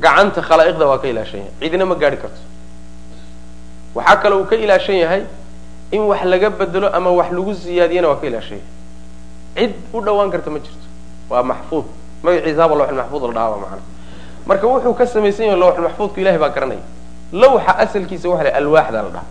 [0.00, 1.52] gacanta khalaa'iqda waa ka ilaashan yahay.
[1.60, 2.40] Cidina ma gaari karto.
[3.94, 5.22] Waxaa kale uu ka ilaashan yahay
[5.92, 9.68] in wax laga bedelo ama wax lagu siyaadiyana waa ka ilaashan yahay.
[9.68, 10.86] Cid u dhawaan karta ma jirto.
[11.30, 11.84] Waa maxfuud.
[12.22, 13.82] Magaciisaaba lawxulmaxfuud la dhahaaba macana
[14.46, 16.84] marka wuxuu ka samaysan yahay lawxulmaxfuudku ilahay baa garanaya
[17.32, 19.24] lawxa asalkiisa waxa la alwaaxda la dhaha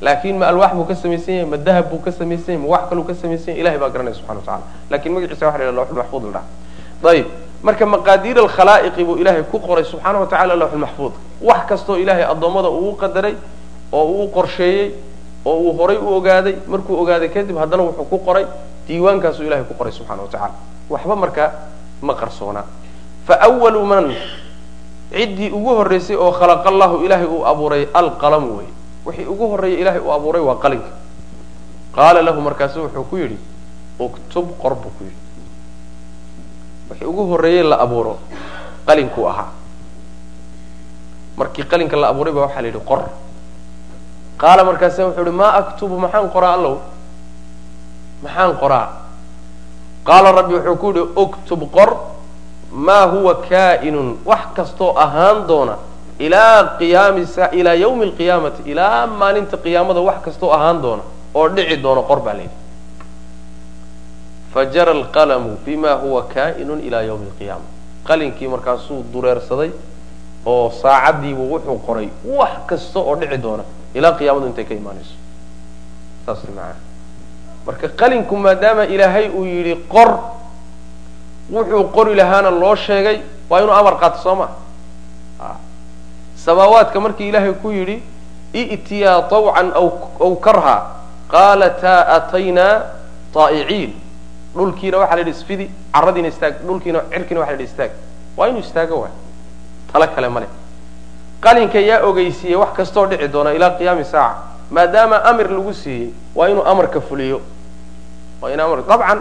[0.00, 2.88] laakin ma alwaax buu ka samaysan yahay ma dahab buu ka samaysan yahay ma wax
[2.88, 6.22] kaluu ka samaysan yahay ilahay baa garanaya subxana wa tacala laakiin magaciisa waxa la lawxulmaxfuud
[6.24, 7.26] la dhaha ayib
[7.62, 11.12] marka maqaadiir alkhalaa'iqi buu ilaahay ku qoray subxaana wa tacala lawxulmaxfuud
[11.42, 13.34] wax kastoo ilaahay addoommada uu qadaray
[13.92, 14.94] oo uu qorsheeyey
[15.44, 18.46] oo uu horay u ogaaday markuu ogaaday kadib haddana wuxuu ku qoray
[18.88, 20.54] diiwaankaasuu ilahay ku qoray subxana wa tacala
[20.90, 21.50] waxba markaa
[22.02, 22.64] ma qarsoonaa.
[23.26, 24.14] Fa walu man
[25.12, 28.68] ciddii ugu horreysay oo khalaqa allahu ilaahay uu abuuray alqalamu wey
[29.06, 30.90] wixii ugu horreeyay ilahay uu abuuray waa qalinka.
[31.96, 33.38] Qaala lahu markaasu wuxuu ku yidhi
[33.98, 35.16] uktub qor buu ku yidhi.
[36.90, 38.18] Wixii ugu horreeyey la abuuro
[38.86, 39.48] qalinkuu ahaa
[41.36, 43.02] markii qalinka la abuuray baa waxaa la yidhi qor.
[44.38, 46.76] Qaala markaasa wuxuu yihi maa aktubu maxaan qoraa allow?
[48.22, 48.86] Maxaan qoraa.
[50.04, 51.90] Qaala rabbi wuxuu ku yihi uktub qor
[52.72, 55.76] maa huwa kaa'inun wax kastoo ahaan doona
[56.18, 56.78] ilaa
[57.52, 61.02] ilaa yawmi alqiyaamati ilaa maalinta qiyaamada wax kastoo ahaan doona
[61.34, 62.56] oo dhici doona qor baa layidhi
[64.54, 67.64] fajara alqalamu bima huwa kaa'inun ilaa yawmi alqiyaama
[68.08, 69.70] qalinkii markaasuu dureersaday
[70.46, 72.08] oo saacaddiibu wuxuu qoray
[72.38, 73.64] wax kasta oo dhici doona
[73.94, 75.14] ilaa qiyaamadu intay ka imaanayso.
[76.26, 76.74] Saas maana
[77.66, 80.10] marka qalinku maadaama ilaahay uu yidhi qor
[81.52, 83.20] wuxuu qori lahaana loo sheegay
[83.50, 84.48] waa inuu amar qaato soo ma?
[86.36, 88.02] Samaawaadka markii ilaahay ku yidhi
[88.54, 90.76] i'tiyaa tawcan aw karha
[91.32, 92.82] qaalataa ataynaa
[93.34, 93.90] taa'iciin.
[94.54, 97.90] Dhulkiina waxaa la yidhi isfidi caradiina istaag dhulkiina cirkiina waxa la yidhi istaag.
[98.36, 99.12] Waa inuu istaago waay.
[99.92, 100.46] Talo kale male
[101.40, 104.36] qalinka yaa ogeysiiyey wax kastoo dhici doona ilaa qiyaami saaca
[104.70, 107.40] maadaama amir lagu siiyey waa inuu amarka fuliyo.
[108.42, 109.20] Waa in amar dabcan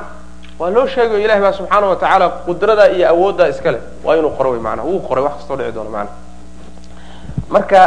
[0.59, 3.81] waa loo sheegayo ilahi baa subxaana wa tacaala qudradaa iyo awooddaa iska leh.
[4.03, 6.13] Waa inuu qoro wy maanaa wuu qoray wax kastoo dhici doona maanaa
[7.49, 7.81] marka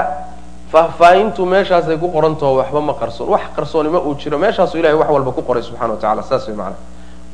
[0.73, 3.29] faahfaahintu meeshaasay ku qorantaho waxba ma qarsoon.
[3.29, 4.39] Wax qarsoonima uu jiro.
[4.39, 6.77] Meeshaasu ilahay wax walba ku qoray subxana wa tacala saas way maana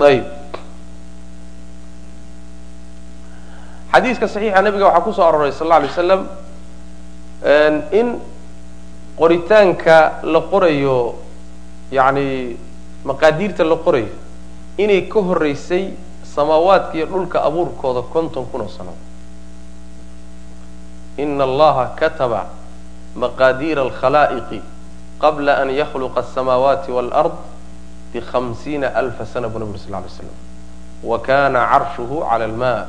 [0.01, 0.25] ayib.
[3.93, 6.23] Xadiiska saxiixa nabiga waxaa ku soo aroray sal alla alay waslam
[7.93, 8.21] in
[9.19, 11.15] qoritaanka la qorayo
[11.93, 12.57] yacni
[13.05, 14.09] maqaadiirta la qorayo
[14.79, 15.91] inay ka horreysay
[16.35, 18.93] samaawaadka iyo dhulka abuurkooda konton kun oo sano.
[21.19, 22.47] Ina allaha kataba
[23.17, 24.61] maqaadiira alkhalaa'iqi
[25.21, 27.33] qabla an yakhluqa asamaawaati waalard
[28.13, 30.29] bikhamsiina alfa sana buu nabi uri sal lay slam
[31.03, 32.87] wa kana carshuhu cala alma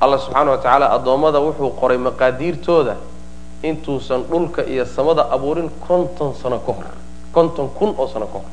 [0.00, 2.96] allah subxaana wa tacaala addoommada wuxuu qoray maqaadiirtooda
[3.62, 6.88] intuusan dhulka iyo samada abuurin konton sano ka hor
[7.32, 8.48] konton kun oo sano ka hor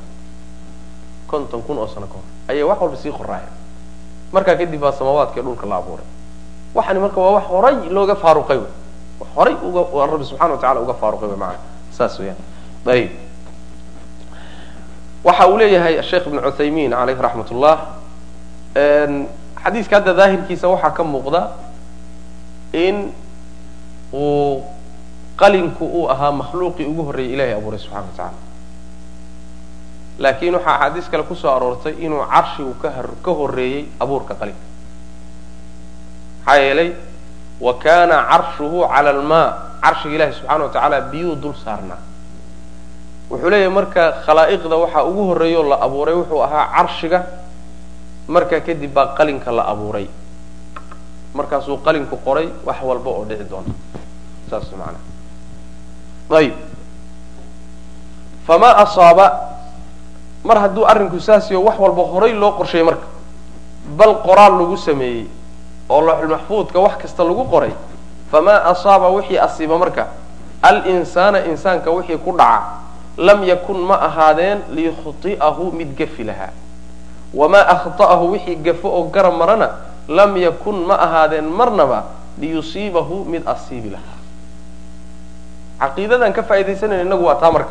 [1.34, 2.26] konton kun oo sano ka hor.
[2.50, 3.54] Ayay wax walba sii qoraayeen
[4.34, 6.06] markaa kadib baa samaawaadka dhulka la abuuray.
[6.78, 8.72] Waxani marka waa wax horay looga faaruqay wey.
[9.20, 11.60] Wax horay uga rabbi subxana wa tacala uga faaruqay wey maana
[11.98, 12.38] saas weyaan
[12.94, 13.12] ayib
[15.24, 17.78] waxa uu leeyahay sheekh ibn cuthaymin caleyh raxmat ullah
[19.64, 21.42] xadiiska hadda daahirkiisa waxaa ka muuqda
[22.74, 23.14] in
[24.14, 24.64] uu
[25.40, 28.38] qalinku uu ahaa makhluuqii ugu horreeyay ilahay abuuray subxana wa tacaala
[30.20, 32.74] laakiin waxaa axaadiis kale ku soo aroortay inuu carshigu
[33.24, 34.66] ka horreeyey abuurka qalinka
[36.46, 36.90] maxaa yeelay
[37.62, 39.48] wa kana carshuhu cala almaa
[39.84, 41.98] carshiga ilahi subxana wa tacaala biyuu dul saarnaa.
[43.30, 47.20] Wuxuu leeyahay marka khalaa'iqda waxaa ugu horreeyoo la abuuray wuxuu ahaa carshiga
[48.28, 50.08] markaa kadib baa qalinka la abuuray.
[51.34, 53.74] Markaasuu qalinku qoray wax walba oo dhici doona.
[54.50, 55.04] Saas maanaa
[56.38, 56.54] ayib.
[58.48, 59.26] Famaa asaaba
[60.44, 63.08] mar hadduu arrinku saasiyo wax walba horay loo qorsheeyey marka
[63.98, 65.26] bal qoraal lagu sameeyey
[65.90, 67.72] oo looxulmaxfuudka wax kasta lagu qoray
[68.32, 70.08] famaa asaaba wixii asiiba marka
[70.62, 72.82] alinsaana insaanka wixii ku dhaca
[73.18, 76.50] lam yakun ma ahaadeen liyukhti'ahu mid gafi lahaa.
[77.34, 79.70] Wamaa akhta'ahu wixii gafo oo garab marana
[80.08, 82.04] lam yakun ma ahaadeen marnaba
[82.42, 84.18] liyusiibahu mid asiibi lahaa.
[85.80, 87.70] Caqiidadan ka faa'iidaysanayna innagu waa taa marka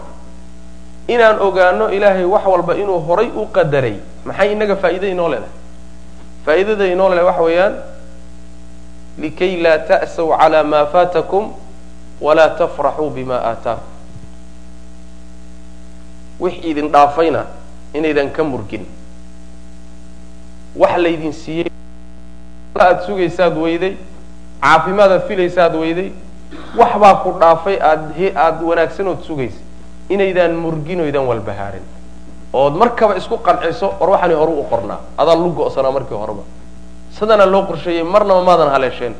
[1.08, 5.50] inaan ogaano ilaahay wax walba inuu horay u qadaray maxay inaga faa'iida inoo leedahay?
[6.46, 7.74] Faa'iidada inoo leedahay waxa weeyaan
[9.18, 11.52] likay laa ta'saw calaa maa faatakum
[12.20, 13.88] walaa tafraxuu bima aataakum.
[16.40, 17.44] Wix idin dhaafayna
[17.94, 18.86] inaydan ka murgin.
[20.76, 21.68] Wax laydin siiyey
[22.78, 23.96] aada sugaysaad weyday
[24.62, 26.10] caafimaadaad filaysaad weyday
[26.78, 29.58] wax baa ku dhaafay aad aada wanaagsanood sugaysa
[30.14, 31.84] inaydaan murgin oydan walbahaarin.
[32.52, 35.00] Ood markaba isku qanciso war waxani horu u qornaa.
[35.18, 36.42] Adaa lu go'sanaa markii horeba.
[37.18, 39.14] Sidanaa loo qorsheeyey marnaba maadan haleesheen.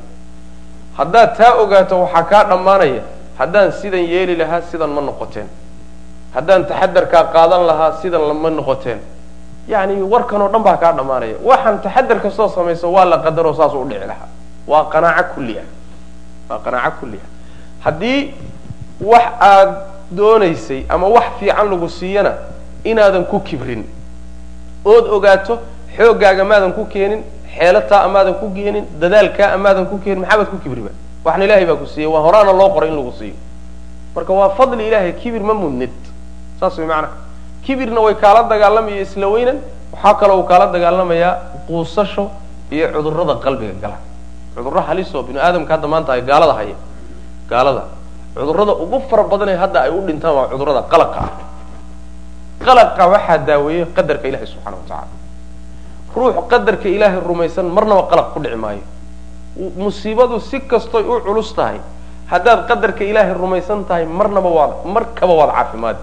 [0.99, 3.03] Haddaad taa ogaato waxaa kaa dhammaanaya
[3.38, 5.49] haddaan sidan yeeli lahaa sidan ma noqoteen.
[6.34, 9.01] Haddaan taxadarkaa qaadan lahaa sidan lama noqoteen.
[9.68, 11.36] Yani warkan oo dhan baa kaa dhammaanaya.
[11.45, 14.28] Waxaan taxadar kastoo samayso waa la qadaroo saas u dhici lahaa.
[14.66, 15.68] Waa qanaaco kulli ah.
[16.51, 17.28] Waa qanaaco kulli ah.
[17.84, 18.34] Haddii
[19.01, 19.70] wax aad
[20.16, 22.32] doonaysay ama wax fiican lagu siiyana
[22.84, 23.84] inaadan ku kibrin.
[24.84, 25.58] Ood ogaato
[25.96, 27.22] xooggaaga maadan ku keenin
[27.56, 30.90] xeelataa amaadan ku keenin dadaalkaa amaadan ku keenin maxaabaad ku kibriba
[31.24, 33.34] waxna ilaahay baa ku siiyey waa horaana loo qoray in lagu siiyo.
[34.14, 35.90] Marka waa fadli ilahay kibir ma mudnid.
[36.60, 37.14] Saas way macnaha
[37.64, 39.58] kibirna way kaala dagaalamaya isla weynan
[39.92, 41.34] waxaa kaloo uu kaala dagaalamayaa
[41.66, 42.30] quusasho
[42.70, 43.98] iyo cudurrada qalbiga gala.
[44.56, 46.74] Cudurro halisoo binu aadamka hadda maanta ay gaalada haya
[47.50, 47.82] gaalada
[48.35, 51.30] cudurrada ugu fara badanee hadda ay u dhintaan waa cudurrada qalaqa ah.
[52.64, 55.14] Qalaqa waxaa daaweeyey qadarka ilahi subxana wa tacaala.
[56.16, 58.83] Ruux qadarka ilaahay rumaysan marnaba qalaq ku dhici maayo.
[59.76, 61.80] Musiibadu si kastoy u culus tahay
[62.30, 66.03] haddaad qadarka ilaahay rumaysan tahay marnaba waad markaba waad caafimaadi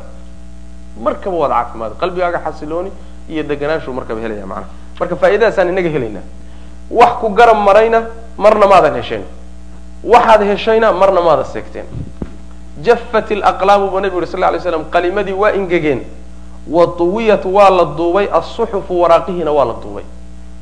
[1.01, 2.91] markaba waad caafimaadi qalbigaaga xasilooni
[3.29, 4.69] iyo deganaanshu markaba helaya macnaha
[4.99, 6.25] marka faa'iidadaasaan inaga helaynaa
[6.91, 7.99] wax ku garab marayna
[8.37, 9.23] marna maadan hesheen
[10.03, 11.85] waxaad heshayna marna maada seegteen.
[12.81, 16.01] Jaffat ilaqlaamu buu nabi uri sal lay slam qalimadii waa ingegeen
[16.67, 20.03] wa tuwiyat waa la duubay asuxufu waraaqihiina waa la duubay.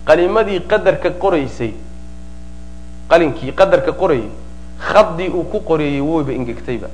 [0.06, 1.74] Qalimadii qadarka qoraysay
[3.10, 4.30] qalinkii qadarka qorayay
[4.80, 6.88] khadii uu ku qoreeyey woyba ingegtayba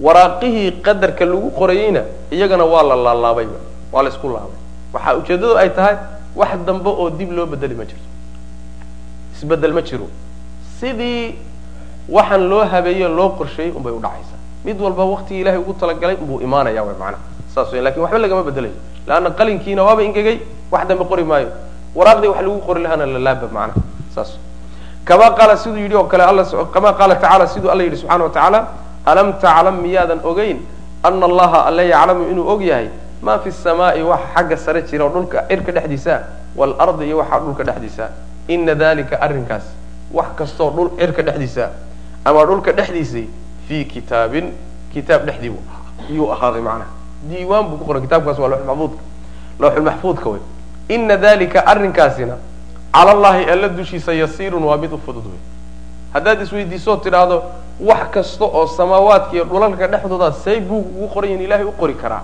[0.00, 3.58] waraaqihii qadarka lagu qorayeyna iyagana waa la laalaabayba
[3.92, 4.58] waa la isku laabay.
[4.92, 5.96] Waxaa ujeeddadu ay tahay
[6.36, 8.06] wax dambe oo dib loo bedeli ma jirto.
[9.36, 10.08] Isbedel ma jiro
[10.80, 11.34] sidii
[12.08, 16.84] waxaan loo habeeye loo qorsheeyey unbay udhacaysaa mid walba waktigii ilahay ugu talagalay buu imaanaya
[16.84, 17.18] macnaha
[17.54, 18.74] saas laakiin waxba lagama bedelayo.
[19.06, 20.38] Leanna qalinkiina waaba ingegay
[20.70, 21.48] wax dambe qori maayo.
[21.94, 23.80] Waraaqdii wax lagu qori lahaana lalaaba macnaha
[24.14, 24.30] saas.
[25.04, 28.30] Kama qaala siduu yidhi oo kale alla kama qaala tacala siduu alla yidhi subxana wa
[28.30, 28.60] tacaala
[29.06, 30.58] alam taclam miyaadan ogeyn
[31.02, 32.88] ana allaha alle yaclamu inuu og yahay
[33.22, 36.20] maa fi samaa'i waxa xagga sare jira oo dhulka cirka dhexdiisa
[36.56, 38.08] waalardi iyo waxaa dhulka dhexdiisa.
[38.48, 39.64] Ina dalika arrinkaas
[40.12, 41.70] wax kastoo dhul cirka dhexdiisa
[42.24, 43.26] ama dhulka dhexdiisay
[43.68, 44.52] fii kitaabin
[44.92, 45.52] kitaab dhexdii
[46.10, 46.90] yuu ahaaday macnaha.
[47.28, 48.02] Diiwaan buu ku qoray.
[48.02, 49.02] Kitaabkaas waa lawxulmaxfuudka
[49.60, 50.40] lawxulmaxfuudka wey
[50.88, 52.36] ina dalika arrinkaasina
[52.92, 55.38] cala allahi alla dushiisa yasiirun waa mid u fudud wey
[56.14, 57.42] haddaad isweydiisoo tidhaahdo
[57.80, 62.22] wax kasta oo samaawaadka iyo dhulalka dhexdooda say buug ugu qorayin ilahay u qori karaa.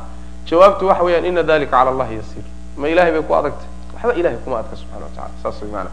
[0.51, 2.45] Jawaabtu waxa weeyaan ina dalika cala allahi yasiir
[2.77, 3.67] ma ilahay bay ku adagtay?
[3.95, 5.91] Waxba ilahay kuma adka subxana wa tacala saas way maana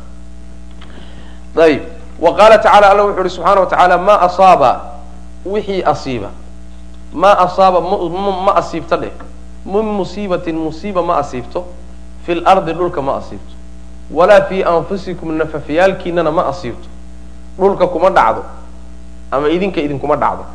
[1.62, 1.84] ayib.
[2.20, 4.82] Wa qaala tacala alla wuxu uhi subxaana wa tacaala ma asaaba
[5.46, 6.30] wixii asiiba.
[7.14, 9.12] Ma asaaba ma asiibto dheh.
[9.66, 11.66] Min musiibatin musiiba ma asiibto.
[12.26, 13.54] Fi lardi dhulka ma asiibto.
[14.12, 16.88] Walaa fii anfusikum nafafyaalkiinana ma asiibto.
[17.58, 18.44] Dhulka kuma dhacdo
[19.32, 20.46] ama idinka idinkuma dhacdo.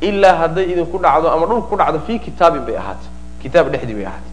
[0.00, 3.10] Ilaa hadday idinku dhacdo ama dhulka ku dhacdo fii kitaabin bay ahaatay.
[3.42, 4.32] Kitaab dhexdii bay ahaatay.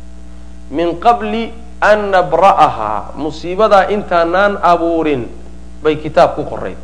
[0.71, 5.27] Min qabli an nabra'ahaa musiibadaa intaanaan abuurin
[5.83, 6.77] bay kitaab ku qorayd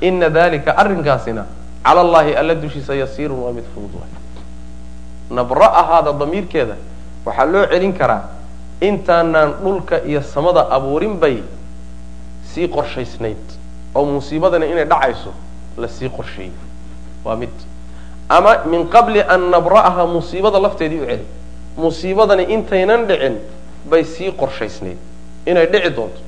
[0.00, 1.46] ina dalika arrinkaasina
[1.84, 4.12] cala allahi alla dushiisa yasiirun waa mid fudud waay.
[5.30, 6.76] Nabra'ahaada damiirkeeda
[7.24, 8.28] waxaa loo celin karaa
[8.80, 11.42] intaanaan dhulka iyo samada abuurin bay
[12.54, 13.36] sii qorshaysnayd
[13.94, 15.32] oo musiibadana inay dhacayso
[15.78, 16.52] la sii qorsheeyey.
[17.24, 17.52] Waa mid.
[18.28, 21.24] Ama min qabli an nabra'aha musiibada lafteedii u celi
[21.76, 23.38] musiibadani intaynan dhicin
[23.90, 24.96] bay sii qorshaysnayd.
[25.46, 26.20] Inay dhici doonto.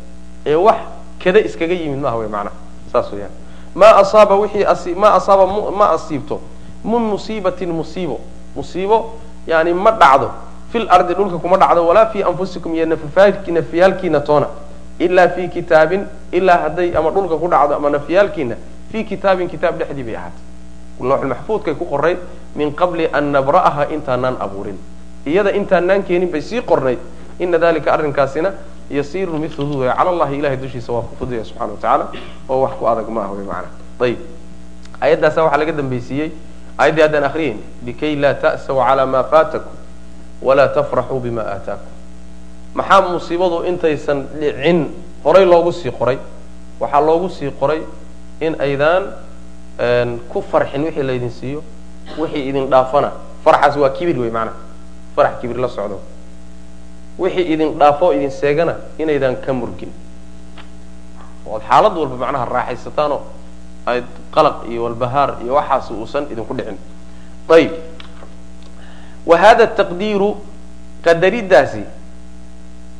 [0.46, 0.80] Ee wax
[1.22, 2.56] kada iskaga yimid maaha wey macnaha
[2.92, 3.30] saas weyaan
[3.74, 6.40] maa asaaba wixii ma asaaba ma asiibto.
[6.84, 8.20] Min musiibatin musiibo.
[8.56, 9.14] Musiibo
[9.46, 10.30] yani ma dhacdo.
[10.72, 14.46] Fil ardi dhulka kuma dhacdo walaa fii anfusikum iyo nafyaalkiina toona.
[14.98, 18.56] Ilaa fii kitaabin ilaa hadday ama dhulka ku dhacdo ama nafyaalkiina
[18.92, 20.42] fii kitaabin kitaab dhexdii bay ahaatay.
[21.00, 22.18] Lawxulmaxfuudkay ku qorayd
[22.56, 24.78] min qabli an nabra'aha intaanaan abuurin.
[25.26, 26.98] Iyada intaanaan keenin bay sii qornayd.
[27.40, 28.52] Ina dalika arrinkaasina
[28.90, 32.06] yasiirun mid fudud wey cala allahi ilahay dushiisa waa ku fududaya subxana wa tacaala
[32.48, 33.68] oo wax ku adag maaha wey macana
[34.00, 34.18] ayib
[35.00, 36.30] ayaddaasa waxaa laga dambaysiiyey
[36.78, 39.72] ayaddii haddaan akriyeyn likay laa ta'saw calaa maa faatakum
[40.42, 41.86] walaa tafraxuu bima aataakum.
[42.74, 44.90] Maxaa musiibadu intaysan dhicin
[45.24, 46.18] horay loogu sii qoray?
[46.80, 47.82] Waxaa loogu sii qoray
[48.40, 49.12] in aydaan
[50.32, 51.62] ku farxin wixii laydin siiyo
[52.18, 53.12] wixii idin dhaafana.
[53.44, 54.54] Farxaas waa kibir wey maanaa
[55.16, 56.00] farax kibir la socdo
[57.18, 59.92] wixii idin dhaafo idin seegana inaydan ka murgin.
[61.46, 63.20] Ood xaalad walba macnaha raaxaysataanoo
[63.86, 64.04] ayd
[64.34, 66.78] qalaq iyo walbahaar iyo waxaas uusan idinku dhicin.
[67.50, 67.72] Ayib
[69.26, 70.36] wa hada taqdiiru
[71.04, 71.82] qadaridaasi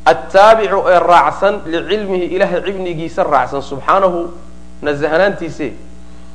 [0.05, 4.31] attaabicu ee raacsan licilmihi ilahay cilmigiisa raacsan subxaanahu
[4.83, 5.73] nasahanaantiise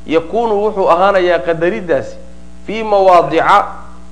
[0.07, 2.15] yakunu wuxuu ahaanayaa qadaridaasi
[2.65, 3.65] fii mawaadica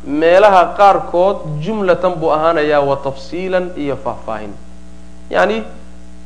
[0.05, 4.53] meelaha qaarkood jumlatan buu ahaanayaa wa tafsiilan iyo faahfaahin.
[5.29, 5.63] Yani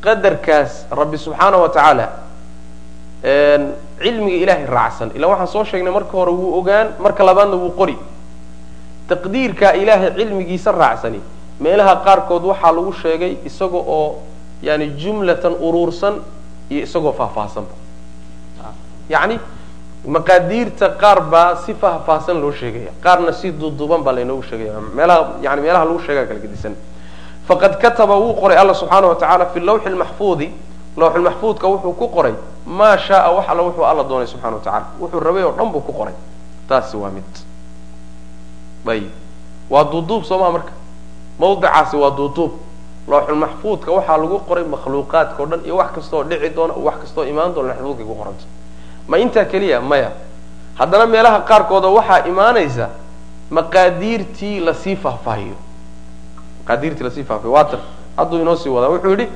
[0.02, 2.10] qadarkaas rabbi subxaana wa tacaala
[4.00, 5.12] cilmiga ilaahay raacsan.
[5.16, 7.98] Ila waxaan soo sheegnay marka hore wuu ogaan marka labaadna wuu qori.
[9.08, 11.22] Taqdiirka ilaahay cilmigiisa raacsani.
[11.60, 14.20] Meelaha qaarkood waxaa lagu sheegay isaga oo
[14.62, 16.20] yani jumlatan uruursan
[16.70, 17.76] iyo isagoo faahfaahsanba
[19.10, 19.40] yani
[20.08, 22.92] maqaadiirta qaar baa si faahfaahsan loo sheegaya.
[23.04, 24.80] Qaarna si duuduuban baa laynoogu sheegaya.
[24.96, 26.76] Meelaha yani meelaha lagu sheega kala gedisan.
[27.48, 30.52] Faqad kataba wuu qoray alla subxaana wa tacaala fi lawxi lmaxfuudi
[30.98, 32.34] lawxulmaxfuudka wuxuu ku qoray
[32.66, 35.82] maa shaaa wax alla wuxuu alla doonay subxana wa tacala wuxuu rabay oo dhan buu
[35.82, 36.14] ku qoray.
[36.68, 37.24] Taasi waa mid.
[38.88, 39.10] Ayib
[39.70, 40.72] waa duuduub soo maa marka?
[41.40, 42.52] Mawdicaasi waa duuduub.
[43.08, 47.54] Lawxulmaxfuudka waxaa lagu qoray makhluuqaadka o dhan iyo wax kastaoo dhici doona wax kastaoo imaan
[47.54, 48.46] doona maxfuudkay ku qoranta
[49.10, 50.12] ma intaa keliya maya.
[50.78, 52.90] Haddana meelaha qaarkooda waxaa imaanaysa
[53.50, 55.56] maqaadiirtii la sii faahfaahiyo.
[56.62, 57.54] Maqaadiirtii la sii faahfaahiyo.
[57.54, 57.80] Waatan
[58.18, 59.28] hadduu inoo sii wadaa wuxuu yidhi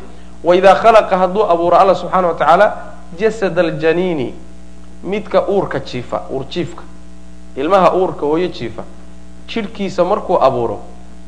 [0.43, 2.67] waidaa khalaqa hadduu abuuro alla subxaana wa tacaala
[3.19, 4.33] jasad aljaniini
[5.03, 6.83] midka uurka jiifa uur jiifka.
[7.55, 8.83] Ilmaha uurka hooyo jiifa.
[9.47, 10.79] Jidhkiisa markuu abuuro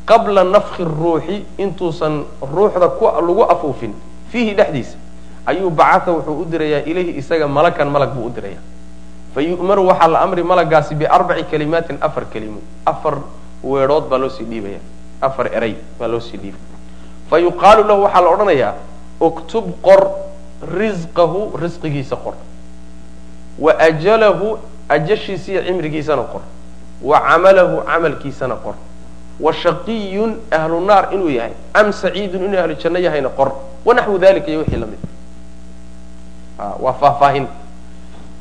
[0.05, 2.23] qabla nafki ruuxi intuusan
[2.55, 2.79] ruuxda
[3.27, 3.93] lagu afuufin.
[4.31, 4.97] Fiihi dhexdiisa
[5.45, 8.57] ayuu bacatha wuxuu u dirayaa ilayhi isaga malakan malag buu u diraya
[9.35, 12.61] fa yu'maru waxaa la amri malagaasi biarbaci kalimaatin afar kelimo.
[12.85, 13.19] Afar
[13.63, 14.79] weedhood baa loo sii dhiibaya.
[15.21, 16.61] Afar eray baa loo sii dhiibay
[17.29, 18.73] fa yuqaalu lahu waxaa la odhanayaa
[19.19, 20.01] uktub qor
[20.79, 22.33] risqahu risqigiisa qor.
[23.59, 24.57] Wa ajalahu
[24.89, 26.41] ajashiisa cimrigiisana qor.
[27.01, 28.75] Wa camalahu camalkiisana qor.
[29.39, 30.79] Wa shaqiyun ahlu
[31.11, 31.53] inuu yahay.
[31.73, 33.51] Am saciidun inuu ahlu janno yahayna qor.
[33.85, 34.99] Wanaxwu dalika iyo wixii la mid
[36.57, 37.47] waa faahfaahin.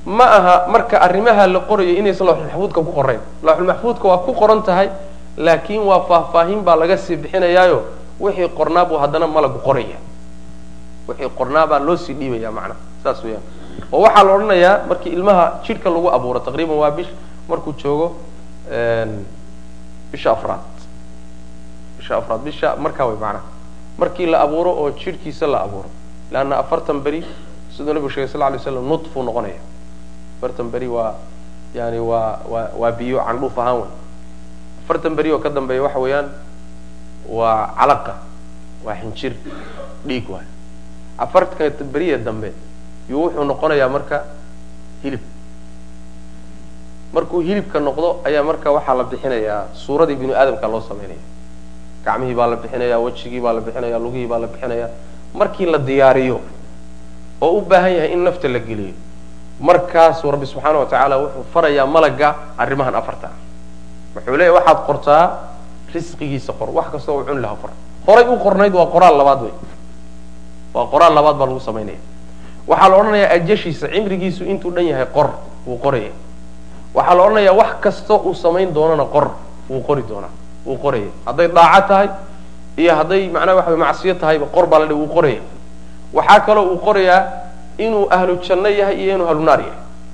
[0.06, 4.88] Ma aha marka arrimaha la qorayo inaysan lawxulmaxfuudka ku qorayn lawxulmaxfuudka waa ku qoran tahay
[5.36, 7.82] laakiin waa faahfaahin baa laga sii bixinayaayo.
[8.20, 9.96] Wixii qornaa buu haddana malagu qoraya.
[11.08, 13.42] Wixii qornaa baa loo sii dhiibaya macnaha saas weyaan
[13.92, 17.08] oo waxaa la odhanayaa markii ilmaha jidhka lagu abuuro taqriiban waa bish
[17.48, 18.16] markuu joogo
[20.12, 20.60] bisha afraad.
[21.98, 23.42] Bisha afraad bisha markaa way macnaha
[23.98, 25.88] markii la abuuro oo jidhkiisa la abuuro.
[26.32, 27.24] Leanna afartan beri
[27.76, 29.58] siduu nabigu shegay sal lay slam nutfuu noqonaya
[30.38, 31.14] afartan beri waa
[31.74, 33.90] yani waa waa waa biyo candhuuf ahaan wey
[34.84, 36.28] afartan beri oo ka dambeeya waxa weeyaan
[37.28, 38.14] waa calaqa
[38.84, 39.34] waa xinjir
[40.06, 40.46] dhiig waay
[41.18, 42.52] afartan beriya dambe
[43.10, 44.24] yuu wuxuu noqonayaa marka
[45.02, 45.20] hilib.
[47.14, 51.22] Markuu hilibka noqdo ayaa marka waxaa la bixinayaa suuradii binu aadamka loo samaynaya
[52.04, 54.88] gacmihii baa la bixinaya wejigii baa la bixinaya lugihii baa la bixinaya
[55.34, 56.40] markii la diyaariyo
[57.40, 58.94] oo u baahan yahay in nafta la geliyo.
[59.60, 63.28] Markaasuu rabbi subxaana wa tacaala wuxuu farayaa malaga arrimahan afarta.
[64.16, 65.24] Wuxuu leeyahy waxaad qortaa
[65.94, 66.70] risqigiisa qor.
[66.70, 67.70] Wax kastoo uu cuni laha qor.
[68.06, 69.52] Horay u qornayd waa qoraal labaad wey.
[70.74, 71.98] Waa qoraal labaad baa lagu samaynaya
[72.66, 75.30] waxaa la odhanayaa ajashiisa cimrigiisu intuu dhan yahay qor
[75.66, 76.10] wuu qoraya.
[76.94, 79.30] Waxaa la odhanayaa wax kasta uu samayn doonana qor
[79.70, 80.32] wuu qori doonaa
[80.66, 81.10] wuu qoraya.
[81.26, 82.08] Hadday daaco tahay
[82.76, 85.40] iyo hadday macnaha waxa macsiyo tahayba qor baa la wuu qoraya
[86.14, 87.22] waxaa kaloo uu qorayaa
[87.78, 89.72] inuu ahlu janno yahay iyo inuu ahlu yahay.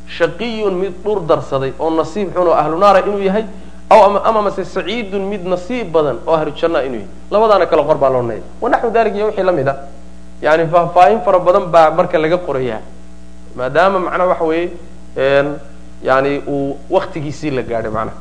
[0.09, 2.77] Shaqiyun mid dhur darsaday oo nasiib xun oo ahlu
[3.07, 3.45] inuu yahay
[3.91, 7.09] ama mase saciidun mid nasiib badan oo ahlu jannaa inuu yahay.
[7.31, 9.77] Labadaana kale qor baa la odhanaya wanaxwu iyo wixii la a.
[10.43, 12.81] Yani faahfaahin fara badan baa marka laga qorayaa.
[13.57, 14.71] Maadaama macnaha waxa weeye
[16.03, 18.17] yani uu waktigiisii la gaadhay macnaha.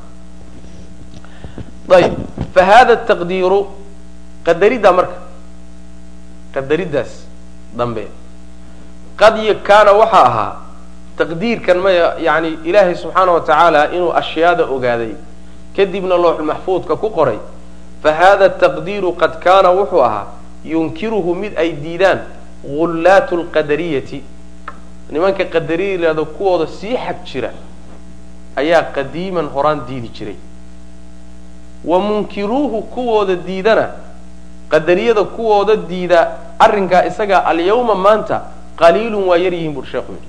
[1.89, 2.13] Ayib
[2.53, 3.67] fa hada taqdiiru
[4.45, 5.17] qadaridda marka.
[6.53, 7.28] Qadariddaas
[7.73, 8.07] dambe.
[9.17, 10.55] Qad kaana waxa ahaa
[11.17, 15.13] taqdiirkan maya yani ilaahay subxaana wa tacaala inuu ashyaada ogaaday
[15.75, 17.39] kadibna looxulmaxfuudka ku qoray
[18.03, 20.27] fa hada taqdiiru qad kaana wuxuu ahaa
[20.65, 22.19] yunkiruhu mid ay diidaan
[22.63, 24.23] gullaatu lqadariyati
[25.11, 27.51] nimanka qadariya yidhahdo kuwooda sii xag jira
[28.55, 30.35] ayaa qadiiman horaan diidi jiray.
[31.83, 33.89] Wa munkiruuhu kuwooda diidana
[34.69, 38.41] qadariyada kuwooda diida arrinkaa isagaa alyawma maanta
[38.75, 40.27] qaliilun waa yar yihiin bur sheekhu yidhi.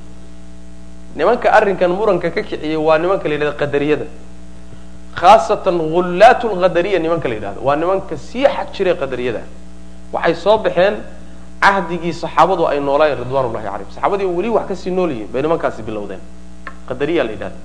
[1.16, 4.04] Nimanka arrinkan muranka ka kiciyay waa nimanka la yidhahdo qadariyada.
[5.14, 7.60] Khaasatan gullaatu lqadariya nimanka la yidhahdo.
[7.62, 9.40] Waa nimanka sii xag jiray qadariyada.
[10.12, 11.02] Waxay soo baxeen
[11.60, 13.90] cahdigii saxaabadu ay noolaayeen ridwanullahi calayhim.
[13.90, 16.20] Saxaabadii weli wax ka sii nool yihiin bay nimankaasi bilowdeen.
[16.88, 17.58] Qadariya la yidhahda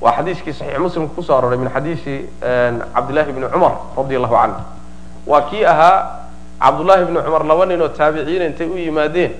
[0.00, 2.26] waa xadiiskii saxiix muslimka ku soo aroray min xadiisi
[2.94, 4.62] cabdillahi bni cumar radi allahu canhu.
[5.26, 6.19] Waa kii ahaa
[6.60, 9.32] cabdullahi bni cumar laba nin oo taabiciyiin intay u yimaadeen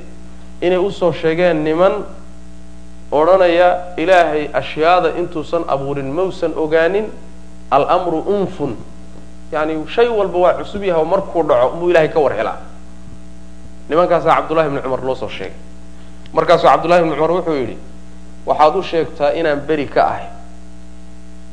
[0.61, 2.05] inay u soo sheegeen niman
[3.13, 7.07] odhanaya ilaahay ashyaada intuusan abuurin mausan ogaanin
[7.71, 8.77] almru unfun.
[9.53, 12.59] Yani shay walba waa cusub yahay oo markuu dhaco buu ilahay ka war helaa.
[13.89, 15.57] Nimankaasaa cabdullahi bni cumar loo soo sheegay.
[16.33, 17.77] Markaasuu cabdullahi bni cumar wuxuu yidhi
[18.47, 20.27] waxaad u sheegtaa inaan beri ka ahay.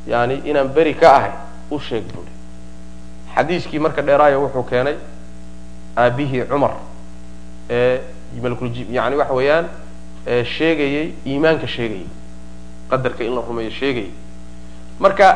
[0.06, 1.30] Yani inaan beri ka ahay
[1.70, 2.30] u sheeg buui
[3.34, 4.94] xadiiskii marka dheeraayo wuxuu keenay
[6.02, 6.72] aabihii cumar
[7.70, 8.00] ee
[8.90, 9.66] yani waxa weeyaan
[10.44, 12.06] sheegayey iimaanka sheegayay
[12.90, 14.10] qadarka in la rumeeyo sheegayay
[14.98, 15.26] marka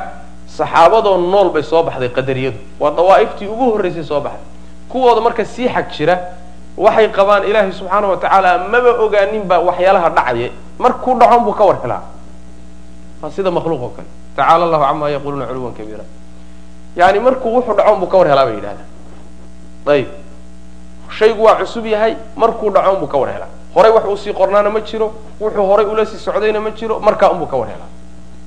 [0.47, 2.59] saxaabadoo nool bay soo baxday qadariyadu.
[2.81, 4.47] Waa dawaa'iftii ugu horraysay soo baxday.
[4.89, 6.19] Kuwooda marka sii xag jira
[6.77, 11.79] waxay qabaan ilaahay subxaana wa tacaala maba ogaaninba waxyaalaha dhacaya markuu dhacon buu ka war
[11.83, 12.03] helaa.
[13.23, 14.09] Waa sida makhluuq oo kale.
[14.37, 16.05] Tacaala allahu camaa yaquluuna culuwan kabiira.
[16.97, 18.89] Yani markuu wuxuu dhacon buu ka war helaa bay yidhahdaan.
[19.87, 20.09] Ayib
[21.19, 23.49] shaygu waa cusub yahay markuu dhacon buu ka war helaa.
[23.75, 27.47] Horay wax uusii qornaana ma jiro wuxuu horay ula sii socdayna ma jiro markaa unbuu
[27.47, 27.89] ka war helaa.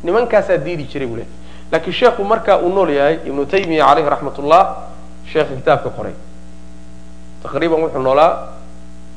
[0.03, 1.29] Nimankaasaa diidi jiray buu lehay
[1.71, 4.63] lakiin sheekhu markaa uu nool yahay ibnu taymiya caleyhi raxmat ullah
[5.31, 6.13] sheekha kitaabka qoray.
[7.43, 8.49] Taqriiban wuxuu noolaa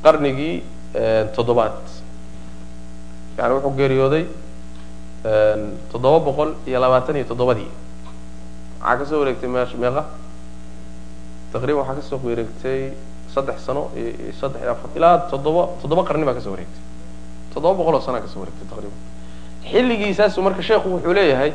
[0.05, 0.63] qarnigii
[1.37, 1.73] toddobaad.
[3.39, 4.25] Yani wuxuu geeriyooday
[5.93, 7.69] toddoba boqol iyo labaatan iyo toddobadii.
[8.81, 10.05] Waxaa ka soo wareegtay me meeqa.
[11.53, 12.93] Taqriban waxaa ka soo wareegtay
[13.39, 14.63] saddex sano iyo saddex
[14.99, 16.83] ilaa toddoba toddoba qarni baa ka soo wareegtay.
[17.55, 18.99] Toddoba boqol oo sanaa ka soo wareegtay taqriban
[19.71, 21.53] xilligiisaasu marka sheekhu wuxuu leeyahay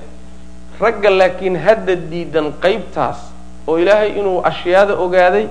[0.80, 3.20] ragga laakiin hadda diidan qaybtaas
[3.68, 5.48] oo ilaahay inuu ashyaada ogaaday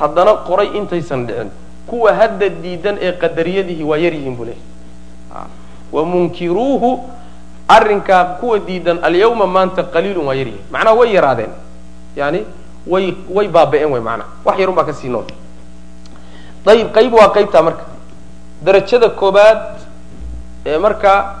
[0.00, 1.50] haddana qoray intaysan dhicin.
[1.86, 5.46] Kuwa hadda diidan ee qadariyadihi waa yar yihiin buu leeyahy
[5.92, 6.90] wa munkiruuhu
[7.68, 11.52] arrinkaa kuwa diidan alyawma maanta qaliilun waa yar yihiin macnaha way yaraadeen.
[12.16, 12.40] Yani
[12.86, 15.24] way way baaba-een way macnaha wax yarun baa ka sii nool
[16.66, 17.84] ayib qayb waa qaybtaa marka.
[18.64, 19.60] Darajada koobaad
[20.66, 21.34] ee markaa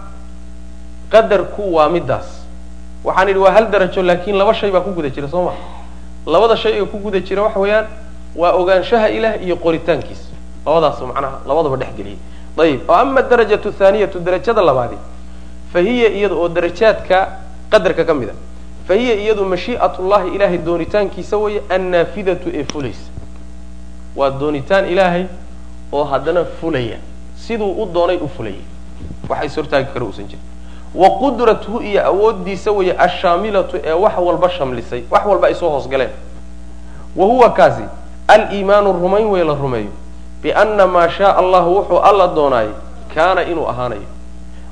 [1.10, 2.26] qadarku waa midaas.
[3.04, 5.52] Waxaan idhi waa hal darajo laakiin laba shay baa ku guda jira soo ma
[6.26, 7.86] labada shay ee ku guda jira waxa weeyaan
[8.36, 10.26] waa ogaanshaha ilaah iyo qoritaankiisa
[10.66, 12.18] labadaas macnaha labadaba dhex geliyay
[12.58, 14.96] ayib ama darajatu thaaniyatu darajada labaadi
[15.72, 17.28] fa hiya iyada oo darajaadka
[17.70, 18.34] qadarka ka mid a
[18.88, 23.06] fa hiya iyadu mashii'atullahi ilaahay doonitaankiisa weeye annaafidatu ee fulaysa
[24.16, 25.24] waa doonitaan ilaahay
[25.92, 26.96] oo haddana fulaya.
[27.36, 28.62] Siduu u doonay u fulaya
[29.28, 30.42] wax is hortaagi kara uusan jirin.
[30.94, 36.10] Wa qudratuhu iyo awoodiisa weeye ashaamilatu ee wax walba shamlisay wax walba ay soo hoosgaleen
[37.16, 37.82] wa huwa kaasi
[38.28, 39.90] aliimaanu rumayn wey la rumeeyo.
[40.42, 42.72] Biana maa shaaa allahu wuxuu alla doonaayay
[43.14, 44.02] kaana inuu ahaanayo.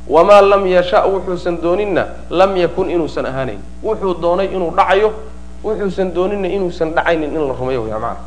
[0.09, 3.59] Wamaa lam yasha wuxuusan dooninna lam yakun inuusan ahaanayn.
[3.83, 5.13] Wuxuu doonay inuu dhacayo
[5.65, 8.21] wuxuusan dooninna inuusan dhacaynin in la rumeeyo waya maana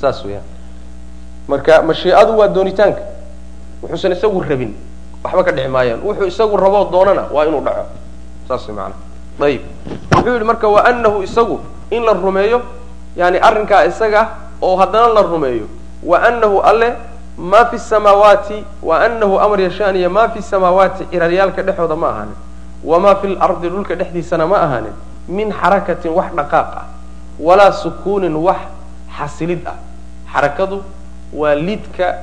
[0.00, 0.44] saas weyaan
[1.48, 3.02] marka mashiicadu waa doonitaanka.
[3.82, 4.74] Wuxuusan isagu rabin
[5.24, 6.00] waxba ka dhici maayaan.
[6.04, 7.84] Wuxuu isagu raboo doonana waa inuu dhaco.
[8.48, 8.94] Saas maana
[9.40, 9.62] ayib.
[10.14, 12.62] Wuxuu yidhi marka wa anahu isagu in la rumeeyo
[13.16, 14.28] yani arrinkaa isaga
[14.62, 15.66] oo haddana la rumeeyo
[16.04, 16.94] wa anahu alle
[17.38, 22.36] ma fi samaawaati wa anahu amar yashaaniya ma fi samaawaati ciraryaalka dhexooda ma ahaanin.
[22.84, 24.92] Wamaa fi lardi dhulka dhexdiisana ma ahaanin.
[25.28, 26.86] Min xarakatin wax dhaqaaq ah.
[27.40, 28.60] Walaa sukuunin wax
[29.18, 29.76] xasilid ah
[30.32, 30.82] xarakadu
[31.32, 32.14] waa lidka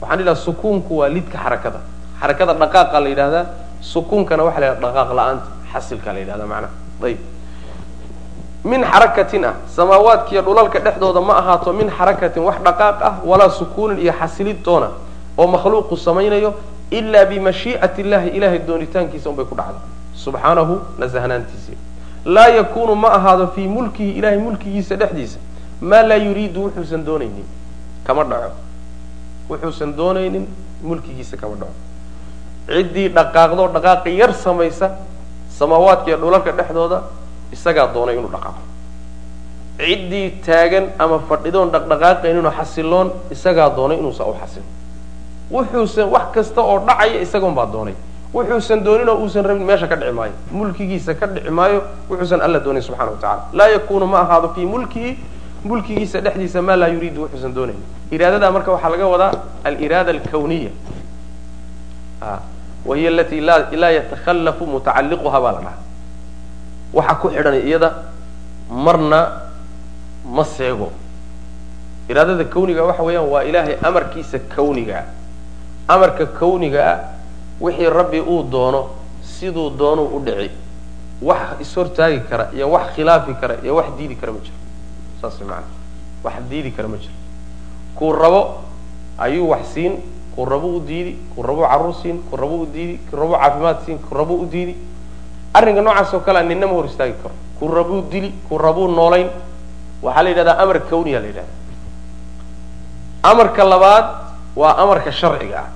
[0.00, 1.80] waxaan idhaha sukuunku waa lidka xarakada
[2.20, 3.46] xarakada dhaqaaqa la yidhahdaa
[3.80, 6.72] sukuunkana waxa la yidhaha dhaqaaq la'aanta xasilka la yidhahda macnaha
[7.04, 7.18] ayib.
[8.64, 13.98] Min xarakatin ah samaawaadkiiyo dhulalka dhexdooda ma ahaato min xarakatin wax dhaqaaq ah walaa sukuunin
[13.98, 14.88] iyo xasilid doona
[15.38, 16.54] oo makhluuqu samaynayo
[16.90, 19.80] ilaa bimashii'ati illahi ilahay doonitaankiisa unbay ku dhacda
[20.14, 21.76] subxaanahu nasahnaantiisi
[22.24, 25.38] laa yakunu ma ahaado fii mulkihi ilahay mulkigiisa dhexdiisa
[25.80, 27.44] maa laa yuriidu wuxuusan doonaynin.
[28.04, 28.50] Kama dhaco.
[29.50, 30.46] Wuxuusan doonaynin
[30.82, 31.72] mulkigiisa kama dhaco.
[32.68, 34.90] Ciddii dhaqaaqdoo dhaqaaqi yar samaysa
[35.58, 37.02] samaawaadka iyo dhulalka dhexdooda
[37.52, 38.62] isagaa doonay inuu dhaqaaqo.
[39.78, 44.64] Ciddii taagan ama fadhidoon dhaqdhaqaaqayninoo xasiloon isagaa doonay inuusa u xasilo
[45.50, 47.94] wuxuusan wax kasta oo dhacaya isagoon baa doonay.
[48.34, 50.32] Wuxuusan doonin oo uusan rabin meesha ka dhici maayo.
[50.50, 54.66] Mulkigiisa ka dhici maayo wuxuusan alla doonin subxana wa tacala laa yakunu ma ahaado fii
[54.66, 55.18] mulkihi
[55.64, 57.80] mulkigiisa dhexdiisa maa laa yuriidu wuxuusan doonayn.
[58.10, 59.32] Iraadadaa marka waxaa laga wadaa
[59.64, 60.70] aliraada alkawniya.
[62.86, 65.78] Wa hiya alati laa yatakhallafu mutacalliquha baa la dhaha
[66.92, 67.90] waxa ku xidhan iyada
[68.70, 69.20] marna
[70.24, 70.92] ma seego.
[72.08, 75.04] Iraadada kawniga waxa weeyaan waa ilaahay amarkiisa kawnigaa
[75.88, 76.98] amarka kawnigaa
[77.60, 78.90] wixii rabbi uu doono
[79.22, 80.50] siduu doonuu u dhici.
[81.22, 84.56] Wax ishortaagi kara iyo wax khilaafi kara iyo wax diidi kara ma jiro
[85.30, 85.66] saas maana
[86.24, 87.14] wax diidi kara ma jiro
[87.96, 88.60] kuu rabo
[89.18, 89.96] ayuu wax siin
[90.34, 93.78] kuu rabo u diidi kuu rabo carruur siin kuu rabo u diidi kuu rabo caafimaad
[93.84, 94.74] siin kuu rabo u diidi.
[95.54, 97.34] Arrinka noocaas oo kalea ninna ma hor istaagi karo.
[97.58, 99.28] Kuu rabuu dili kuu rabuu noolayn.
[100.02, 101.52] Waxaa la yidhahdaa amar kawniya la yidhahda
[103.22, 104.04] amarka labaad
[104.56, 105.68] waa amarka sharciga ah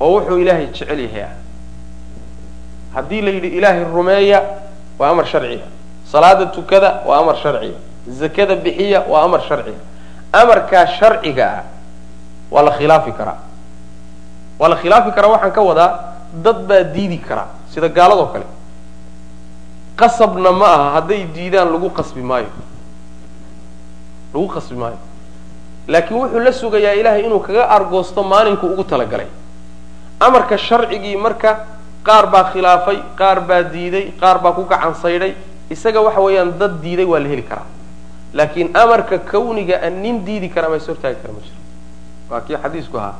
[0.00, 1.22] oo wuxuu ilaahay jecel yahay.
[1.22, 1.34] Ah
[2.94, 4.42] haddii la yidhi ilaahay rumeeya
[4.98, 5.64] waa amar sharciya
[6.10, 7.78] salaada tukada waa amar sharciya
[8.08, 9.78] zakada bixiya waa amar sharciya
[10.32, 11.64] amarkaa sharciga ah
[12.50, 13.38] waa la khilaafi karaa.
[14.58, 15.90] Waa la khilaafi karaa waxaan ka wadaa
[16.44, 18.44] dad baa diidi karaa sida gaaladoo kale.
[19.96, 22.48] Qasabna ma aha hadday diidaan lagu qasbi maayo.
[24.34, 24.98] Lagu qasbi maayo.
[25.88, 29.26] Laakiin wuxuu la sugayaa ilaahay inuu kaga argoosto maalinku ugu talagalay.
[30.20, 31.66] Amarka sharcigii marka
[32.04, 35.34] qaar baa khilaafay qaar baa diiday qaar baa ku gacan saydhay.
[35.70, 37.66] Isaga waxa weeyaan dad diiday waa la heli karaa
[38.34, 41.56] laakiin amarka kawniga an nin diidi kara ama is hortaagi kara ma jiro.
[42.30, 43.14] Waa kii xadiisku ahaa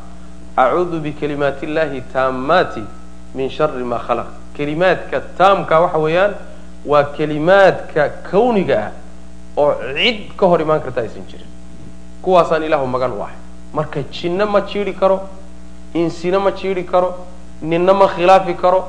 [0.57, 2.83] acuudu bikalimaati illahi taammaati
[3.35, 4.27] min shari ma khalaq.
[4.57, 6.35] Kelimaadka taamka waxa weeyaan
[6.87, 8.91] waa kelimaadka kawniga ah
[9.57, 11.47] oo cid ka hor imaan karta aysan jirin.
[12.23, 13.35] Kuwaasaan ilaahu magan u ahay.
[13.75, 15.21] Marka jinno ma jiidhi karo
[15.95, 17.15] insina ma jiidhi karo
[17.63, 18.85] ninna ma khilaafi karo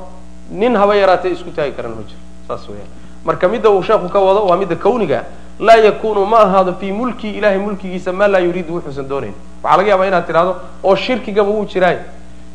[0.50, 2.20] nin haba yaraatee isku taagi karana ma jiro.
[2.48, 2.88] Saas weyaan
[3.24, 5.24] marka midda uu sheekhu ka wado waa midda kawniga
[5.58, 9.34] laa yakunu ma ahaado fii mulki ilahay mulkigiisa maa laa yuriidu wuxuusan doonayn.
[9.62, 11.98] Waxaa laga yaabaa inaad tidhahdo oo shirkigaba wuu jiraay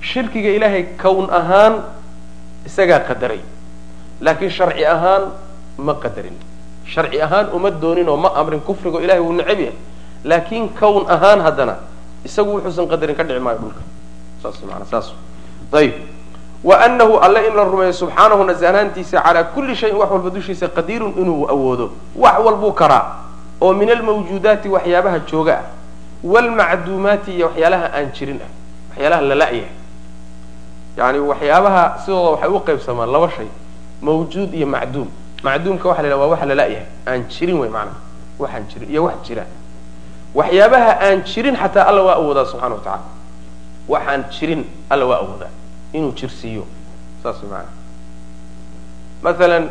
[0.01, 1.73] shirkiga ilaahay kown ahaan
[2.65, 3.39] isagaa qadaray.
[4.21, 5.31] Laakiin sharci ahaan
[5.77, 6.35] ma qadarin.
[6.85, 9.75] Sharci ahaan uma doonin oo ma amrin kufrigo ilahay wuu necab yahay.
[10.23, 11.75] Laakiin kown ahaan haddana
[12.25, 13.81] isagu wuxuusan qadarin ka dhici maayo dhulka.
[14.43, 15.13] Saas maana saas
[15.71, 15.93] ayib
[16.63, 21.13] wa anahu alle in la rumeeyo subxaanahu nasahnaantiisa calaa kulli shayin wax walba dushiisa qadiirun
[21.17, 23.15] inuu awoodo wax walbuu karaa
[23.61, 25.63] oo min almawjuudaati waxyaabaha jooga ah
[26.23, 28.49] waalmacduumaati iyo waxyaalaha aan jirin ah
[28.91, 29.71] waxyaalaha la la-yahay
[30.97, 33.47] yani waxyaabaha sidooda waxay u qaybsamaan laba shay
[34.01, 35.07] mawjuud iyo macduum
[35.43, 37.95] macduumka waxa la yidhaha waa waxa lala-yahay aan jirin wey maanaa
[38.39, 39.45] waxaan jirin iyo wax jira
[40.35, 43.03] waxyaabaha aan jirin xataa alla waa awoodaa subxana wa tacala
[43.87, 45.51] waxaan jirin alla waa awoodaa
[45.93, 46.63] inuu jirsiiyo
[47.23, 47.75] saas maanaa
[49.23, 49.69] maalan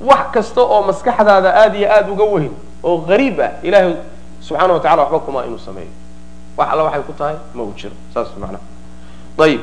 [0.00, 2.52] wax kasta oo maskaxdaada aada iyo aada uga weyn
[2.82, 3.94] oo gariib ah ilaahay
[4.40, 5.90] subxaana wa tacala waxba kuma inuu sameeyo.
[6.56, 7.94] Wax alla waxay ku tahay ma uu jiro.
[8.14, 8.62] Saas macnaha.
[9.38, 9.60] Ayib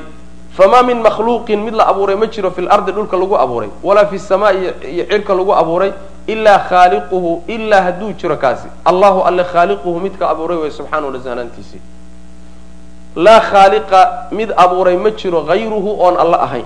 [0.52, 4.20] famaa min makhluuqin mid la abuuray ma jiro fi lardi dhulka lagu abuuray walaa fi
[4.20, 5.92] samaa iyo cirka lagu abuuray
[6.28, 8.68] ilaa khaaliquhu ilaa hadduu jiro kaasi.
[8.86, 11.82] Allahu alle khaaliquhu midka abuuray way subxaanahu nasahnaantiisii
[13.16, 16.66] laa khaaliqa mid abuuray ma jiro hayruhu oon alla ahayn.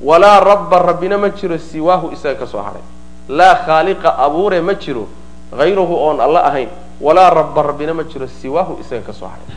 [0.00, 2.82] Walaa rabba rabbina ma jiro siwaahu isaga ka soo hadhay
[3.28, 5.08] laa khaaliqa abuure ma jiro
[5.56, 6.68] hayruhu oon alla ahayn.
[7.00, 9.56] Walaa rabba rabbina ma jiro siwaahu isaga ka soo hadhay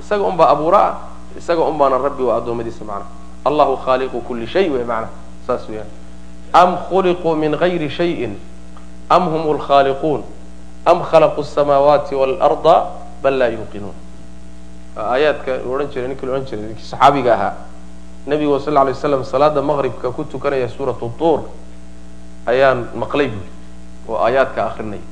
[0.00, 0.94] isaga unbaa abuura ah
[1.36, 3.10] isaga unbaana rabbi waa addoommadiisa macnaha
[3.44, 5.10] allahu khaaliqu kuli shay wey macnaha
[5.46, 5.88] saas weeyaan.
[6.52, 8.36] Am khuliquu min hayri shayin?
[9.10, 10.22] Am hum lkhaaliquun
[10.86, 12.86] am khalaquu asamaawaati waalarda
[13.22, 14.01] bal laa yuuqinuun
[14.96, 17.54] aayaadka odhan jiray ninkii la odhan jiray ninkii saxaabiga ahaa.
[18.26, 21.40] Nabigu sal lla lay salaada maqribka ku tukanaya suuratu tuur
[22.46, 23.50] ayaan maqlay buuri
[24.08, 25.02] oo aayaadka akrinaya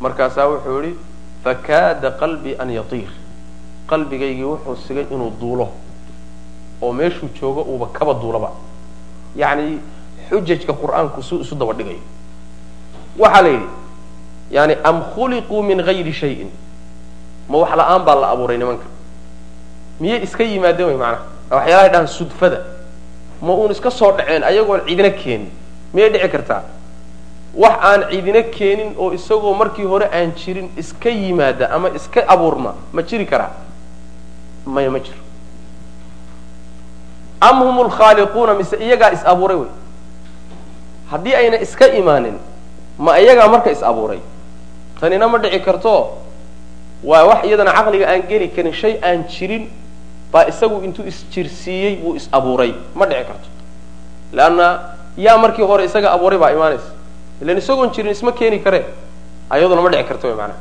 [0.00, 0.96] markaasaa wuxuu yihi
[1.44, 3.10] fakaada qalbii an yatiir.
[3.86, 5.68] Qalbigaygii wuxuu sigay inuu duulo
[6.82, 8.50] oo meeshuu joogo uuba kaba duulaba
[9.36, 9.78] yacni
[10.30, 12.00] xujajka qur'aanku su isu daba dhigayo
[13.18, 13.68] waxaa la yidhi
[14.50, 16.50] yani am khuliquu min gayri shayin
[17.48, 18.84] ma wax la'aan baa la abuuray nimanka.
[20.00, 21.22] Miyay iska yimaadeen wey macnaha?
[21.50, 22.60] Waxyaalahay dhahaan sudfada.
[23.42, 25.50] Ma uun iska soo dhaceen ayagoon ciidina keenin.
[25.94, 26.62] Miyay dhici kartaa?
[27.54, 32.74] Wax aan ciidina keenin oo isagoo markii hore aan jirin iska yimaada ama iska abuurma
[32.92, 33.50] ma jiri karaa?
[34.66, 35.18] Maya ma jiro.
[37.40, 39.68] Am hum lkhaaliquuna mise iyagaa is abuuray wey
[41.10, 42.38] haddii ayna iska imaanin
[42.98, 44.18] ma iyagaa marka is abuuray?
[45.00, 46.18] Tanina ma dhici karto
[47.04, 49.68] waa wax iyadana caqliga aan geli karin shay aan jirin
[50.32, 53.48] baa isagu intuu isjirsiiyey wuu is abuuray ma dhici karto.
[54.32, 54.80] Leanna
[55.16, 56.90] yaa markii hore isaga abuuray baa imaanaysa.
[57.42, 58.84] Ilan isagoon jirin isma keeni karee
[59.50, 60.58] ayaduna ma dhici karto wy maanaa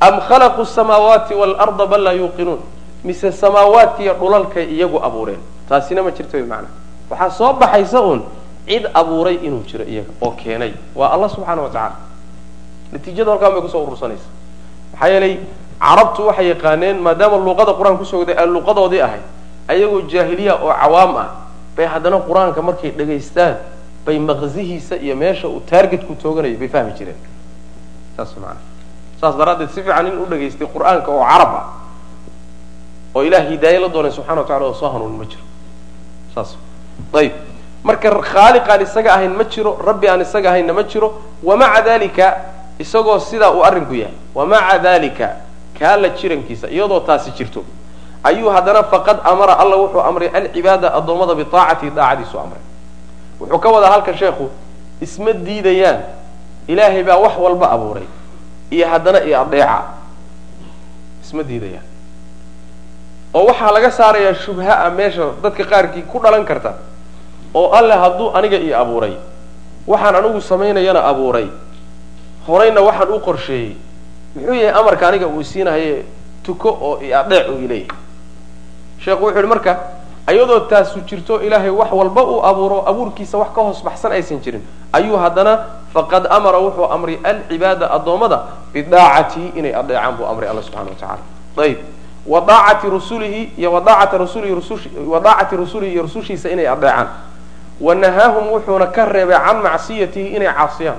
[0.00, 2.60] am khalaquu samaawaati waalarda bal laa yuuqinuun.
[3.04, 5.40] Mise samaawaadkiiyo dhulalkay iyagu abuureen.
[5.68, 6.70] Taasina ma jirto wy maanaa
[7.10, 8.22] waxaa soo baxaysa uun
[8.66, 10.72] cid abuuray inuu jiro iyaga oo keenay.
[10.94, 11.96] Waa allah subxaana wa tacaala.
[12.92, 14.24] Natiijada halkaan bay ku soo urursanaysa
[14.98, 15.38] maxaa yeelay
[15.80, 19.22] carabtu waxay yaqaaneen maadaama luuqada qur'aan ku soo gday ay luuqadoodii ahayd
[19.68, 21.28] ayagoo jaahiliya oo cawaam ah
[21.76, 23.56] bay haddana qur'aanka markay dhegaystaan
[24.06, 27.16] bay maqsihiisa iyo meesha uu taargetku tooganaya bay fahmi jireen.
[28.16, 28.60] Saas maana
[29.20, 31.64] saas daraaddeed si fiican in u dhegaystay qur'aanka oo carab ah
[33.14, 35.42] oo ilaah hidaaye la doonay subxana wa tacala oo soo hanuun ma jiro.
[36.34, 36.56] Saas.
[37.14, 37.32] Ayib.
[37.84, 42.26] Marka khaaliq aan isaga ahayn ma jiro rabbi aan isaga ahaynna ma jiro wamaca dalika
[42.78, 44.14] isagoo sidaa uu arrinku yahay.
[44.34, 45.36] Wamaca dalika
[45.78, 47.64] kaa la jirankiisa iyadoo taasi jirto.
[48.24, 52.62] Ayuu haddana faqad amara alla wuxuu amray alcibaada addoommada biaacatihi daacadiisu amray.
[53.40, 54.50] Wuxuu ka wadaa halkan sheekhu
[55.00, 56.00] isma diidayaan.
[56.68, 58.06] Ilaahay baa wax walba abuuray
[58.70, 59.82] iyo haddana iyo adeeca
[61.24, 61.86] isma diidayaan.
[63.34, 66.74] Oo waxaa laga saarayaa a meesha dadka qaarkii ku dhalan karta.
[67.54, 69.16] Oo alle hadduu aniga ii abuuray
[69.86, 71.48] waxaan anigu samaynayana abuuray
[72.48, 73.76] horeyna waxaan u qorsheeyey.
[74.36, 76.04] Muxuu yahay amarka aniga uu siinahaye
[76.42, 77.88] tuko oo adeec uu ileeyahay
[79.04, 79.76] sheekhu wuxu yihi marka
[80.32, 84.62] iyadoo taasu jirto ilaahay wax walba uu abuuro abuurkiisa wax ka hoos baxsan aysan jirin.
[84.92, 85.64] Ayuu haddana
[85.94, 88.42] faqad amara wuxuu amray alcibaada addoommada
[88.72, 91.18] bidaacatihi inay adeecaan buu amray alla subxana wa tacala
[91.64, 91.78] ayib
[92.26, 94.52] wa daacati rusulihi iyo wadaacati rasulihi
[95.06, 97.08] wa daacati rusulihi iyo rusushiisa inay adeecaan
[97.80, 100.96] wa nahaahum wuxuuna ka reebay can macsiyatihi inay caasiyaan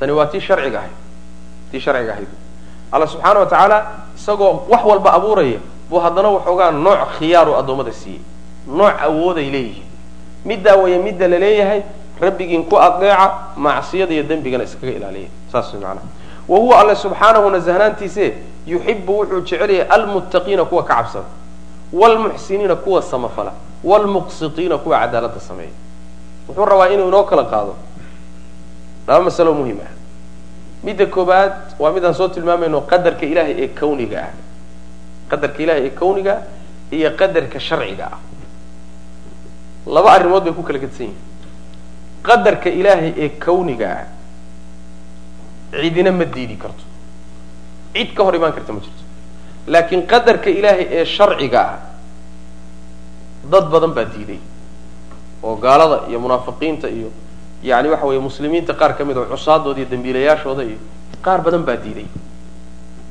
[0.00, 0.96] tani waa tii sharciga ahayd
[1.70, 2.28] tii sharciga ahayd.
[2.92, 5.58] Alla subxaana wa tacaala isagoo wax walba abuuraya
[5.90, 8.20] buu haddana waxoogaa nooc khiyaaru addoommada siiyey
[8.66, 9.86] nooc awooday leeyihiin.
[10.44, 11.82] Middaa waya midda la leeyahay
[12.20, 15.28] rabbigiin ku adeeca macsiyada iyo dembigana iskaga ilaaliya.
[15.52, 16.06] Saas macanaha
[16.48, 18.34] wa huwa alle subxaanahu nasahnaantiise
[18.66, 21.24] yuxibu wuxuu jecel yahay almuttaqiina kuwa ka cabsada
[21.92, 23.52] waalmuxsiniina kuwa samafala
[23.84, 25.70] waalmuqsitiina kuwa cadaaladda sameeya.
[26.48, 27.74] Wuxuu rabaa inuu inoo kala qaado
[29.08, 29.92] laba masalo muhiim ah.
[30.84, 34.32] Midda koobaad waa midaan soo tilmaamayno qadarka ilaahay ee kawniga ah.
[35.30, 36.34] Qadarka ilahay ee kawniga
[36.92, 38.18] iyo qadarka sharciga ah.
[39.86, 41.26] Laba arrimood bay ku kala gedsan yihiin
[42.22, 44.06] qadarka ilaahay ee kawniga ah
[45.72, 46.84] cidina ma diidi karto.
[47.94, 49.02] Cid ka hor imaan karta ma jirto.
[49.66, 51.78] Laakiin qadarka ilaahay ee sharciga ah
[53.52, 54.38] dad badan baa diiday.
[55.42, 57.10] Oo gaalada iyo munaafiqiinta iyo
[57.62, 60.78] yani waxa weeye muslimiinta qaar ka mid oo cusaadooda iyo dambiilayaashooda iyo
[61.24, 62.06] qaar badan baa diiday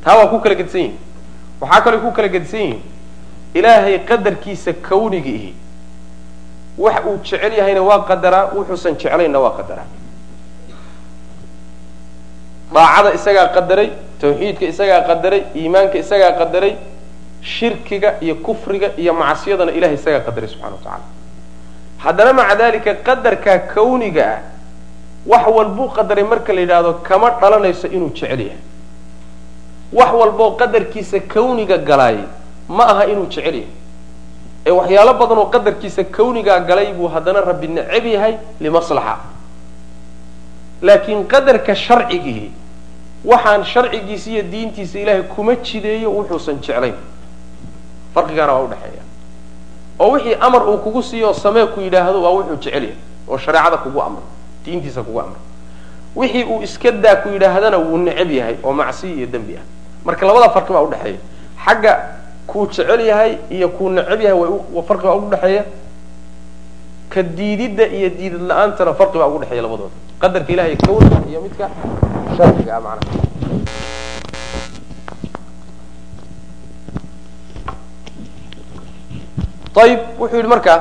[0.04, 0.98] taa waa ku kala gedisan yihiin
[1.62, 2.82] waxaa kaloo ku kala gedisan yihiin.
[3.54, 5.54] Ilaahay qadarkiisa kawniga ihi.
[6.78, 9.88] Wax uu jecel yahayna waa qadaraa wuxuusan jeclaynna waa qadaraa.
[12.74, 13.90] Daacada isagaa qadaray
[14.22, 16.74] tawxiidka isagaa qadaray iimaanka isagaa qadaray
[17.42, 21.06] shirkiga iyo kufriga iyo macsiyadana ilahay isagaa qadaray subxana wa tacala
[21.98, 24.40] haddana maca dalika qadarkaa kawniga ah
[25.26, 28.58] wax walbuu qadaray marka la yidhaahdo kama dhalanayso inuu jecel yahay.
[29.94, 32.18] Wax walboo qadarkiisa kawniga galaay
[32.70, 33.68] ma aha inuu jecel yahay.
[34.66, 39.18] Ee waxyaalo badan oo qadarkiisa kawnigaa galay buu haddana rabbi necab yahay limaslaxa.
[40.82, 42.52] Laakiin qadarka sharcigihi
[43.26, 46.96] waxaan sharcigiisa iyo diintiisa ilaahay kuma jideeyo wuxuusan jeclayn.
[48.14, 49.04] Farqigaana waa udhexeeya
[50.00, 52.96] oo wixii amar uu kugu siiyo samee ku yidhaahdo waa wuxuu jecel yahay
[53.30, 54.24] oo shareecada kugu amro
[54.66, 55.40] diintiisa kugu amro
[56.16, 59.66] wixii uu iska daa ku yidhaahdana wuu necab yahay oo macsiya iyo dembi ah.
[60.06, 61.18] Marka labada farqi baa udhexeeya
[61.66, 61.94] xagga
[62.48, 65.64] kuu jecel yahay iyo kuu necab yahay farqi baa udhexeeya
[67.10, 69.96] ka diididda iyo diidad la'aantana farqi baa ugu dhexeeya labadooda.
[70.22, 71.70] Qadarka ilahay kawniga iyo midka
[72.38, 73.97] sharciga ah macnaha
[79.84, 80.74] ayib wuxuu yidhi marka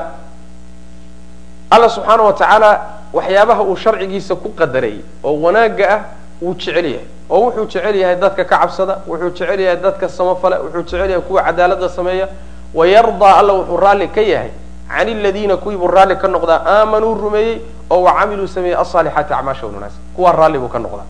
[1.71, 2.71] alla subxaana wa tacaala
[3.13, 6.01] waxyaabaha uu sharcigiisa ku qadaray oo wanaagga ah
[6.43, 7.07] wuu jecel yahay.
[7.31, 11.21] Oo wuxuu jecel yahay dadka ka cabsada wuxuu jecel yahay dadka samafale wuxuu jecel yahay
[11.21, 12.29] kuwa cadaalada sameeya.
[12.75, 14.51] Wayardaa alla wuxuu raalli ka yahay
[14.89, 17.61] can iladiina kuwii buu raalli ka noqdaa aamanuu rumeeyey
[17.91, 21.09] oo wacamiluu sameeyey asaalixaati acmaasha wanaas kuwaa raalli buu ka noqdaa.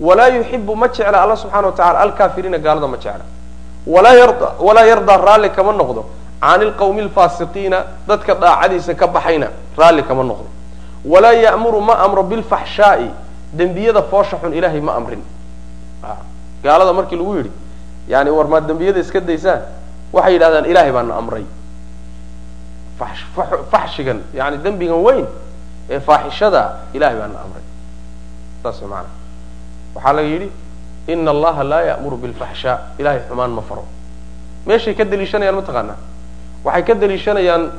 [0.00, 3.24] Walaa yuxibu ma jecla alla subxana wa tacala alkaafiriina gaalada ma jecla.
[3.86, 6.04] Walaa yardaa raalli kama noqdo
[6.40, 10.48] can ilqawmi alfaasiqiina dadka daacadiisa ka baxayna raalli kama noqdo
[11.04, 13.10] walaa ya'muru ma amro bilfaxshaa'i
[13.52, 15.22] dembiyada foosha xun ilaahay ma amrin
[16.64, 17.50] gaalada markii lagu yidhi
[18.08, 19.62] yani war maad dembiyada iska daysaan
[20.12, 21.44] waxay yidhahdaan ilahay baana amray
[23.70, 25.26] faxshigan yani dembigan weyn
[25.90, 26.62] ee faaxishada
[26.94, 27.64] ilahay baana amray
[28.62, 29.08] saas maana
[29.94, 30.48] waxaa laga yidhi
[31.08, 33.84] ina allaha laa ya'muru bilfaxshaa ilahay xumaan ma faro
[34.66, 35.96] meeshay ka deliishanayaan mataqaanaa
[36.64, 37.70] waxay ka deliishanayaan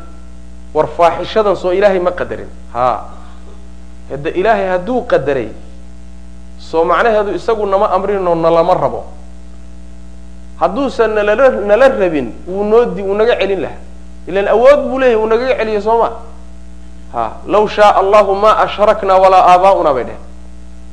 [0.73, 2.47] war faaxishadan soo ilaahay ma qadarin.
[2.73, 3.05] Ha.
[4.09, 5.49] Hade ilaahay hadduu qadaray
[6.59, 9.01] soo macnaheedu isagu nama amrinoo nalama rabo.
[10.59, 13.79] Hadduusan nalala nala rabin wuu noo di wuu naga celin lahaa.
[14.27, 16.09] Ilan awood buu leeyahy wuu nagaga celiya soo ma?
[17.13, 17.23] Ha.
[17.47, 20.19] Law shaaa allahu ma ashrakna walaa aabaa'una bay dheh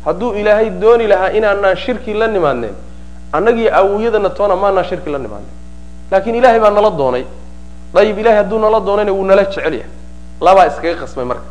[0.05, 2.75] hadduu ilaahay dooni lahaa inaanaan shirki la nimaadneen
[3.33, 5.55] annagii awowyadana toona maanaan shirki la nimaadneen
[6.11, 7.25] laakiin ilahay baa nala doonay
[7.95, 9.91] dayib ilahay hadduu nala doonayna wuu nala jecel yahay
[10.41, 11.47] labaa iskaga qasmay marka.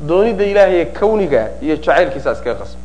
[0.00, 2.82] Doonida ilaahay kawniga iyo jacaylkiisaa iskaga qasmay.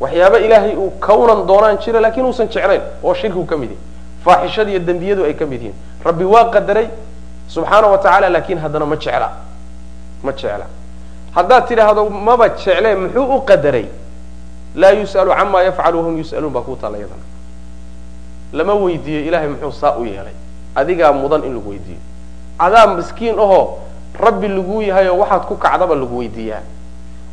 [0.00, 3.80] Waxyaaba ilaahay uu kawnan doonaan jira laakiin uusan jeclayn oo shirkigu ka mid yahay.
[4.24, 5.74] Faaxishada iyo dembiyadu ay ka mid yihiin.
[6.04, 6.88] Rabbi waa qadaray
[7.48, 9.28] subxaana wa tacaala laakiin haddana ma jecla.
[10.22, 10.66] Ma jecla.
[11.34, 13.86] Haddaad tidhaahdo maba jeclee muxuu u qadaray?
[14.74, 17.24] Laa yus'alu camaa yafcalu wahum yus'aluun baa kuu taalla iyadana.
[18.52, 20.34] Lama weydiiyo ilahay muxuu saa u yeelay.
[20.74, 22.00] Adigaa mudan in lagu weydiiyo
[22.66, 23.64] adaa miskiin ahoo
[24.24, 26.62] rabbi laguu yahay oo waxaad ku kacdaba lagu weydiiyaa.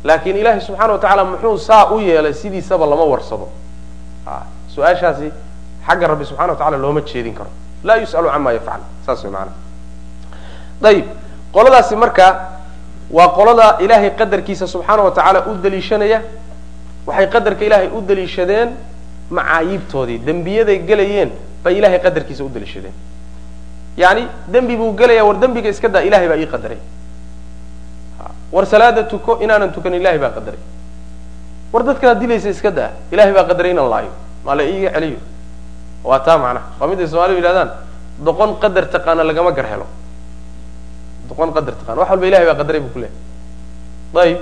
[0.04, 3.48] Laakiin ilahay subxana wa tacaala muxuu saa u yeelay sidiisaba lama warsado.
[4.74, 5.28] Su'aashaasi
[5.86, 7.50] xagga rabbi subxana wa tacala looma jeedin karo.
[7.84, 9.56] Laa yus'alu camaa yafcal saas way maanaa
[10.88, 11.06] ayib
[11.52, 12.26] qoladaasi marka
[13.10, 16.22] waa qolada ilaahay qadarkiisa subxaana wa tacaala u daliishanaya.
[17.06, 18.68] Waxay qadarka ilaahay u daliishadeen
[19.30, 21.30] macaayiibtoodii dembiyaday gelayeen
[21.64, 22.94] bay ilahay qadarkiisa u daliishadeen
[23.96, 26.78] yani dembi buu gelaya war dembiga iska daa ilahay baa ii qadaray.
[28.52, 30.58] War salaada tuko inaanan tukan ilahay baa qadaray.
[31.72, 34.12] War dadkaad dilaysa iska daa ilahay baa qadaray inaan laayo.
[34.44, 35.18] Maa la iiga celiyo?
[36.04, 37.70] Waa taa macnaha waa miday somaalidu yihahdaan
[38.24, 39.86] doqon qadar taqaana lagama gar helo.
[41.28, 44.38] Doqon qadar taqana wax walba ilahay baa qadaray buu ku leehay ayib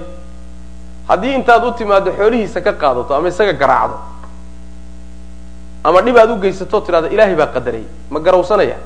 [1.09, 3.99] haddii intaad u timaado xoolihiisa ka qaadato ama isaga garaacdo
[5.85, 7.85] ama dhib aad u geysato tidhahdo ilahay baa qadaray.
[8.11, 8.77] Ma garawsanaya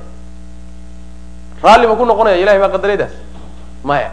[1.63, 3.13] raalli ma ku noqonaya ilahay baa qadaraydaas
[3.85, 4.11] maya.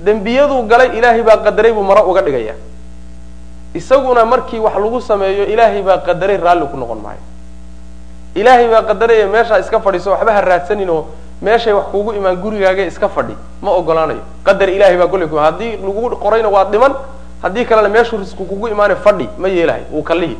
[0.00, 2.54] Dembiyaduu galay ilaahay baa qadaray buu maro uga dhigaya.
[3.74, 7.20] Isaguna markii wax lagu sameeyo ilaahay baa qadaray raalli ku noqon maayo.
[8.34, 11.06] Ilaahay baa qadaraya meeshaa iska fadhiiso waxba ha raadsanin oo
[11.42, 15.76] meeshay wax kugu imaan gurigaaga iska fadhi ma ogolaanayo qadar ilahay baa kolley ku haddii
[15.76, 16.94] lagu qorayna waa dhiman
[17.42, 20.36] haddii kalena meeshuu risku kugu imaana fadhi ma yeelahay wuu kallihi.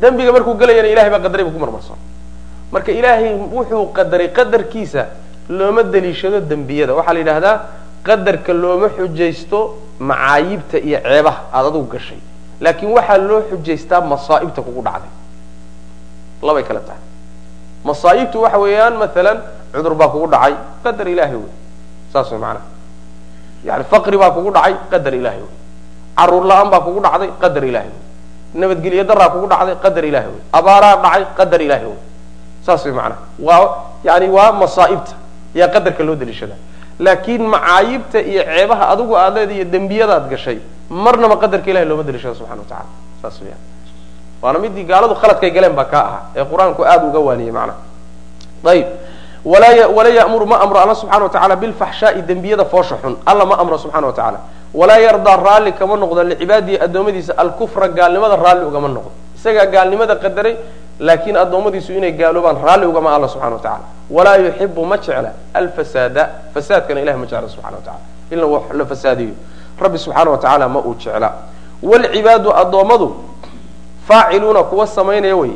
[0.00, 1.96] Dembiga markuu gelayana ilahay baa qadaray buu ku marmarsan
[2.72, 5.02] marka ilaahay wuxuu qadaray qadarkiisa
[5.48, 6.94] looma deliishado dembiyada.
[6.94, 7.56] Waxaa la yidhaahdaa
[8.06, 9.58] qadarka looma xujaysto
[10.00, 12.18] macaayibta iyo ceebaha aada adugu gashay.
[12.60, 15.12] Laakiin waxaa loo xujaystaa masaa'ibta kugu dhacday.
[16.42, 17.02] Labay kale tahay.
[17.84, 19.38] Masaa'ibtu waxa weeyaan maalan
[19.72, 21.52] cudur baa kugu dhacay qadar ilaahay wey
[22.12, 22.64] saas way macanaha
[23.68, 25.54] yani faqri baa kugu dhacay qadar ilaahay wey
[26.18, 30.42] carruur la'aan baa kugu dhacday qadar ilaahay wey nabadgelyo daraa kugu dhacday qadar ilaahay wey
[30.58, 32.00] abaaraa dhacay qadar ilaahay wey
[32.66, 33.60] saas way macanaha waa
[34.08, 35.12] yani waa masaa'ibta
[35.58, 36.58] yaa qadarka loo deliishadaa
[37.04, 40.58] laakiin macaayibta iyo ceebaha adigu aad leeda iyo dembiyadaad gashay
[41.04, 42.90] marnaba qadarka ilahay looma deliishado subxana wa tacala
[43.22, 43.62] saas weyaan
[44.42, 47.78] waana midii gaaladu khaladkay galeen baa kaa ahaa ee qur'aanku aada uga waaniyey macnaha
[48.72, 48.86] ayib
[49.44, 53.78] walaa ya'muru ma amro alla subxana wa tacala bilfaxshaai dembiyada foosha xun alla ma amro
[53.78, 54.38] subxana wa tacaala.
[54.74, 59.10] Walaa yardaa raalli kama noqdo licibaadihi addoommadiisa alkufra gaalnimada raalli ugama noqdo.
[59.38, 60.54] Isagaa gaalnimada qadaray
[60.98, 66.30] laakiin addoommadiisu inay gaaloobaan raalli ugama alla subxana wa tacala walaa yuxibu ma jecla alfasaada.
[66.54, 68.00] Fasaadkana ilahi ma jecla subxana wa tacala
[68.30, 69.34] in la fasaadiyo.
[69.80, 71.32] Rabbi subxaana wa tacaala ma uu jecla.
[71.82, 73.16] Wlcibaadu addoommadu
[74.08, 75.50] faaciluuna kuwa samaynaya wey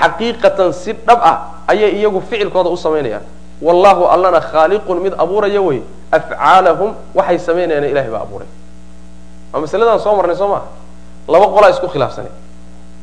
[0.00, 1.38] xaqiiqatan si dhab ah
[1.68, 3.22] ayay iyagu ficilkooda u samaynayaan
[3.62, 8.48] wallahu allana khaaliqun mid abuuraya wey afcaalahum waxay samaynayaan ilahay baa abuuray.
[9.52, 10.66] Waa masaladaan soo marnay soo maha
[11.28, 12.32] laba qolaa isku khilaafsanay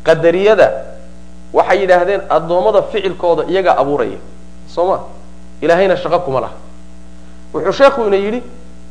[0.03, 0.71] qadariyada
[1.53, 4.17] waxay yidhaahdeen addoommada ficilkooda iyagaa abuuraya.
[4.67, 4.99] Soo ma
[5.61, 6.53] ilaahayna shaqo kuma laha.
[7.53, 8.43] Wuxuu sheekhu ina yidhi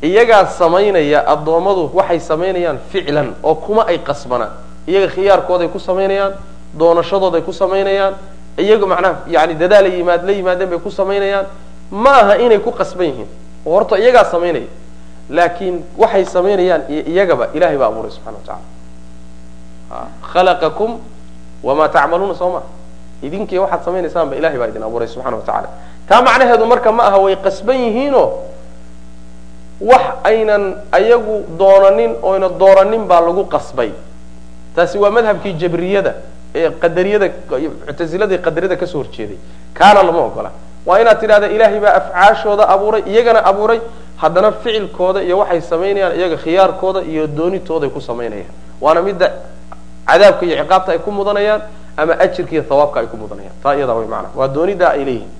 [0.03, 4.51] iyagaa samaynaya addoommadu waxay samaynayaan ficlan oo kuma ay qasbanaan.
[4.87, 6.33] Iyaga khiyaarkooday ku samaynayaan
[6.79, 8.13] doonashadooday ku samaynayaan
[8.57, 11.45] iyaga macnaha yani dadaal yimaad la yimaadeen bay ku samaynayaan.
[11.91, 13.27] Ma aha inay ku qasban yihiin.
[13.65, 14.67] Oo horta iyagaa samaynaya.
[15.29, 18.43] Laakiin waxay samaynayaan iyagaba ilahay baa abuuray subxana wa
[20.21, 20.55] tacala
[21.63, 22.61] wamaa tacmaluuna soo ma
[23.23, 25.69] idinkii waxaad samaynaysaanba ilahay baa idin abuuray subxana wa tacala
[26.09, 28.27] taa macnaheedu marka ma aha way qasban yihiinoo
[29.81, 33.91] wax aynan ayagu doonanin oyna dooranin baa lagu qasbay
[34.75, 36.13] taasi waa madhabkii jabriyada
[36.55, 37.27] ee qadariyada
[37.87, 39.37] muctaziladii qadariyada ka soo horjeeday
[39.73, 40.51] kaana lama ogola
[40.85, 43.79] waa inaad tidhahda ilaahay baa afcaashooda abuuray iyagana abuuray
[44.21, 49.27] haddana ficilkooda iyo waxay samaynayaan iyaga khiyaarkooda iyo doonitooday ku samaynayaan waana midda
[50.11, 51.61] cadaabka iyo ciqaabta ay ku mudanayaan
[51.97, 53.55] ama ajirka iyo thawaabka ay ku mudanayaan.
[53.63, 55.31] Taa iyadaa way maanaa waa doonidaa ay leeyihiin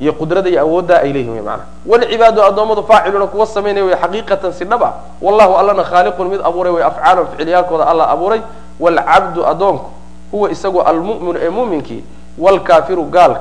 [0.00, 4.52] iyo qudrada iyo awooddaa ay leeyihiin wy maanaa walcibaadu addoommadu faaciluuna kuwa samaynaya way xaqiiqatan
[4.52, 4.92] si dhab ah.
[5.22, 8.40] Wallahu allana khaaliqun mid abuuray way afcaalan ficiliyaalkooda alla abuuray.
[8.80, 9.90] Wlcabdu adoonku
[10.32, 12.04] huwa isagu almuminu ee muminkii
[12.38, 13.40] wlkaafiru gaalka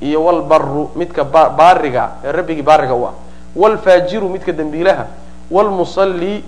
[0.00, 3.12] iyo wlbaru midka baariga ee rabbigii baariga u ah.
[3.56, 5.06] Wlfaajiru midka dembiilaha
[5.50, 6.44] wlmusalli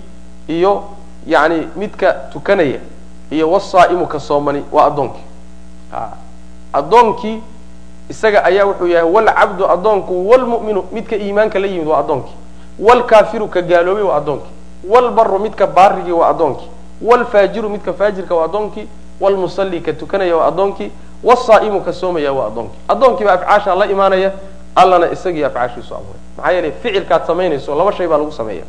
[0.47, 0.83] iyo
[1.27, 2.79] yani midka tukanaya
[3.31, 5.23] iyo wsaa'imu ka soomani waa addoonkii.
[6.73, 7.41] Addoonkii
[8.09, 12.35] isaga ayaa wuxuu yahay wlcabdu adoonku wlmuminu midka iimaanka la yimid waa addoonkii.
[12.79, 14.51] Wlkaafiru ka gaaloobay waa addoonkii.
[14.89, 16.69] Wlbaru midka baarigii waa addoonkii.
[17.01, 18.87] Wlfaajiru midka faajirka waa addoonkii.
[19.21, 20.91] Wlmusalli ka tukanaya waa addoonkii.
[21.23, 22.79] Wsaa'imu ka soomaya waa addoonkii.
[22.87, 24.31] Addoonkiiba afcaashaa la imaanaya
[24.75, 26.21] allana isagii afcaashiisu abuuray.
[26.37, 28.63] Maxaa yeelay ficilkaad samaynayso laba shay baa lagu sameeya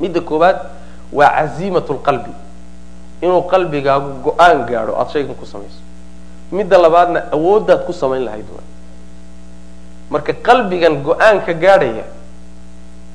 [0.00, 0.56] midda koobaad
[1.12, 2.30] waa caziimat lqalbi
[3.22, 5.80] inuu qalbigaagu go'aan gaadho aada shaygan ku samayso.
[6.52, 8.62] Midda labaadna awooddaad ku samayn lahayd wa
[10.10, 12.04] marka qalbigan go'aanka gaadhaya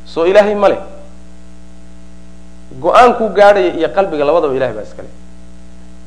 [0.06, 0.78] soo ilaahay male
[2.82, 5.10] go'aankuu gaadhaya iyo qalbiga labadaba ilahay baa iskale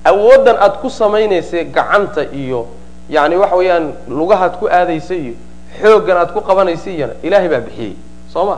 [0.05, 2.67] awooddan aad ku samaynaysa gacanta iyo
[3.11, 5.35] yani waxa weeyaan lugahaad ku aadaysa iyo
[5.81, 7.95] xooggan aad ku qabanaysa iyana ilahay baa bixiyey.
[8.33, 8.57] Soo ma?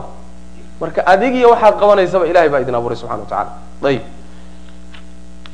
[0.79, 3.51] Marka adigiyo waxaad qabanaysaba ilahay baa idin abuuray subxana wa tacala
[3.91, 4.01] ayib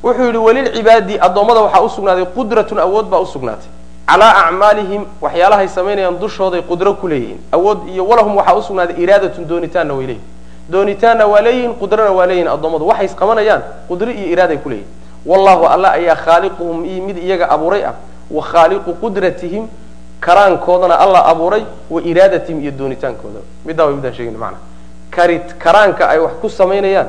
[0.03, 3.69] wuxuu yidhi walilcibaadi addoommada waxaa usugnaaday qudratun awood baa usugnaatay
[4.07, 7.39] calaa acmaalihim waxyaalahay samaynayaan dushooday qudro ku leeyihiin.
[7.51, 10.23] Awood iyo walahum waxaa usugnaaday iraadatun doonitaanna way leeyihiin
[10.71, 14.93] doonitaanna waa leeyihiin qudrana waa leeyihiin addoommadu waxay qabanayaan qudro iyo iraaday ku leeyihiin
[15.25, 17.93] wallahu alla ayaa khaaliquhum mid iyaga abuuray ah.
[18.31, 19.67] Wa khaaliqu qudratihim
[20.19, 23.39] karaankoodana alla abuuray wa iraadatihim iyo doonitaankooda.
[23.65, 24.57] Middaa way midaan sheegayna macana
[25.11, 27.07] karit karaanka ay wax ku samaynayaan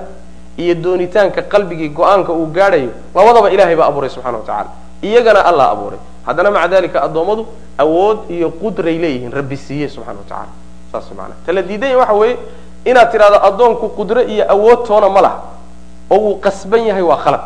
[0.58, 4.70] iyo doonitaanka qalbigii go'aanka uu gaadhayo labadaba ilahay baa abuuray subxana wa tacala
[5.02, 5.98] iyagana alla abuuray.
[6.26, 7.46] Haddana maca dalika addoommadu
[7.78, 10.52] awood iyo qudray leeyihiin rabbi siiyey subxana wa tacala
[10.92, 11.62] saas maana tala
[11.98, 12.36] waxa weeye
[12.84, 15.38] inaad tidhahdo addoonku qudro iyo awood toona ma laha.
[16.10, 17.40] Oo uu qasban yahay waa khalad.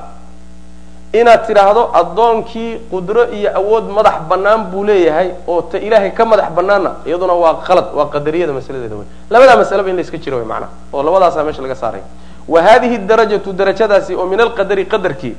[1.12, 6.50] Inaad tidhaahdo addoonkii qudro iyo awood madax bannaan buu leeyahay oo ta ilaahay ka madax
[6.56, 10.46] bannaanna iyaduna waa khalad waa qadariyada masaladeeda wey labadaa masaleba in la iska jiro wey
[10.46, 12.00] macnaha oo labadaasaa meesha laga saaray
[12.48, 15.36] wa hadihi darajatu darajadaasi oo min alqadari qadarkii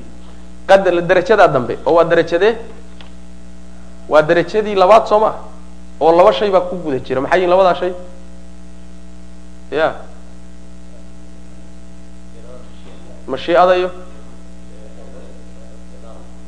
[0.67, 2.55] darajadaa dambe oo waa darajadee
[4.09, 5.35] waa darajadii labaad soo maa
[5.99, 7.21] oo laba shay baa ku guda jira.
[7.21, 7.93] Maxay yihiin labadaa shay?
[9.71, 9.93] Ya.
[13.27, 13.91] Mashiicada iyo?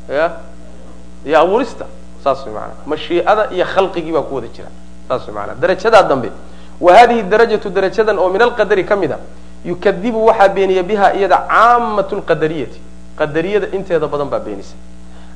[0.10, 0.38] Ya.
[1.26, 1.86] Iyo abuurista.
[2.24, 4.70] Saas way maanaa mashiicada iyo khalqigii baa ku wada jira.
[5.08, 6.32] Saas way maanaa darajadaa dambe.
[6.82, 9.20] Wa hadihi darajatu darajadan oo min alqadari ka mid a
[9.66, 12.80] yukadibu waxaa beeniya biha iyada caamatu lqadariyati
[13.18, 14.76] qadariyada inteeda badan baa beenisa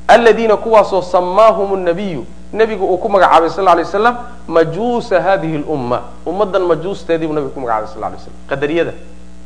[0.07, 4.15] aladiina kuwaasoo samaahum nabiyu nebigu uu ku magacaabay sal lay slam
[4.47, 8.93] majuusa hadihi lumma ummadan majuusteedii buu nabigu ku magacaabay sal lay slam qadariyada.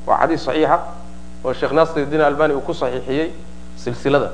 [0.07, 0.79] Waa xadiis saxiixa
[1.45, 3.31] oo sheekh naasirdiin albani uu ku saxiixiyey
[3.75, 4.31] silsilada.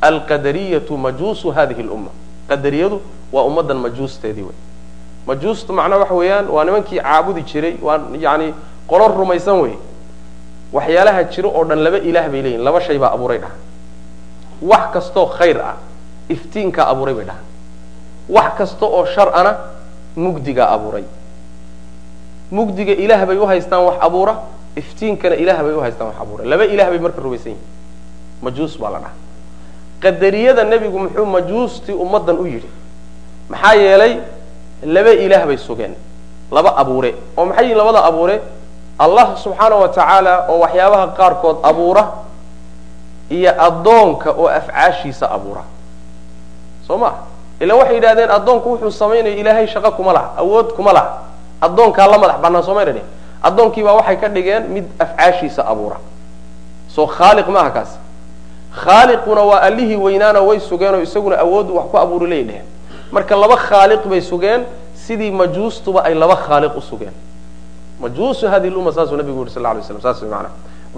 [0.00, 2.10] Alqadariyatu majuusu hadihi lumma
[2.48, 3.00] qadariyadu
[3.32, 4.56] waa ummadan majuusteedii wey
[5.26, 8.54] majuustu macnaa waxa weeyaan waa nimankii caabudi jiray waa yani
[8.86, 9.74] qolo rumaysan wey.
[10.72, 13.58] Waxyaalaha jiro oo dhan laba ilaah bay leeyihiin laba shay baa abuuray dhahan
[14.62, 15.76] wax kastoo khayr ah
[16.28, 17.44] iftiinkaa abuuray bay dhahan
[18.28, 19.56] wax kasta oo shar ana
[20.16, 21.04] mugdigaa abuuray.
[22.50, 24.34] Mugdiga ilaah bay u haystaan wax abuura
[24.76, 26.44] iftiinkana ilaah bay u haystaan wax abuura.
[26.44, 27.68] Laba ilaah bay marka rumaysan yihiin
[28.42, 29.14] majuus baa la dhaha
[30.02, 32.68] qadariyada nebigu muxuu majuustii ummaddan u yidhi
[33.48, 34.18] maxaa yeelay
[34.84, 35.94] laba ilaah bay sugeen
[36.50, 37.14] laba abuure.
[37.36, 38.40] Oo maxay yihiin labada abuure
[39.04, 42.04] allah subxaana wa tacaala oo waxyaabaha qaarkood abuura
[43.30, 45.62] iyo addoonka oo afcaashiisa abuura.
[46.86, 47.12] Soo ma?
[47.60, 51.18] Ila waxay yidhahdeen addoonku wuxuu samaynayo ilaahay shaqo kuma laha awood kuma laha.
[51.60, 53.00] Addoonkaa la madax banaan soo mayna
[53.42, 55.96] addoonkiibaa waxay ka dhigeen mid afcaashiisa abuura.
[56.88, 57.96] Soo khaaliq maaha kaasi.
[58.72, 62.64] Khaaliquna waa allihii weynaana way sugeen oo isaguna awooddu wax ku abuuri lay dheheen
[63.12, 64.64] marka laba khaaliq bay sugeen
[64.94, 67.12] sidii majuustuba ay laba khaaliq u sugeen
[68.02, 70.48] majuusu hadi lumma saasuu nabigu yuri sal lay slam saas maana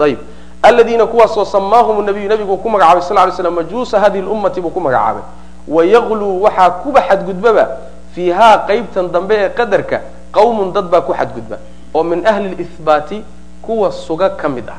[0.00, 0.18] ayib
[0.62, 4.80] aladiina kuwaasoo samaahum nabiyu nabigu ku magacaabay sal lay slam majuusa hadihi lummati buu ku
[4.80, 5.22] magacaabay.
[5.68, 7.68] Wayagluu waxaa kuba xadgudbaba
[8.14, 10.00] fiihaa qaybtan dambe ee qadarka
[10.32, 11.58] qawmun dad baa ku xadgudba
[11.94, 13.22] oo min ahli lihbaati
[13.62, 14.76] kuwa suga ka mid ah.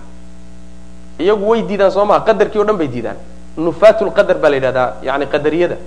[1.19, 3.18] Iyagu way diidaan soo maha qadarkii o dhan bay diidaan.
[3.57, 5.77] Nufaat lqadar baa la yidhahdaa yani qadariyada.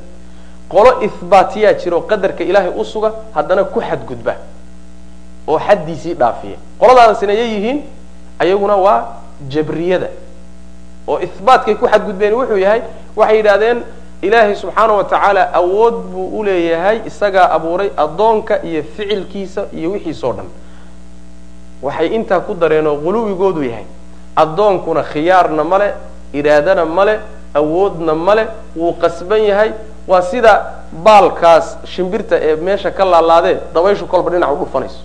[0.69, 4.35] Qolo ihbaatiyaa jiro qadarka ilaahay u suga haddana ku xadgudba
[5.49, 6.57] oo xaddiisii dhaafiya.
[6.81, 7.79] Qoladaasina yay yihiin
[8.39, 9.01] ayaguna waa
[9.49, 10.09] jabriyada.
[11.09, 12.81] Oo ihbaatkay ku xadgudbeen wuxuu yahay
[13.16, 13.79] waxay yidhahdeen
[14.23, 20.33] ilaahay subxaana wa tacaala awood buu u leeyahay isagaa abuuray addoonka iyo ficilkiisa iyo wixiisoo
[20.33, 20.49] dhan.
[21.83, 23.85] Waxay intaa ku dareenoo quluwigoodu yahay
[24.37, 25.89] addoonkuna khiyaarna male
[26.33, 27.20] iraadana male
[27.55, 28.47] awoodna male
[28.77, 29.70] wuu qasban yahay.
[30.09, 30.53] Waa sida
[31.05, 35.01] baalkaas shimbirta ee meesha ka laalaadee dabayshu kolba dhinac u dhufanayso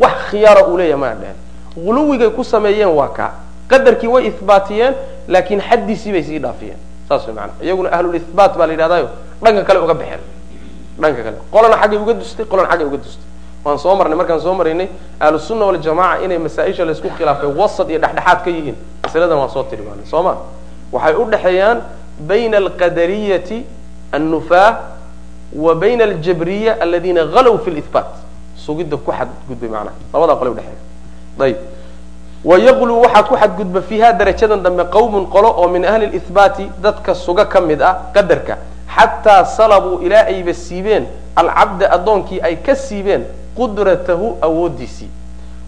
[0.00, 1.36] wax khiyaara uu leeyahay maa dheheen
[1.74, 3.32] quluwigay ku sameeyeen waa kaa
[3.68, 4.94] qadarkii way ihbaatiyeen
[5.28, 6.78] laakiin xaddiisii bay sii dhaafiyeen.
[7.08, 9.08] Saas way maanaa iyaguna ahlulihbaat baa la yidhahdayo
[9.42, 10.20] dhanka kale uga baxeen.
[11.00, 11.36] Dhanka kale.
[11.52, 13.26] Qolana xaggay uga dustay qolana xaggay uga dustay.
[13.64, 14.88] Waan soo marnay markaan soo maraynay
[15.20, 18.76] ahlusunna waljamaca inay masaa-isha laysku khilaafay wasad iyo dhexdhexaad ka yihiin.
[19.04, 20.36] Masaladan waan soo tilmaanay soo ma?
[20.92, 21.78] Waxay u dhexeeyaan
[22.28, 23.64] bayna alqadariyati
[24.12, 24.78] annufaa
[25.52, 28.06] wa bayna aljabriya aladiina halow fi lihbaat
[28.66, 29.96] sugidda ku xadgudbay macnaha.
[30.12, 30.78] Labadaa qole udhexeeya
[31.40, 31.56] ayib
[32.44, 37.44] wayaqluu waxaa ku xadgudba fiiha darajadan dambe qawmun qolo oo min ahli lihbaati dadka suga
[37.46, 38.58] ka mid ah qadarka.
[38.96, 41.06] Xataa salabuu ilaa ayba siibeen.
[41.36, 43.24] Alcabda addoonkii ay ka siibeen
[43.56, 45.08] qudratahu awoodiisii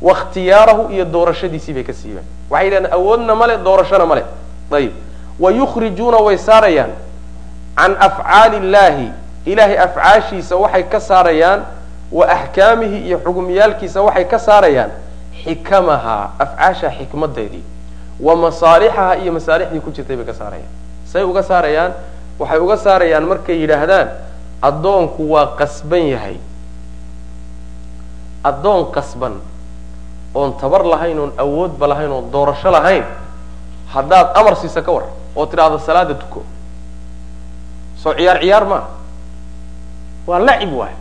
[0.03, 2.25] wakhtiyaarahu iyo doorashadiisii bay ka siibeen.
[2.51, 4.25] Waxay yidhahdeen awoodna male doorashona male
[4.73, 4.93] ayib
[5.41, 6.91] wayukhrijuuna way saarayaan.
[7.77, 9.13] Can afcaali illahi
[9.47, 11.63] ilahay afcaashiisa waxay ka saarayaan
[12.13, 14.91] wa axkaamihi iyo xugumyaalkiisa waxay ka saarayaan
[15.45, 17.65] xikamaha afcaasha xikmadeedii.
[18.21, 20.71] Wa masaalixaha iyo masaalixdii ku jirtay bay ka saarayaan.
[21.09, 21.93] Say uga saarayaan
[22.39, 24.09] waxay uga saarayaan markay yidhaahdaan
[24.63, 26.37] addoonku waa qasban yahay.
[28.45, 29.41] Addoon qasban
[30.35, 33.05] oon tabar lahayn oon awoodba lahayn oon doorasho lahayn
[33.95, 35.05] haddaad amar siisa ka war
[35.37, 36.43] oo tidhaahdo salaada tuko.
[38.03, 38.89] Soo ciyaar ciyaar maaha
[40.27, 40.95] waa lacib waay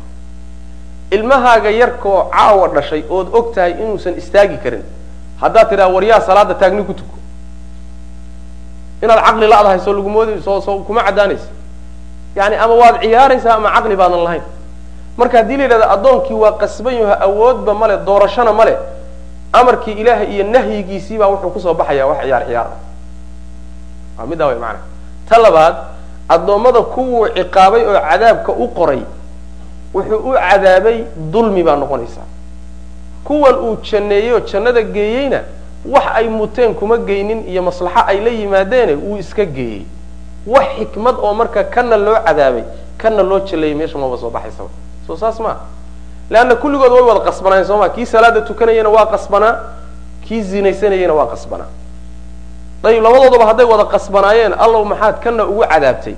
[1.12, 4.84] ilmahaaga yarkaoo caawa dhashay ood og tahay inuusan istaagi karin.
[5.42, 7.16] Haddaad tidhahdo waryaa salaada taagni ku tuko.
[9.04, 11.48] Inaad caqli la-dahay soo lagu moodi soo soo kuma caddaanaysa
[12.36, 14.44] yani ama waad ciyaaraysaa ama caqli baadan lahayn.
[15.18, 18.78] Marka haddii la yidhahdo addoonkii waa qasban yaho awoodba male doorashona male
[19.54, 22.68] amarkii ilaahay iyo nahyigiisii baa wuxuu ku soo baxaya wax ciyaar ciyaar.
[24.20, 24.86] Ah middaa way maanaa
[25.30, 25.76] ta labaad
[26.30, 29.02] addoommada kuwuu ciqaabay oo cadaabka u qoray
[29.94, 32.28] wuxuu u cadaabay dulmi baa noqonaysaa.
[33.24, 35.42] Kuwan uu janneeyey jannada geeyeyna
[35.86, 39.86] wax ay muteen kuma geynin iyo maslaxo ay la yimaadeene wuu iska geeyey.
[40.48, 42.64] Wax xikmad oo marka kana loo cadaabay
[42.98, 44.70] kana loo jaleeyay meesha maba soo baxaysaba
[45.08, 45.58] soo saas maa
[46.30, 47.90] leanna kulligood way wada qasbanaayeen soo ma.
[47.90, 49.60] Kii salaada tukanayana waa qasbanaa
[50.28, 51.68] kii zinaysanayana waa qasbanaa
[52.84, 56.16] dayib labadoodaba hadday wada qasbanaayeen allow maxaad kana ugu cadaabtay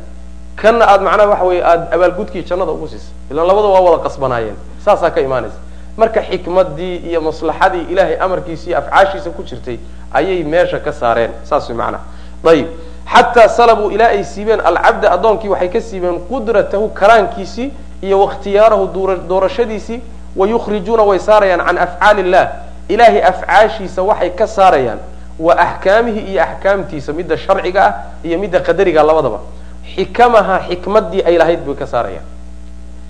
[0.55, 4.55] kana aad macnaha waxa weye aada abaalgudkii jannada ugu siisay ilaan labada waa wada qasbanaayeen
[4.85, 5.55] saasaa ka imaanaysa.
[5.97, 9.77] Marka xikmadii iyo maslaxadii ilaahay amarkiisa iyo afcaashiisa ku jirtay
[10.13, 11.31] ayay meesha ka saareen.
[11.43, 12.03] Saas way macnaha.
[12.49, 12.67] Ayib
[13.13, 17.71] xataa salabuu ilaa ay siibeen alcabda addoonkii waxay ka siibeen qudratahu karaankiisii
[18.01, 18.87] iyo wakhtiyaarahu
[19.29, 20.01] doorashadiisii
[20.35, 22.49] wayukhrijuuna way saarayaan can afcaali illah
[22.89, 24.99] ilaahay afcaashiisa waxay ka saarayaan.
[25.39, 27.93] Wa axkaamihi iyo axkaamtiisa midda sharciga ah
[28.23, 29.39] iyo midda qadariga labadaba
[29.95, 32.25] xikamaha xikmadii ay lahayd bay ka saarayaan.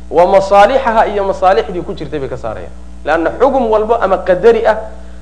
[0.10, 2.74] Wa masaalixaha iyo masaalixdii ku jirtay bay ka saarayaan.
[3.06, 4.78] Leanna xugum walba ama qadari ah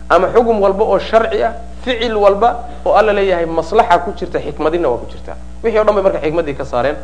[0.09, 1.53] ama xugum walba oo sharci ah
[1.83, 5.35] ficil walba oo alla leeyahay maslaxa ku jirta xikmadina waa ku jirta.
[5.63, 6.95] Wixii o dhan bay marka xikmadii ka saareen.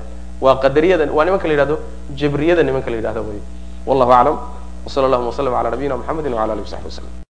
[0.42, 1.80] Waa qadariyada waa nimanka la yidhahdo
[2.14, 3.42] jabriyada nimanka la yidhahdo wey
[3.88, 4.38] wallahu aclam
[4.86, 7.26] wsala allahuma waslm ala nabiyina mxamedi wala alihi wasaxbi waslm